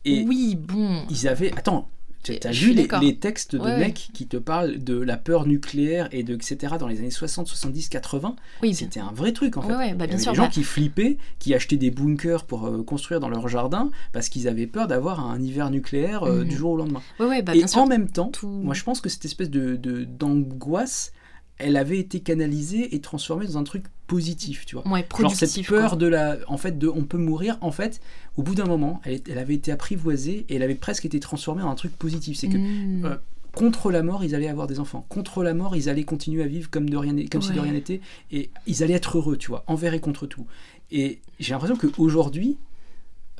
Et 0.04 0.24
Oui, 0.26 0.56
bon. 0.56 1.02
ils 1.10 1.28
avaient... 1.28 1.52
Attends, 1.56 1.88
tu 2.22 2.32
as 2.44 2.52
Je 2.52 2.66
vu 2.66 2.72
les, 2.74 2.86
les 3.00 3.16
textes 3.16 3.56
de 3.56 3.60
Ouais, 3.60 3.66
ouais. 3.66 3.78
mecs 3.78 4.10
qui 4.12 4.26
te 4.26 4.36
parlent 4.36 4.78
de 4.78 4.98
la 5.00 5.16
peur 5.16 5.46
nucléaire 5.46 6.06
et 6.12 6.22
de 6.22 6.34
etc. 6.34 6.74
dans 6.78 6.86
les 6.86 6.98
années 6.98 7.10
60, 7.10 7.46
70, 7.48 7.88
80 7.88 8.36
Oui, 8.62 8.74
C'était 8.74 9.00
un 9.00 9.10
vrai 9.12 9.32
truc 9.32 9.56
en 9.56 9.62
fait. 9.62 9.74
ouais, 9.74 9.94
bah, 9.94 10.04
Il 10.04 10.08
y 10.08 10.08
bien 10.08 10.14
avait 10.16 10.18
sûr. 10.18 10.32
des 10.32 10.36
gens 10.36 10.42
bah, 10.44 10.48
qui 10.50 10.62
flippaient, 10.62 11.16
qui 11.38 11.54
achetaient 11.54 11.78
des 11.78 11.90
bunkers 11.90 12.44
pour 12.44 12.66
euh, 12.66 12.82
construire 12.82 13.20
dans 13.20 13.30
leur 13.30 13.48
jardin 13.48 13.90
parce 14.12 14.28
qu'ils 14.28 14.48
avaient 14.48 14.66
peur 14.66 14.86
d'avoir 14.86 15.20
un 15.26 15.40
hiver 15.40 15.70
nucléaire 15.70 16.24
euh, 16.24 16.42
Mhm. 16.42 16.48
du 16.48 16.56
jour 16.56 16.72
au 16.72 16.76
lendemain. 16.76 17.00
bah, 17.18 17.38
et 17.38 17.42
bien 17.42 17.66
sûr. 17.66 17.80
en 17.80 17.86
même 17.86 18.10
temps, 18.10 18.28
tout- 18.28 18.48
moi 18.48 18.74
je 18.74 18.84
pense 18.84 19.00
que 19.00 19.08
cette 19.08 19.24
espèce 19.24 19.48
de- 19.48 19.76
d'angoisse, 20.04 21.12
elle 21.60 21.76
avait 21.76 21.98
été 21.98 22.20
canalisée 22.20 22.94
et 22.94 23.00
transformée 23.00 23.46
dans 23.46 23.58
un 23.58 23.64
truc 23.64 23.84
positif, 24.06 24.66
tu 24.66 24.74
vois. 24.76 24.88
Ouais, 24.88 25.06
Genre 25.18 25.34
cette 25.34 25.64
peur 25.66 25.90
quoi. 25.90 25.98
de 25.98 26.06
la, 26.06 26.38
en 26.48 26.56
fait, 26.56 26.78
de 26.78 26.88
on 26.88 27.04
peut 27.04 27.18
mourir. 27.18 27.58
En 27.60 27.70
fait, 27.70 28.00
au 28.36 28.42
bout 28.42 28.54
d'un 28.54 28.66
moment, 28.66 29.00
elle, 29.04 29.38
avait 29.38 29.54
été 29.54 29.70
apprivoisée 29.70 30.46
et 30.48 30.56
elle 30.56 30.62
avait 30.62 30.74
presque 30.74 31.04
été 31.04 31.20
transformée 31.20 31.62
en 31.62 31.70
un 31.70 31.74
truc 31.76 31.92
positif. 31.96 32.36
C'est 32.38 32.48
que 32.48 32.56
Mm. 32.56 33.04
euh, 33.04 33.16
contre 33.54 33.90
la 33.90 34.02
mort, 34.02 34.24
ils 34.24 34.34
allaient 34.34 34.48
avoir 34.48 34.66
des 34.66 34.80
enfants. 34.80 35.04
Contre 35.08 35.42
la 35.42 35.54
mort, 35.54 35.74
ils 35.76 35.88
allaient 35.88 36.04
continuer 36.04 36.42
à 36.42 36.46
vivre 36.46 36.70
comme, 36.70 36.88
de 36.88 36.96
rien, 36.96 37.14
comme 37.30 37.42
si 37.42 37.52
de 37.52 37.60
rien 37.60 37.72
n'était. 37.72 38.00
Et 38.30 38.50
ils 38.66 38.82
allaient 38.82 38.94
être 38.94 39.18
heureux, 39.18 39.36
tu 39.36 39.48
vois, 39.48 39.64
envers 39.66 39.92
et 39.94 40.00
contre 40.00 40.26
tout. 40.26 40.46
Et 40.90 41.20
j'ai 41.38 41.52
l'impression 41.54 41.76
qu'aujourd'hui, 41.76 42.58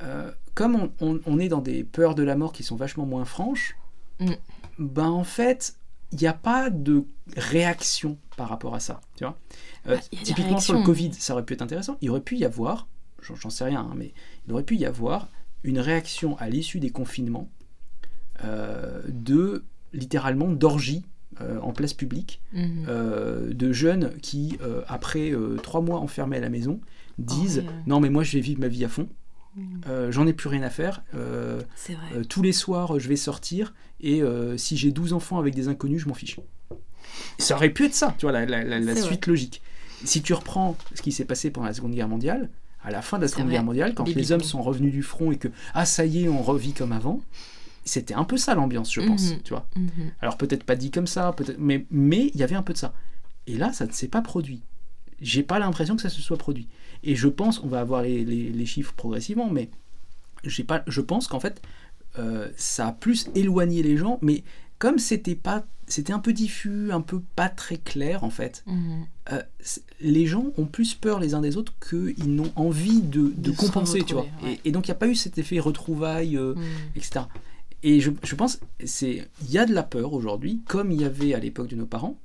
euh, 0.03 0.31
comme 0.53 0.75
on, 0.75 0.91
on- 0.99 1.19
on 1.25 1.39
est 1.39 1.47
dans 1.49 1.61
des 1.61 1.83
peurs 1.83 2.15
de 2.15 2.23
la 2.23 2.35
mort 2.35 2.53
qui 2.53 2.63
sont 2.63 2.75
vachement 2.75 3.05
moins 3.05 3.25
franches, 3.25 3.75
Mm. 4.19 4.31
ben 4.79 5.09
en 5.09 5.23
fait, 5.23 5.75
il 6.11 6.17
n'y 6.19 6.27
a 6.27 6.33
pas 6.33 6.69
de 6.69 7.03
réaction 7.37 8.17
par 8.37 8.49
rapport 8.49 8.75
à 8.75 8.79
ça, 8.79 9.01
tu 9.15 9.23
vois. 9.23 9.37
Euh, 9.87 9.95
Bah, 9.95 10.01
typiquement 10.23 10.59
sur 10.59 10.73
le. 10.73 10.83
Covid, 10.83 11.13
ça 11.13 11.33
aurait 11.33 11.45
pu 11.45 11.53
être 11.53 11.61
intéressant. 11.61 11.97
Il 12.01 12.09
aurait 12.09 12.21
pu 12.21 12.37
y 12.37 12.45
avoir, 12.45 12.87
j'en 13.21 13.49
sais 13.49 13.63
rien, 13.63 13.81
hein, 13.81 13.93
mais 13.95 14.13
il 14.47 14.53
aurait 14.53 14.63
pu 14.63 14.75
y 14.75 14.85
avoir 14.85 15.29
une 15.63 15.79
réaction 15.79 16.37
à 16.37 16.49
l'issue 16.49 16.79
des 16.79 16.89
confinements 16.89 17.49
euh, 18.43 19.01
de 19.07 19.63
littéralement 19.93 20.49
d'orgie 20.49 21.03
euh, 21.39 21.59
en 21.61 21.71
place 21.71 21.93
publique, 21.93 22.41
Mhm. 22.53 22.85
euh, 22.87 23.53
de 23.53 23.71
jeunes 23.71 24.11
qui, 24.21 24.57
euh, 24.61 24.81
après 24.87 25.31
trois 25.63 25.81
mois 25.81 25.99
enfermés 25.99 26.37
à 26.37 26.41
la 26.41 26.49
maison, 26.49 26.79
disent 27.17 27.63
Oh, 27.65 27.71
non 27.87 27.99
mais 27.99 28.09
moi 28.09 28.23
je 28.23 28.33
vais 28.33 28.41
vivre 28.41 28.59
ma 28.59 28.67
vie 28.67 28.83
à 28.83 28.89
fond, 28.89 29.07
Mhm. 29.55 30.11
j'en 30.11 30.27
ai 30.27 30.33
plus 30.33 30.49
rien 30.49 30.63
à 30.63 30.69
faire, 30.69 31.03
tous 32.29 32.41
les 32.41 32.51
soirs 32.53 32.99
je 32.99 33.07
vais 33.09 33.15
sortir 33.17 33.73
et 34.01 34.21
euh, 34.21 34.57
si 34.57 34.77
j'ai 34.77 34.91
12 34.91 35.13
enfants 35.13 35.39
avec 35.39 35.53
des 35.55 35.67
inconnus 35.67 36.01
je 36.01 36.07
m'en 36.07 36.13
fiche. 36.13 36.39
Ça 37.37 37.55
aurait 37.55 37.69
pu 37.69 37.85
être 37.85 37.93
ça, 37.93 38.15
tu 38.17 38.25
vois, 38.25 38.31
la, 38.31 38.45
la- 38.45 38.63
la- 38.63 38.79
la 38.79 38.95
C'est 38.95 39.01
suite 39.01 39.27
logique. 39.27 39.61
Si 40.03 40.21
tu 40.21 40.33
reprends 40.33 40.77
ce 40.95 41.01
qui 41.01 41.11
s'est 41.11 41.25
passé 41.25 41.51
pendant 41.51 41.67
la 41.67 41.73
Seconde 41.73 41.93
Guerre 41.93 42.07
mondiale, 42.07 42.49
à 42.83 42.89
la 42.91 43.01
fin 43.01 43.17
de 43.17 43.23
la 43.23 43.27
Seconde. 43.27 43.49
Guerre 43.49 43.63
mondiale, 43.63 43.93
quand 43.93 44.07
les 44.07 44.31
hommes 44.31 44.41
sont 44.41 44.61
revenus 44.61 44.91
du 44.91 45.03
front 45.03 45.31
et 45.31 45.37
que 45.37 45.47
ah 45.73 45.85
ça 45.85 46.05
y 46.05 46.23
est 46.23 46.29
on 46.29 46.41
revit 46.41 46.73
comme 46.73 46.91
avant, 46.91 47.21
c'était 47.85 48.13
un 48.15 48.23
peu 48.23 48.37
ça 48.37 48.55
l'ambiance 48.55 48.91
je 48.93 49.01
pense, 49.01 49.31
Mhm. 49.33 49.41
tu 49.43 49.53
vois. 49.53 49.67
Mhm. 49.75 50.11
Alors 50.21 50.37
peut-être 50.37 50.63
pas 50.63 50.75
dit 50.75 50.89
comme 50.91 51.07
ça, 51.07 51.33
peut-être, 51.33 51.57
mais 51.59 51.85
mais 51.91 52.31
il 52.33 52.39
y 52.39 52.43
avait 52.43 52.55
un 52.55 52.63
peu 52.63 52.73
de 52.73 52.77
ça. 52.77 52.93
Et 53.47 53.57
là, 53.57 53.73
ça 53.73 53.85
ne 53.85 53.91
s'est 53.91 54.07
pas 54.07 54.21
produit. 54.21 54.61
J'ai 55.19 55.43
pas 55.43 55.59
l'impression 55.59 55.95
que 55.95 56.01
ça 56.01 56.09
se 56.09 56.21
soit 56.21 56.37
produit. 56.37 56.67
Et 57.03 57.15
je 57.15 57.27
pense, 57.27 57.59
on 57.63 57.67
va 57.67 57.79
avoir 57.79 58.01
les, 58.01 58.23
les- 58.25 58.49
les 58.49 58.65
chiffres 58.65 58.93
progressivement, 58.93 59.49
mais 59.49 59.69
j'ai 60.43 60.63
pas, 60.63 60.83
je 60.87 61.01
pense 61.01 61.27
qu'en 61.27 61.39
fait, 61.39 61.61
euh, 62.19 62.49
ça 62.57 62.87
a 62.87 62.91
plus 62.91 63.27
éloigné 63.35 63.83
les 63.83 63.97
gens, 63.97 64.19
mais 64.21 64.43
comme 64.79 64.97
c'était 64.99 65.35
pas, 65.35 65.63
c'était 65.87 66.13
un 66.13 66.19
peu 66.19 66.33
diffus, 66.33 66.91
un 66.91 67.01
peu 67.01 67.21
pas 67.35 67.49
très 67.49 67.77
clair 67.77 68.23
en 68.23 68.29
fait. 68.29 68.63
Mhm. 68.67 69.05
euh, 69.33 69.41
les 70.01 70.25
gens 70.25 70.45
ont 70.57 70.65
plus 70.65 70.95
peur 70.95 71.19
les 71.19 71.33
uns 71.35 71.41
des 71.41 71.57
autres 71.57 71.73
qu'ils 71.87 72.35
n'ont 72.35 72.51
envie 72.55 73.01
de, 73.01 73.31
de 73.35 73.51
De 73.51 73.51
se 73.51 73.57
compenser, 73.57 74.01
tu 74.03 74.13
vois. 74.13 74.25
ouais. 74.43 74.59
Et, 74.65 74.69
et 74.69 74.71
donc 74.71 74.87
il 74.87 74.91
n'y 74.91 74.95
a 74.95 74.99
pas 74.99 75.07
eu 75.07 75.15
cet 75.15 75.37
effet 75.37 75.59
retrouvailles, 75.59 76.37
euh, 76.37 76.55
Mhm. 76.55 76.63
etc. 76.95 77.25
Et 77.83 77.99
je, 77.99 78.11
je 78.23 78.35
pense, 78.35 78.59
c'est, 78.85 79.27
il 79.43 79.51
y 79.51 79.57
a 79.57 79.65
de 79.65 79.73
la 79.73 79.83
peur 79.83 80.13
aujourd'hui, 80.13 80.61
comme 80.67 80.91
il 80.91 81.01
y 81.01 81.05
avait 81.05 81.33
à 81.33 81.39
l'époque 81.39 81.67
de 81.69 81.75
nos 81.75 81.85
parents, 81.87 82.17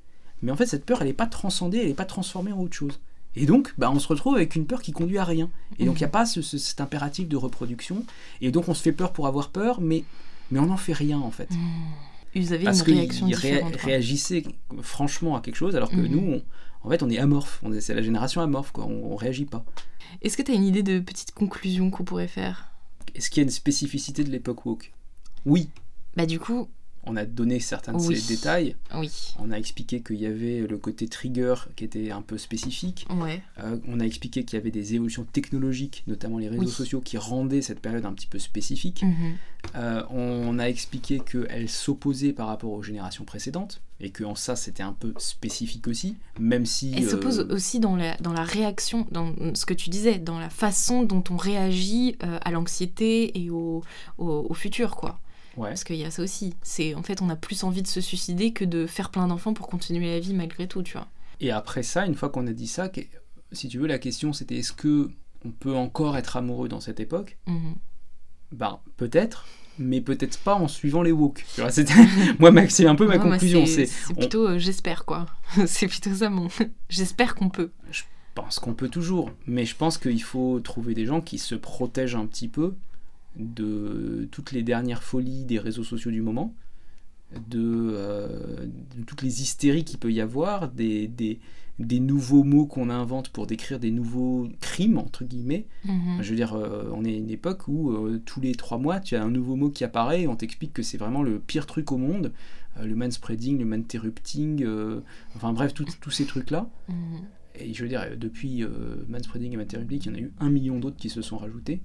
mais 0.42 0.52
en 0.52 0.56
fait 0.56 0.66
cette 0.66 0.84
peur, 0.84 0.98
elle 1.00 1.08
n'est 1.08 1.12
pas 1.14 1.26
transcendée, 1.26 1.78
elle 1.78 1.88
n'est 1.88 1.94
pas 1.94 2.04
transformée 2.04 2.52
en 2.52 2.60
autre 2.60 2.74
chose. 2.76 2.98
Et 3.36 3.46
donc, 3.46 3.74
bah, 3.78 3.90
on 3.92 3.98
se 3.98 4.08
retrouve 4.08 4.34
avec 4.34 4.56
une 4.56 4.66
peur 4.66 4.80
qui 4.82 4.92
conduit 4.92 5.18
à 5.18 5.24
rien. 5.24 5.50
Et 5.78 5.84
donc, 5.84 5.96
il 5.96 6.02
n'y 6.02 6.06
a 6.06 6.08
pas 6.08 6.24
ce- 6.26 6.42
ce- 6.42 6.58
cet 6.58 6.80
impératif 6.80 7.28
de 7.28 7.36
reproduction. 7.36 8.04
Et 8.40 8.50
donc, 8.50 8.68
on 8.68 8.74
se 8.74 8.82
fait 8.82 8.92
peur 8.92 9.12
pour 9.12 9.26
avoir 9.26 9.50
peur, 9.50 9.80
mais, 9.80 10.04
mais 10.50 10.58
on 10.58 10.66
n'en 10.66 10.76
fait 10.76 10.92
rien, 10.94 11.18
en 11.18 11.30
fait. 11.30 11.48
Ils 12.34 12.52
avaient 12.52 12.64
Parce 12.64 12.80
une 12.86 12.94
réaction 12.94 13.26
ré- 13.28 13.62
franchement 14.82 15.36
à 15.36 15.40
quelque 15.40 15.56
chose, 15.56 15.76
alors 15.76 15.90
que 15.90 15.96
Mhm. 15.96 16.06
nous, 16.08 16.18
on- 16.34 16.42
en 16.86 16.90
fait, 16.90 17.02
on 17.02 17.10
est 17.10 17.18
amorphe. 17.18 17.62
C'est 17.80 17.94
la 17.94 18.02
génération 18.02 18.40
amorphe, 18.40 18.72
quoi. 18.72 18.84
On, 18.86 19.12
on 19.12 19.16
réagit 19.16 19.44
pas. 19.46 19.64
Est-ce 20.22 20.36
que 20.36 20.42
tu 20.42 20.52
as 20.52 20.54
une 20.54 20.64
idée 20.64 20.82
de 20.82 20.98
petite 21.00 21.32
conclusion 21.32 21.90
qu'on 21.90 22.04
pourrait 22.04 22.28
faire? 22.28 22.70
Est-ce 23.14 23.30
qu'il 23.30 23.40
y 23.40 23.44
a 23.44 23.44
une 23.44 23.50
spécificité 23.50 24.24
de 24.24 24.30
l'époque 24.30 24.64
woke? 24.66 24.92
Oui. 25.44 25.68
Bah 26.16 26.26
du 26.26 26.38
coup, 26.38 26.68
On 27.08 27.14
a 27.16 27.24
donné 27.24 27.60
certains 27.60 27.92
de 27.92 27.98
Oui. 28.02 28.16
ces 28.16 28.34
détails. 28.34 28.74
oui. 28.96 29.10
On 29.38 29.52
a 29.52 29.56
expliqué 29.58 30.00
qu'il 30.02 30.16
y 30.16 30.26
avait 30.26 30.66
le 30.66 30.76
côté 30.76 31.06
trigger 31.06 31.54
qui 31.76 31.84
était 31.84 32.10
un 32.10 32.20
peu 32.22 32.36
spécifique. 32.36 33.06
Ouais. 33.10 33.42
Euh, 33.62 33.78
on 33.86 34.00
a 34.00 34.04
expliqué 34.04 34.44
qu'il 34.44 34.58
y 34.58 34.60
avait 34.60 34.72
des 34.72 34.94
évolutions 34.94 35.24
technologiques, 35.24 36.02
notamment 36.08 36.38
les 36.38 36.48
réseaux 36.48 36.62
Oui. 36.62 36.68
sociaux, 36.70 37.00
qui 37.00 37.16
rendaient 37.16 37.62
cette 37.62 37.80
période 37.80 38.04
un 38.06 38.12
petit 38.12 38.26
peu 38.26 38.38
spécifique. 38.40 39.02
Mhm. 39.02 39.34
Euh, 39.74 40.02
on 40.10 40.58
a 40.58 40.64
expliqué 40.68 41.20
qu'elle 41.20 41.68
s'opposait 41.68 42.32
par 42.32 42.46
rapport 42.48 42.70
aux 42.70 42.82
générations 42.82 43.24
précédentes 43.24 43.80
et 43.98 44.10
que 44.10 44.22
en 44.22 44.34
ça 44.36 44.54
c'était 44.54 44.82
un 44.84 44.92
peu 44.92 45.12
spécifique 45.18 45.88
aussi, 45.88 46.16
même 46.38 46.66
si. 46.66 46.92
Elle 46.96 47.08
s'oppose 47.08 47.40
euh, 47.40 47.54
aussi 47.54 47.80
dans 47.80 47.96
la, 47.96 48.16
dans 48.18 48.32
la 48.32 48.44
réaction, 48.44 49.06
dans 49.10 49.32
ce 49.54 49.66
que 49.66 49.74
tu 49.74 49.90
disais, 49.90 50.18
dans 50.18 50.38
la 50.38 50.50
façon 50.50 51.02
dont 51.02 51.24
on 51.30 51.36
réagit 51.36 52.16
euh, 52.22 52.38
à 52.42 52.50
l'anxiété 52.52 53.40
et 53.42 53.50
au, 53.50 53.82
au, 54.18 54.46
au 54.48 54.54
futur, 54.54 54.94
quoi. 54.96 55.18
Ouais. 55.56 55.68
Parce 55.70 55.84
qu'il 55.84 55.96
y 55.96 56.04
a 56.04 56.10
ça 56.10 56.22
aussi. 56.22 56.54
C'est 56.62 56.94
en 56.94 57.02
fait, 57.02 57.22
on 57.22 57.28
a 57.30 57.36
plus 57.36 57.64
envie 57.64 57.82
de 57.82 57.86
se 57.88 58.00
suicider 58.00 58.52
que 58.52 58.64
de 58.64 58.86
faire 58.86 59.10
plein 59.10 59.26
d'enfants 59.28 59.54
pour 59.54 59.68
continuer 59.68 60.10
la 60.12 60.20
vie 60.20 60.34
malgré 60.34 60.66
tout, 60.68 60.82
tu 60.82 60.92
vois. 60.94 61.08
Et 61.40 61.50
après 61.50 61.82
ça, 61.82 62.06
une 62.06 62.14
fois 62.14 62.28
qu'on 62.30 62.46
a 62.46 62.52
dit 62.52 62.66
ça, 62.66 62.90
si 63.52 63.68
tu 63.68 63.78
veux, 63.78 63.86
la 63.86 63.98
question 63.98 64.32
c'était 64.32 64.56
est-ce 64.56 64.72
que 64.72 65.10
on 65.44 65.50
peut 65.50 65.74
encore 65.74 66.16
être 66.16 66.36
amoureux 66.36 66.68
dans 66.68 66.80
cette 66.80 67.00
époque? 67.00 67.36
Mhm. 67.46 67.74
Ben 68.52 68.78
peut-être, 68.96 69.46
mais 69.78 70.00
peut-être 70.00 70.38
pas 70.38 70.54
en 70.54 70.68
suivant 70.68 71.02
les 71.02 71.12
woke. 71.12 71.44
Moi, 72.38 72.50
c'est 72.68 72.86
un 72.86 72.94
peu 72.94 73.06
ma 73.06 73.16
Ouais, 73.16 73.22
conclusion. 73.22 73.66
c'est 73.66 73.88
plutôt 74.16 74.46
euh, 74.48 74.58
j'espère, 74.58 75.04
quoi. 75.04 75.26
c'est 75.66 75.88
plutôt 75.88 76.14
ça 76.14 76.30
mon. 76.30 76.48
j'espère 76.88 77.34
qu'on 77.34 77.50
peut. 77.50 77.70
Je 77.90 78.02
pense 78.34 78.58
qu'on 78.58 78.74
peut 78.74 78.88
toujours, 78.88 79.30
mais 79.46 79.64
je 79.66 79.74
pense 79.76 79.98
qu'il 79.98 80.22
faut 80.22 80.60
trouver 80.60 80.94
des 80.94 81.06
gens 81.06 81.20
qui 81.20 81.38
se 81.38 81.54
protègent 81.54 82.16
un 82.16 82.26
petit 82.26 82.48
peu 82.48 82.74
de 83.38 84.28
toutes 84.30 84.52
les 84.52 84.62
dernières 84.62 85.02
folies 85.02 85.44
des 85.44 85.58
réseaux 85.58 85.84
sociaux 85.84 86.10
du 86.10 86.22
moment, 86.22 86.54
de, 87.48 87.90
euh, 87.94 88.66
de 88.66 89.02
toutes 89.04 89.22
les 89.22 89.42
hystéries 89.42 89.84
qu'il 89.84 89.98
peut 89.98 90.12
y 90.12 90.20
avoir, 90.20 90.70
des, 90.70 91.08
des, 91.08 91.40
des 91.78 92.00
nouveaux 92.00 92.44
mots 92.44 92.66
qu'on 92.66 92.88
invente 92.88 93.28
pour 93.30 93.46
décrire 93.46 93.78
des 93.78 93.90
nouveaux 93.90 94.48
crimes, 94.60 94.98
entre 94.98 95.24
guillemets. 95.24 95.66
Mhm. 95.84 96.18
Je 96.20 96.30
veux 96.30 96.36
dire, 96.36 96.54
euh, 96.54 96.90
on 96.94 97.04
est 97.04 97.12
à 97.12 97.16
une 97.16 97.30
époque 97.30 97.68
où 97.68 97.90
euh, 97.90 98.20
tous 98.24 98.40
les 98.40 98.54
trois 98.54 98.78
mois, 98.78 99.00
tu 99.00 99.16
as 99.16 99.22
un 99.22 99.30
nouveau 99.30 99.56
mot 99.56 99.70
qui 99.70 99.84
apparaît 99.84 100.22
et 100.22 100.28
on 100.28 100.36
t'explique 100.36 100.72
que 100.72 100.82
c'est 100.82 100.98
vraiment 100.98 101.22
le 101.22 101.38
pire 101.38 101.66
truc 101.66 101.92
au 101.92 101.98
monde. 101.98 102.32
Le 102.78 102.94
manspreading, 102.94 103.58
le 103.58 103.64
manterrupting, 103.64 104.66
enfin 105.34 105.54
bref, 105.54 105.72
tous 105.72 106.10
ces 106.10 106.26
trucs-là. 106.26 106.68
Mhm. 106.90 106.94
Et 107.58 107.72
je 107.72 107.82
veux 107.82 107.88
dire, 107.88 108.04
depuis 108.18 108.62
Manspreading 109.08 109.54
et 109.54 109.56
Materpublic, 109.56 110.04
il 110.04 110.08
y 110.10 110.14
en 110.14 110.18
a 110.18 110.20
eu 110.20 110.32
un 110.40 110.50
million 110.50 110.78
d'autres 110.78 110.98
qui 110.98 111.08
se 111.08 111.22
sont 111.22 111.38
rajoutés. 111.38 111.80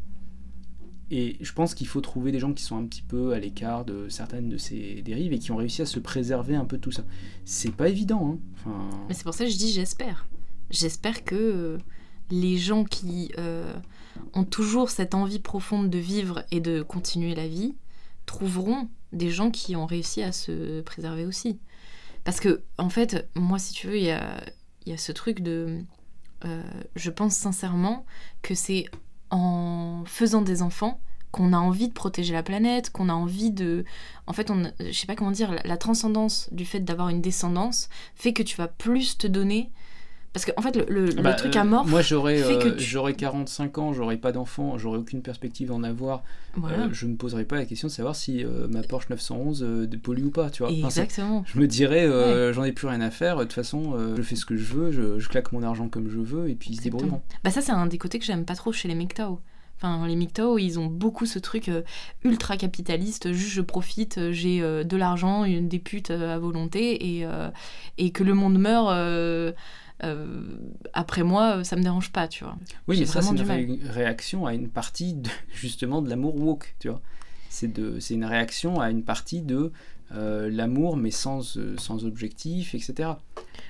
Et 1.14 1.36
je 1.42 1.52
pense 1.52 1.76
qu'il 1.76 1.88
faut 1.88 2.00
trouver 2.00 2.32
des 2.32 2.40
gens 2.40 2.54
qui 2.54 2.64
sont 2.64 2.78
un 2.78 2.86
petit 2.86 3.02
peu 3.02 3.34
à 3.34 3.40
l'écart 3.40 3.84
de 3.84 4.08
certaines 4.08 4.48
de 4.48 4.58
ces 4.58 5.02
dérives 5.02 5.34
et 5.34 5.40
qui 5.40 5.52
ont 5.52 5.58
réussi 5.58 5.82
à 5.82 5.86
se 5.86 6.00
préserver 6.00 6.56
un 6.56 6.64
peu 6.64 6.78
de 6.78 6.82
tout 6.82 6.92
ça. 6.94 7.04
C'est 7.44 7.76
pas 7.76 7.90
évident, 7.90 8.40
hein. 8.66 8.90
Mais 9.10 9.14
c'est 9.14 9.26
pour 9.26 9.34
ça 9.34 9.44
que 9.44 9.52
je 9.52 9.58
dis 9.58 9.74
j'espère. 9.74 10.26
J'espère 10.70 11.26
que 11.26 11.36
euh, 11.36 11.78
les 12.30 12.58
gens 12.58 12.86
qui 12.86 13.34
euh, 13.38 13.74
ont 14.34 14.46
toujours 14.46 14.90
cette 14.90 15.14
envie 15.14 15.40
profonde 15.40 15.90
de 15.90 15.98
vivre 15.98 16.46
et 16.50 16.62
de 16.62 16.82
continuer 16.82 17.36
la 17.36 17.48
vie 17.48 17.76
trouveront 18.26 18.88
des 19.12 19.30
gens 19.30 19.52
qui 19.52 19.76
ont 19.76 19.86
réussi 19.86 20.24
à 20.24 20.32
se 20.32 20.80
préserver 20.80 21.26
aussi. 21.26 21.60
Parce 22.24 22.40
que, 22.40 22.62
en 22.78 22.90
fait, 22.90 23.28
moi, 23.36 23.60
si 23.60 23.74
tu 23.74 23.88
veux, 23.88 23.98
il 23.98 24.06
y 24.06 24.12
a, 24.12 24.42
il 24.86 24.92
y 24.92 24.96
a 24.96 24.98
ce 24.98 25.12
truc 25.12 25.42
de. 25.42 25.80
euh, 26.46 26.64
je 26.96 27.10
pense 27.12 27.36
sincèrement 27.36 28.06
que 28.42 28.56
c'est 28.56 28.86
en 29.32 30.04
faisant 30.06 30.42
des 30.42 30.62
enfants 30.62 31.00
qu'on 31.32 31.54
a 31.54 31.58
envie 31.58 31.88
de 31.88 31.94
protéger 31.94 32.34
la 32.34 32.44
planète, 32.44 32.92
qu'on 32.92 33.10
a 33.10 33.14
envie 33.14 33.52
de... 33.52 33.86
En 34.28 34.34
fait, 34.34 34.52
on, 34.52 34.72
je 34.80 34.92
sais 34.92 35.08
pas 35.08 35.16
comment 35.16 35.32
dire, 35.32 35.52
la, 35.52 35.62
la 35.64 35.78
transcendance 35.78 36.50
du 36.52 36.66
fait 36.66 36.82
d'avoir 36.82 37.10
une 37.10 37.22
descendance 37.22 37.90
fait 38.16 38.34
que 38.34 38.44
tu 38.44 38.58
vas 38.58 38.68
plus 38.68 39.18
te 39.18 39.28
donner... 39.28 39.72
Parce 40.34 40.46
qu'en 40.46 40.54
en 40.56 40.62
fait, 40.62 40.76
le, 40.78 40.86
le- 40.88 41.06
le 41.08 41.22
bah, 41.22 41.34
truc 41.34 41.56
euh, 41.56 41.60
amorphe... 41.60 41.90
Moi, 41.90 42.02
j'aurais 42.02 42.42
euh, 42.42 42.76
tu- 42.78 42.84
j'aurais 42.84 43.14
45 43.14 43.78
ans, 43.80 43.92
j'aurais 43.94 44.16
pas 44.16 44.32
d'enfant, 44.32 44.78
j'aurais 44.78 44.98
aucune 44.98 45.22
perspective 45.22 45.68
d'en 45.68 45.84
avoir. 45.84 46.24
voilà. 46.56 46.86
Euh, 46.86 46.90
je 46.94 47.06
me 47.06 47.16
poserais 47.18 47.44
pas 47.44 47.58
la 47.58 47.66
question 47.66 47.90
de 47.90 47.92
savoir 47.92 48.16
si 48.16 48.46
euh, 48.46 48.68
ma 48.70 48.82
Porsche 48.82 49.10
911 49.10 49.62
euh, 49.64 49.88
pollue 50.02 50.24
ou 50.26 50.32
pas, 50.32 50.50
tu 50.50 50.64
vois. 50.64 50.72
Enfin, 50.72 50.88
Exactement. 50.88 51.44
je 51.46 51.60
me 51.60 51.68
dirais, 51.68 52.06
euh, 52.06 52.54
j'en 52.54 52.64
ai 52.64 52.72
plus 52.72 52.88
rien 52.88 53.02
à 53.02 53.12
faire, 53.12 53.36
de 53.38 53.44
toute 53.44 53.54
façon, 53.54 53.94
euh, 53.96 54.16
je 54.16 54.22
fais 54.22 54.38
ce 54.38 54.46
que 54.46 54.56
je 54.56 54.74
veux, 54.74 54.92
je, 54.92 55.20
je 55.20 55.28
claque 55.28 55.52
mon 55.52 55.64
argent 55.64 55.90
comme 55.90 56.10
je 56.10 56.20
veux, 56.20 56.50
et 56.50 56.56
puis 56.56 56.70
ils 56.70 56.76
se 56.76 56.80
Exactement. 56.80 57.02
débrouilleront. 57.02 57.22
Bah 57.44 57.52
ça, 57.52 57.60
c'est 57.62 57.74
un 57.74 57.88
des 57.88 57.98
côtés 57.98 58.18
que 58.18 58.26
j'aime 58.26 58.46
pas 58.46 58.56
trop 58.56 58.72
chez 58.72 58.88
les 58.88 58.96
MGTOW. 58.96 59.40
Enfin, 59.84 60.06
les 60.08 60.16
MGTOW, 60.16 60.60
ils 60.60 60.78
ont 60.80 60.86
beaucoup 60.86 61.26
ce 61.26 61.40
truc 61.40 61.68
euh, 61.68 61.82
ultra 62.24 62.56
capitaliste, 62.56 63.34
juste 63.34 63.50
je 63.52 63.62
profite, 63.62 64.20
euh, 64.20 64.32
j'ai 64.32 64.62
euh, 64.62 64.84
de 64.84 64.96
l'argent, 64.96 65.44
une 65.44 65.68
des 65.68 65.80
putes 65.80 66.12
euh, 66.12 66.36
à 66.36 66.38
volonté, 66.38 67.18
et, 67.18 67.26
euh, 67.26 67.50
et 67.98 68.12
que 68.12 68.24
le 68.24 68.36
monde 68.36 68.60
meurt 68.60 68.92
euh, 68.92 68.94
euh, 68.94 69.52
après 70.94 71.24
moi, 71.24 71.58
euh, 71.58 71.64
ça 71.64 71.76
me 71.76 71.82
dérange 71.84 72.12
pas, 72.12 72.28
tu 72.28 72.44
vois. 72.44 72.58
Oui, 72.88 73.00
mais 73.00 73.06
ça, 73.06 73.22
c'est 73.22 73.36
une 73.36 73.42
ré- 73.42 73.80
réaction 73.90 74.46
à 74.46 74.54
une 74.54 74.70
partie, 74.70 75.14
de, 75.14 75.30
justement, 75.54 76.02
de 76.02 76.10
l'amour 76.10 76.36
woke, 76.36 76.76
tu 76.80 76.90
vois. 76.90 77.02
C'est 77.50 77.78
une 78.12 78.26
réaction 78.26 78.80
à 78.80 78.90
une 78.90 79.04
partie 79.04 79.42
de 79.42 79.72
euh, 80.14 80.50
l'amour, 80.50 80.98
mais 80.98 81.12
sans, 81.12 81.58
euh, 81.58 81.76
sans 81.78 82.06
objectif, 82.06 82.74
etc. 82.76 83.10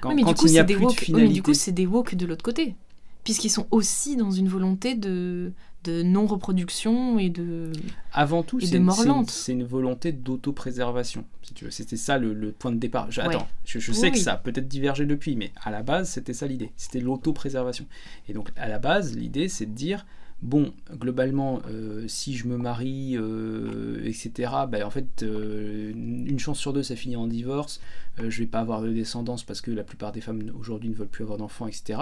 Quand, 0.02 0.10
Oui, 0.10 0.16
mais 0.16 0.22
quand 0.24 0.30
du 0.30 0.36
coup, 0.36 0.48
il 0.48 0.52
n'y 0.52 0.60
a 0.60 0.62
c'est 0.62 0.68
des 0.68 0.76
plus 0.76 0.86
de 0.86 0.90
oui, 0.90 0.96
finalité... 0.96 1.28
mais 1.28 1.34
du 1.34 1.44
coup, 1.44 1.54
c'est 1.54 1.72
des 1.72 1.86
woke 1.86 2.16
de 2.16 2.26
l'autre 2.26 2.44
côté. 2.44 2.76
Puisqu'ils 3.24 3.50
sont 3.52 3.68
aussi 3.70 4.16
dans 4.16 4.32
une 4.32 4.48
volonté 4.48 4.96
de, 4.96 5.52
de 5.84 6.04
non-reproduction 6.04 7.18
et 7.18 7.30
de. 7.30 7.72
Avant 8.14 8.44
tout, 8.44 8.60
et 8.60 8.66
c'est 8.66 8.74
de 8.74 8.78
une, 8.78 9.64
volonté 9.64 10.12
d'autopréservation, 10.12 11.26
si 11.42 11.54
tu 11.54 11.66
veux. 11.66 11.72
C'était 11.72 11.98
ça 11.98 12.18
le, 12.18 12.34
le 12.34 12.52
point 12.52 12.72
de 12.72 12.78
départ. 12.78 13.10
Je- 13.10 13.22
Ouais. 13.22 13.28
Attends, 13.28 13.48
je, 13.66 13.80
je 13.80 13.92
Oui, 13.92 13.98
sais 13.98 14.12
que 14.12 14.18
ça 14.18 14.34
a 14.34 14.38
peut-être 14.38 14.68
divergé 14.68 15.06
depuis, 15.06 15.36
mais 15.36 15.52
à 15.64 15.72
la 15.72 15.84
base, 15.84 16.10
c'était 16.10 16.34
ça 16.34 16.48
l'idée. 16.48 16.72
C'était 16.78 17.00
l'autopréservation. 17.00 17.86
Et 18.28 18.34
donc, 18.34 18.50
à 18.58 18.68
la 18.68 18.80
base, 18.80 19.16
l'idée, 19.16 19.48
c'est 19.48 19.66
de 19.66 19.74
dire, 19.74 20.06
bon, 20.42 20.74
globalement, 20.92 21.62
euh, 21.70 22.08
si 22.08 22.36
je 22.36 22.48
me 22.48 22.58
marie, 22.58 23.16
euh, 23.18 24.02
etc., 24.04 24.52
ben, 24.70 24.84
en 24.84 24.90
fait, 24.90 25.24
euh, 25.24 25.92
une 25.94 26.40
chance 26.40 26.60
sur 26.60 26.74
deux, 26.74 26.84
ça 26.84 26.96
finit 26.96 27.16
en 27.16 27.28
divorce. 27.28 27.80
Je 28.18 28.40
vais 28.40 28.48
pas 28.48 28.60
avoir 28.60 28.82
de 28.82 28.92
descendance 28.92 29.44
parce 29.44 29.62
que 29.62 29.72
la 29.72 29.84
plupart 29.84 30.12
des 30.12 30.22
femmes 30.22 30.52
aujourd'hui 30.60 30.90
ne 30.90 30.96
veulent 30.96 31.08
plus 31.08 31.24
avoir 31.24 31.38
d'enfants, 31.38 31.68
etc. 31.68 32.00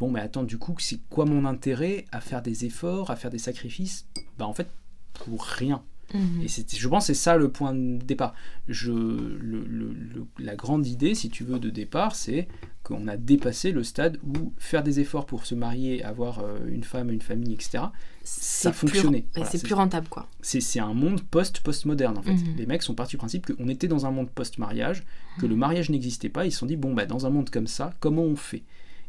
Bon, 0.00 0.10
mais 0.10 0.20
attends, 0.20 0.42
du 0.42 0.58
coup, 0.58 0.74
c'est 0.78 0.98
quoi 1.08 1.24
mon 1.24 1.44
intérêt 1.44 2.04
à 2.12 2.20
faire 2.20 2.42
des 2.42 2.64
efforts, 2.64 3.10
à 3.10 3.16
faire 3.16 3.30
des 3.30 3.38
sacrifices? 3.38 4.06
Bah, 4.38 4.46
en 4.46 4.54
fait, 4.54 4.68
pour 5.14 5.42
rien. 5.44 5.82
Mhm. 6.14 6.42
Et 6.42 6.48
je 6.48 6.88
pense 6.88 7.04
que 7.06 7.14
c'est 7.14 7.20
ça 7.20 7.36
le 7.36 7.48
point 7.48 7.72
de 7.74 7.96
départ. 8.04 8.34
Je, 8.68 8.90
le- 8.92 9.64
le- 9.64 9.92
le- 9.92 10.26
la 10.38 10.56
grande 10.56 10.86
idée, 10.86 11.14
si 11.14 11.30
tu 11.30 11.44
veux, 11.44 11.58
de 11.58 11.70
départ, 11.70 12.14
c'est 12.16 12.48
qu'on 12.82 13.06
a 13.08 13.16
dépassé 13.16 13.70
le 13.70 13.84
stade 13.84 14.18
où 14.26 14.52
faire 14.58 14.82
des 14.82 15.00
efforts 15.00 15.26
pour 15.26 15.46
se 15.46 15.54
marier, 15.54 16.02
avoir 16.02 16.40
euh, 16.40 16.58
une 16.66 16.84
femme, 16.84 17.10
une 17.10 17.20
famille, 17.20 17.54
etc., 17.54 17.84
C'est 18.24 18.64
ça 18.64 18.72
fonctionnait. 18.72 19.24
Voilà, 19.34 19.48
c'est 19.50 19.62
plus 19.62 19.74
rentable, 19.74 20.08
quoi. 20.08 20.28
c'est 20.40 20.80
un 20.80 20.94
monde 20.94 21.22
post-postmoderne, 21.22 22.18
en 22.18 22.22
fait. 22.22 22.34
Mhm. 22.34 22.56
Les 22.56 22.66
mecs 22.66 22.82
sont 22.82 22.94
partis 22.94 23.12
du 23.12 23.18
principe 23.18 23.46
qu'on 23.46 23.68
était 23.68 23.88
dans 23.88 24.06
un 24.06 24.10
monde 24.10 24.30
post-mariage, 24.30 25.04
que 25.38 25.46
le 25.46 25.56
mariage 25.56 25.90
n'existait 25.90 26.28
pas. 26.28 26.44
Ils 26.44 26.52
se 26.52 26.58
sont 26.58 26.66
dit, 26.66 26.76
bon, 26.76 26.92
bah, 26.94 27.06
dans 27.06 27.26
un 27.26 27.30
monde 27.30 27.50
comme 27.50 27.66
ça, 27.66 27.94
comment 28.00 28.22
on 28.22 28.36
fait? 28.36 28.62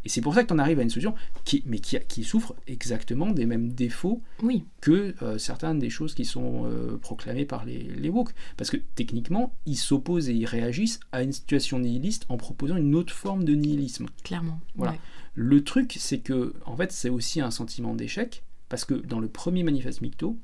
Et 0.06 0.10
c'est 0.10 0.22
pour 0.22 0.34
ça 0.34 0.44
que 0.44 0.48
tu 0.48 0.54
en 0.54 0.60
arrives 0.60 0.80
à 0.80 0.84
une 0.84 0.90
solution 0.90 1.16
qui, 1.46 1.64
mais 1.66 1.80
qui, 1.80 1.98
qui 2.08 2.24
souffre 2.24 2.56
exactement 2.68 3.32
des 3.32 3.46
mêmes 3.46 3.72
défauts 3.72 4.22
Oui, 4.42 4.66
que 4.82 5.16
euh, 5.22 5.38
certaines 5.38 5.80
des 5.80 5.90
choses 5.90 6.14
qui 6.14 6.26
sont 6.26 6.66
euh, 6.66 6.98
proclamées 6.98 7.46
par 7.46 7.66
les, 7.66 7.80
les 7.80 8.10
woke. 8.10 8.34
Parce 8.58 8.70
que 8.70 8.78
techniquement, 8.96 9.54
ils 9.66 9.78
s'opposent 9.78 10.30
et 10.30 10.34
ils 10.34 10.46
réagissent 10.46 11.00
à 11.12 11.24
une 11.24 11.32
situation 11.32 11.80
nihiliste 11.80 12.26
en 12.30 12.38
proposant 12.38 12.76
une 12.76 12.96
autre 12.96 13.14
forme 13.14 13.46
de 13.46 13.56
nihilisme. 13.56 14.08
clairement. 14.24 14.60
Voilà. 14.76 14.94
Ouais. 14.94 15.00
Le 15.36 15.64
truc, 15.64 15.96
c'est 16.00 16.20
que, 16.20 16.54
en 16.66 16.76
fait, 16.76 16.92
c'est 16.92 17.10
aussi 17.10 17.42
un 17.42 17.50
sentiment 17.50 17.96
d'échec, 17.96 18.44
parce 18.70 18.86
que 18.86 18.94
dans 18.94 19.20
le 19.20 19.28
premier 19.28 19.64
manifeste 19.64 20.02
Micto, 20.02 20.38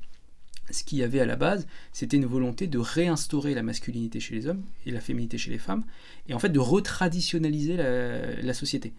ce 0.70 0.84
qu'il 0.84 0.98
y 0.98 1.02
avait 1.02 1.20
à 1.20 1.26
la 1.26 1.36
base, 1.36 1.66
c'était 1.92 2.16
une 2.16 2.26
volonté 2.26 2.66
de 2.66 2.78
réinstaurer 2.78 3.54
la 3.54 3.62
masculinité 3.62 4.20
chez 4.20 4.34
les 4.34 4.46
hommes 4.46 4.62
et 4.86 4.90
la 4.90 5.00
féminité 5.00 5.36
chez 5.36 5.50
les 5.50 5.58
femmes, 5.58 5.84
et 6.28 6.34
en 6.34 6.38
fait 6.38 6.48
de 6.48 6.58
retraditionnaliser 6.58 7.76
la, 7.76 8.40
la 8.40 8.54
société. 8.54 8.92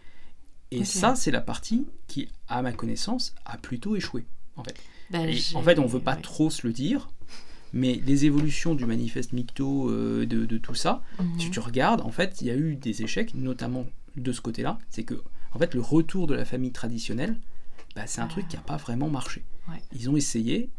Et 0.71 0.85
ça, 0.85 1.15
c'est 1.15 1.31
la 1.31 1.41
partie 1.41 1.85
qui, 2.07 2.29
à 2.47 2.61
ma 2.61 2.71
connaissance, 2.71 3.33
a 3.45 3.57
plutôt 3.57 3.95
échoué. 3.95 4.25
En 4.55 4.63
fait, 4.63 4.75
Bah, 5.09 5.27
Et 5.27 5.33
j'ai- 5.33 5.55
en 5.57 5.61
fait 5.61 5.77
on 5.79 5.85
veut 5.85 5.99
pas 5.99 6.15
ouais. 6.15 6.21
trop 6.21 6.49
se 6.49 6.65
le 6.65 6.71
dire, 6.71 7.09
mais 7.73 8.01
les 8.05 8.25
évolutions 8.25 8.75
du 8.75 8.85
manifeste 8.85 9.33
Micto, 9.33 9.89
euh, 9.89 10.25
de, 10.25 10.45
de 10.45 10.57
tout 10.57 10.73
ça, 10.75 11.01
Mhm. 11.19 11.39
si 11.39 11.51
tu 11.51 11.59
regardes, 11.59 12.01
en 12.01 12.11
fait, 12.11 12.39
il 12.41 12.47
y 12.47 12.49
a 12.49 12.55
eu 12.55 12.75
des 12.75 13.01
échecs, 13.01 13.33
notamment 13.35 13.85
de 14.15 14.31
ce 14.31 14.39
côté-là. 14.41 14.77
C'est 14.89 15.03
que, 15.03 15.21
en 15.53 15.59
fait, 15.59 15.73
le 15.73 15.81
retour 15.81 16.27
de 16.27 16.33
la 16.33 16.45
famille 16.45 16.71
traditionnelle, 16.71 17.37
bah, 17.95 18.07
c'est 18.07 18.21
un 18.21 18.27
truc 18.27 18.47
qui 18.47 18.55
n'a 18.55 18.61
pas 18.61 18.77
vraiment 18.77 19.09
marché. 19.09 19.43
Ouais. 19.69 19.81
Ils 19.93 20.09
ont 20.09 20.15
essayé 20.15 20.69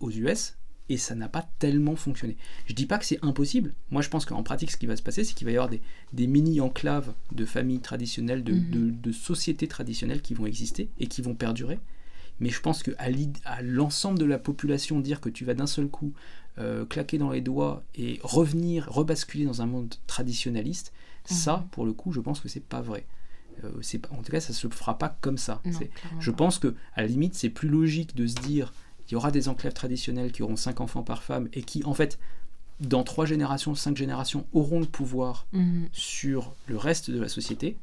aux 0.00 0.10
US 0.10 0.56
et 0.88 0.96
ça 0.96 1.14
n'a 1.14 1.28
pas 1.28 1.48
tellement 1.58 1.96
fonctionné. 1.96 2.36
Je 2.66 2.72
dis 2.74 2.86
pas 2.86 2.98
que 2.98 3.04
c'est 3.04 3.18
impossible. 3.24 3.74
Moi, 3.90 4.02
je 4.02 4.08
pense 4.08 4.24
qu'en 4.24 4.42
pratique, 4.42 4.70
ce 4.70 4.76
qui 4.76 4.86
va 4.86 4.96
se 4.96 5.02
passer, 5.02 5.24
c'est 5.24 5.34
qu'il 5.34 5.44
va 5.46 5.50
y 5.52 5.56
avoir 5.56 5.68
des, 5.68 5.80
des 6.12 6.26
mini-enclaves 6.26 7.12
de 7.32 7.44
familles 7.44 7.80
traditionnelles, 7.80 8.44
de, 8.44 8.52
Mhm. 8.54 8.70
de- 8.70 8.90
de 8.90 9.12
sociétés 9.12 9.66
traditionnelles 9.68 10.22
qui 10.22 10.34
vont 10.34 10.46
exister 10.46 10.88
et 11.00 11.06
qui 11.08 11.22
vont 11.22 11.34
perdurer. 11.34 11.80
Mais 12.38 12.50
je 12.50 12.60
pense 12.60 12.82
qu'à 12.82 12.92
à 13.44 13.62
l'ensemble 13.62 14.18
de 14.18 14.26
la 14.26 14.38
population, 14.38 15.00
dire 15.00 15.20
que 15.20 15.28
tu 15.30 15.44
vas 15.44 15.54
d'un 15.54 15.66
seul 15.66 15.88
coup 15.88 16.12
euh, 16.58 16.86
claquer 16.86 17.18
dans 17.18 17.30
les 17.30 17.42
doigts 17.42 17.84
et 17.96 18.18
revenir, 18.22 18.86
rebasculer 18.90 19.44
dans 19.44 19.60
un 19.60 19.66
monde 19.66 19.94
traditionnaliste, 20.06 20.92
ça, 21.26 21.58
Mhm. 21.58 21.68
pour 21.68 21.84
le 21.84 21.92
coup, 21.92 22.12
je 22.12 22.20
pense 22.20 22.40
que 22.40 22.48
c'est 22.48 22.64
pas 22.64 22.80
vrai. 22.80 23.04
Euh, 23.64 23.70
c'est 23.82 24.06
en 24.10 24.22
tout 24.22 24.32
cas, 24.32 24.40
ça 24.40 24.52
se 24.52 24.68
fera 24.68 24.96
pas 24.98 25.18
comme 25.20 25.36
ça. 25.38 25.60
Non, 25.66 25.72
je 26.20 26.30
pense 26.30 26.58
que, 26.58 26.74
à 26.94 27.02
la 27.02 27.08
limite, 27.08 27.34
c'est 27.34 27.50
plus 27.50 27.68
logique 27.68 28.14
de 28.16 28.26
se 28.26 28.34
dire 28.36 28.72
il 29.08 29.12
y 29.12 29.16
aura 29.16 29.30
des 29.30 29.48
enclaves 29.48 29.72
traditionnelles 29.74 30.32
qui 30.32 30.42
auront 30.42 30.56
5 30.56 30.80
enfants 30.80 31.02
par 31.02 31.22
femme 31.22 31.48
et 31.52 31.62
qui, 31.62 31.84
en 31.84 31.94
fait, 31.94 32.18
dans 32.80 33.04
3 33.04 33.24
générations, 33.26 33.74
5 33.74 33.96
générations, 33.96 34.46
auront 34.52 34.80
le 34.80 34.86
pouvoir 34.86 35.46
Mhm. 35.52 35.88
sur 35.92 36.52
le 36.66 36.76
reste 36.76 37.10
de 37.10 37.20
la 37.20 37.28
société. 37.28 37.76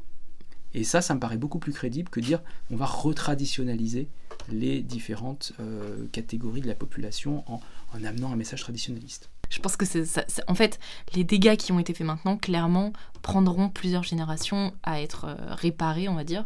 Et 0.75 0.83
ça, 0.83 1.01
ça 1.01 1.13
me 1.13 1.19
paraît 1.19 1.37
beaucoup 1.37 1.59
plus 1.59 1.71
crédible 1.71 2.09
que 2.09 2.19
dire 2.19 2.41
on 2.71 2.75
va 2.75 2.85
retraditionnaliser 2.87 4.07
les 4.51 4.81
différentes 4.81 5.53
euh, 5.59 6.05
catégories 6.11 6.61
de 6.61 6.67
la 6.67 6.75
population 6.75 7.43
en, 7.51 7.59
en 7.95 8.03
amenant 8.03 8.31
un 8.31 8.35
message 8.35 8.61
traditionnaliste. 8.61 9.29
Je 9.49 9.59
pense 9.59 9.75
que 9.77 9.85
c'est 9.85 10.03
ça- 10.05 10.25
c'est- 10.27 10.41
en 10.47 10.55
fait 10.55 10.79
les 11.13 11.23
dégâts 11.23 11.55
qui 11.57 11.71
ont 11.71 11.79
été 11.79 11.93
faits 11.93 12.07
maintenant 12.07 12.37
clairement 12.37 12.91
prendront 13.21 13.69
plusieurs 13.69 14.01
générations 14.03 14.73
à 14.81 14.99
être 15.01 15.25
euh, 15.25 15.35
réparés, 15.53 16.09
on 16.09 16.15
va 16.15 16.23
dire, 16.23 16.45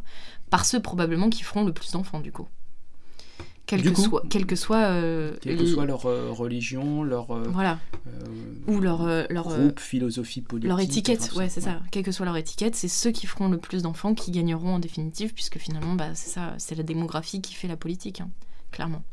par 0.49 0.65
ceux 0.65 0.81
probablement 0.81 1.29
qui 1.29 1.43
feront 1.43 1.63
le 1.63 1.71
plus 1.73 1.91
d'enfants 1.91 2.19
du 2.19 2.31
coup. 2.33 2.47
Quel 3.67 3.81
Du 3.81 3.89
que 3.91 3.95
coup, 3.95 4.01
soit, 4.01 4.23
quel 4.29 4.45
que 4.45 4.55
soit, 4.55 4.77
euh, 4.85 5.35
Quelle 5.41 5.57
que 5.57 5.65
soit 5.65 5.85
leur 5.85 6.05
euh, 6.05 6.31
religion, 6.31 7.03
leur 7.03 7.31
euh, 7.31 7.43
voilà, 7.49 7.79
euh, 8.07 8.11
ou 8.67 8.79
leur 8.79 9.01
euh, 9.05 9.25
leur 9.29 9.49
euh, 9.49 9.65
groupe, 9.65 9.81
philosophie 9.81 10.39
politique. 10.41 10.69
leur 10.69 10.79
étiquette, 10.79 11.33
ouais, 11.35 11.49
c'est 11.49 11.59
ça. 11.59 11.81
Quelle 11.91 12.03
que 12.03 12.13
soit 12.13 12.25
leur 12.25 12.37
étiquette, 12.37 12.75
c'est 12.77 12.87
ceux 12.87 13.11
qui 13.11 13.27
feront 13.27 13.49
le 13.49 13.57
plus 13.57 13.83
d'enfants 13.83 14.13
qui 14.15 14.31
gagneront 14.31 14.75
en 14.75 14.79
définitive, 14.79 15.33
puisque 15.33 15.57
finalement, 15.57 15.95
bah, 15.95 16.15
c'est 16.15 16.29
ça, 16.29 16.53
c'est 16.57 16.75
la 16.75 16.83
démographie 16.83 17.41
qui 17.41 17.53
fait 17.53 17.67
la 17.67 17.75
politique, 17.75 18.21
hein, 18.21 18.29
clairement. 18.71 19.03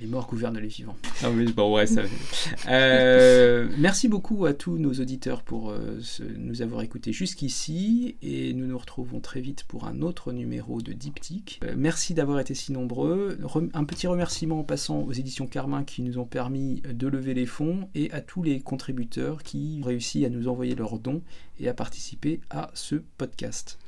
Les 0.00 0.06
morts 0.06 0.26
gouvernent 0.28 0.58
les 0.58 0.68
vivants. 0.68 0.96
Ah 1.22 1.30
oui, 1.30 1.52
bon, 1.52 1.74
ouais, 1.74 1.86
ça. 1.86 2.00
Euh, 2.68 3.68
merci 3.78 4.08
beaucoup 4.08 4.46
à 4.46 4.54
tous 4.54 4.78
nos 4.78 4.92
auditeurs 4.92 5.42
pour 5.42 5.70
euh, 5.70 5.98
ce- 6.00 6.22
nous 6.22 6.62
avoir 6.62 6.82
écoutés 6.82 7.12
jusqu'ici 7.12 8.16
et 8.22 8.52
nous 8.54 8.66
nous 8.66 8.78
retrouvons 8.78 9.20
très 9.20 9.40
vite 9.40 9.64
pour 9.64 9.86
un 9.86 10.00
autre 10.02 10.32
numéro 10.32 10.80
de 10.80 10.92
Diptyque. 10.92 11.60
Euh, 11.64 11.74
merci 11.76 12.14
d'avoir 12.14 12.40
été 12.40 12.54
si 12.54 12.72
nombreux. 12.72 13.38
Un 13.74 13.84
petit 13.84 14.06
remerciement 14.06 14.60
en 14.60 14.64
passant 14.64 15.00
aux 15.00 15.12
éditions 15.12 15.46
Carmin 15.46 15.84
qui 15.84 16.02
nous 16.02 16.18
ont 16.18 16.24
permis 16.26 16.82
de 16.90 17.06
lever 17.08 17.34
les 17.34 17.46
fonds 17.46 17.88
et 17.94 18.10
à 18.12 18.20
tous 18.20 18.42
les 18.42 18.60
contributeurs 18.60 19.42
qui 19.42 19.80
ont 19.82 19.86
réussi 19.86 20.24
à 20.24 20.30
nous 20.30 20.48
envoyer 20.48 20.74
leurs 20.74 20.98
dons 20.98 21.22
et 21.58 21.68
à 21.68 21.74
participer 21.74 22.40
à 22.50 22.70
ce 22.74 22.96
podcast. 23.18 23.78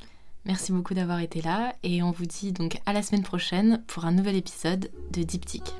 Merci 0.45 0.73
beaucoup 0.73 0.95
d'avoir 0.95 1.21
été 1.21 1.41
là, 1.41 1.75
et 1.83 2.03
on 2.03 2.11
vous 2.11 2.27
dit 2.27 2.53
donc 2.53 2.81
à 2.85 2.93
la 2.93 3.03
semaine 3.03 3.23
prochaine 3.23 3.83
pour 3.87 4.05
un 4.05 4.13
nouvel 4.13 4.37
épisode 4.37 4.91
de 5.13 5.23
Diptyque. 5.23 5.73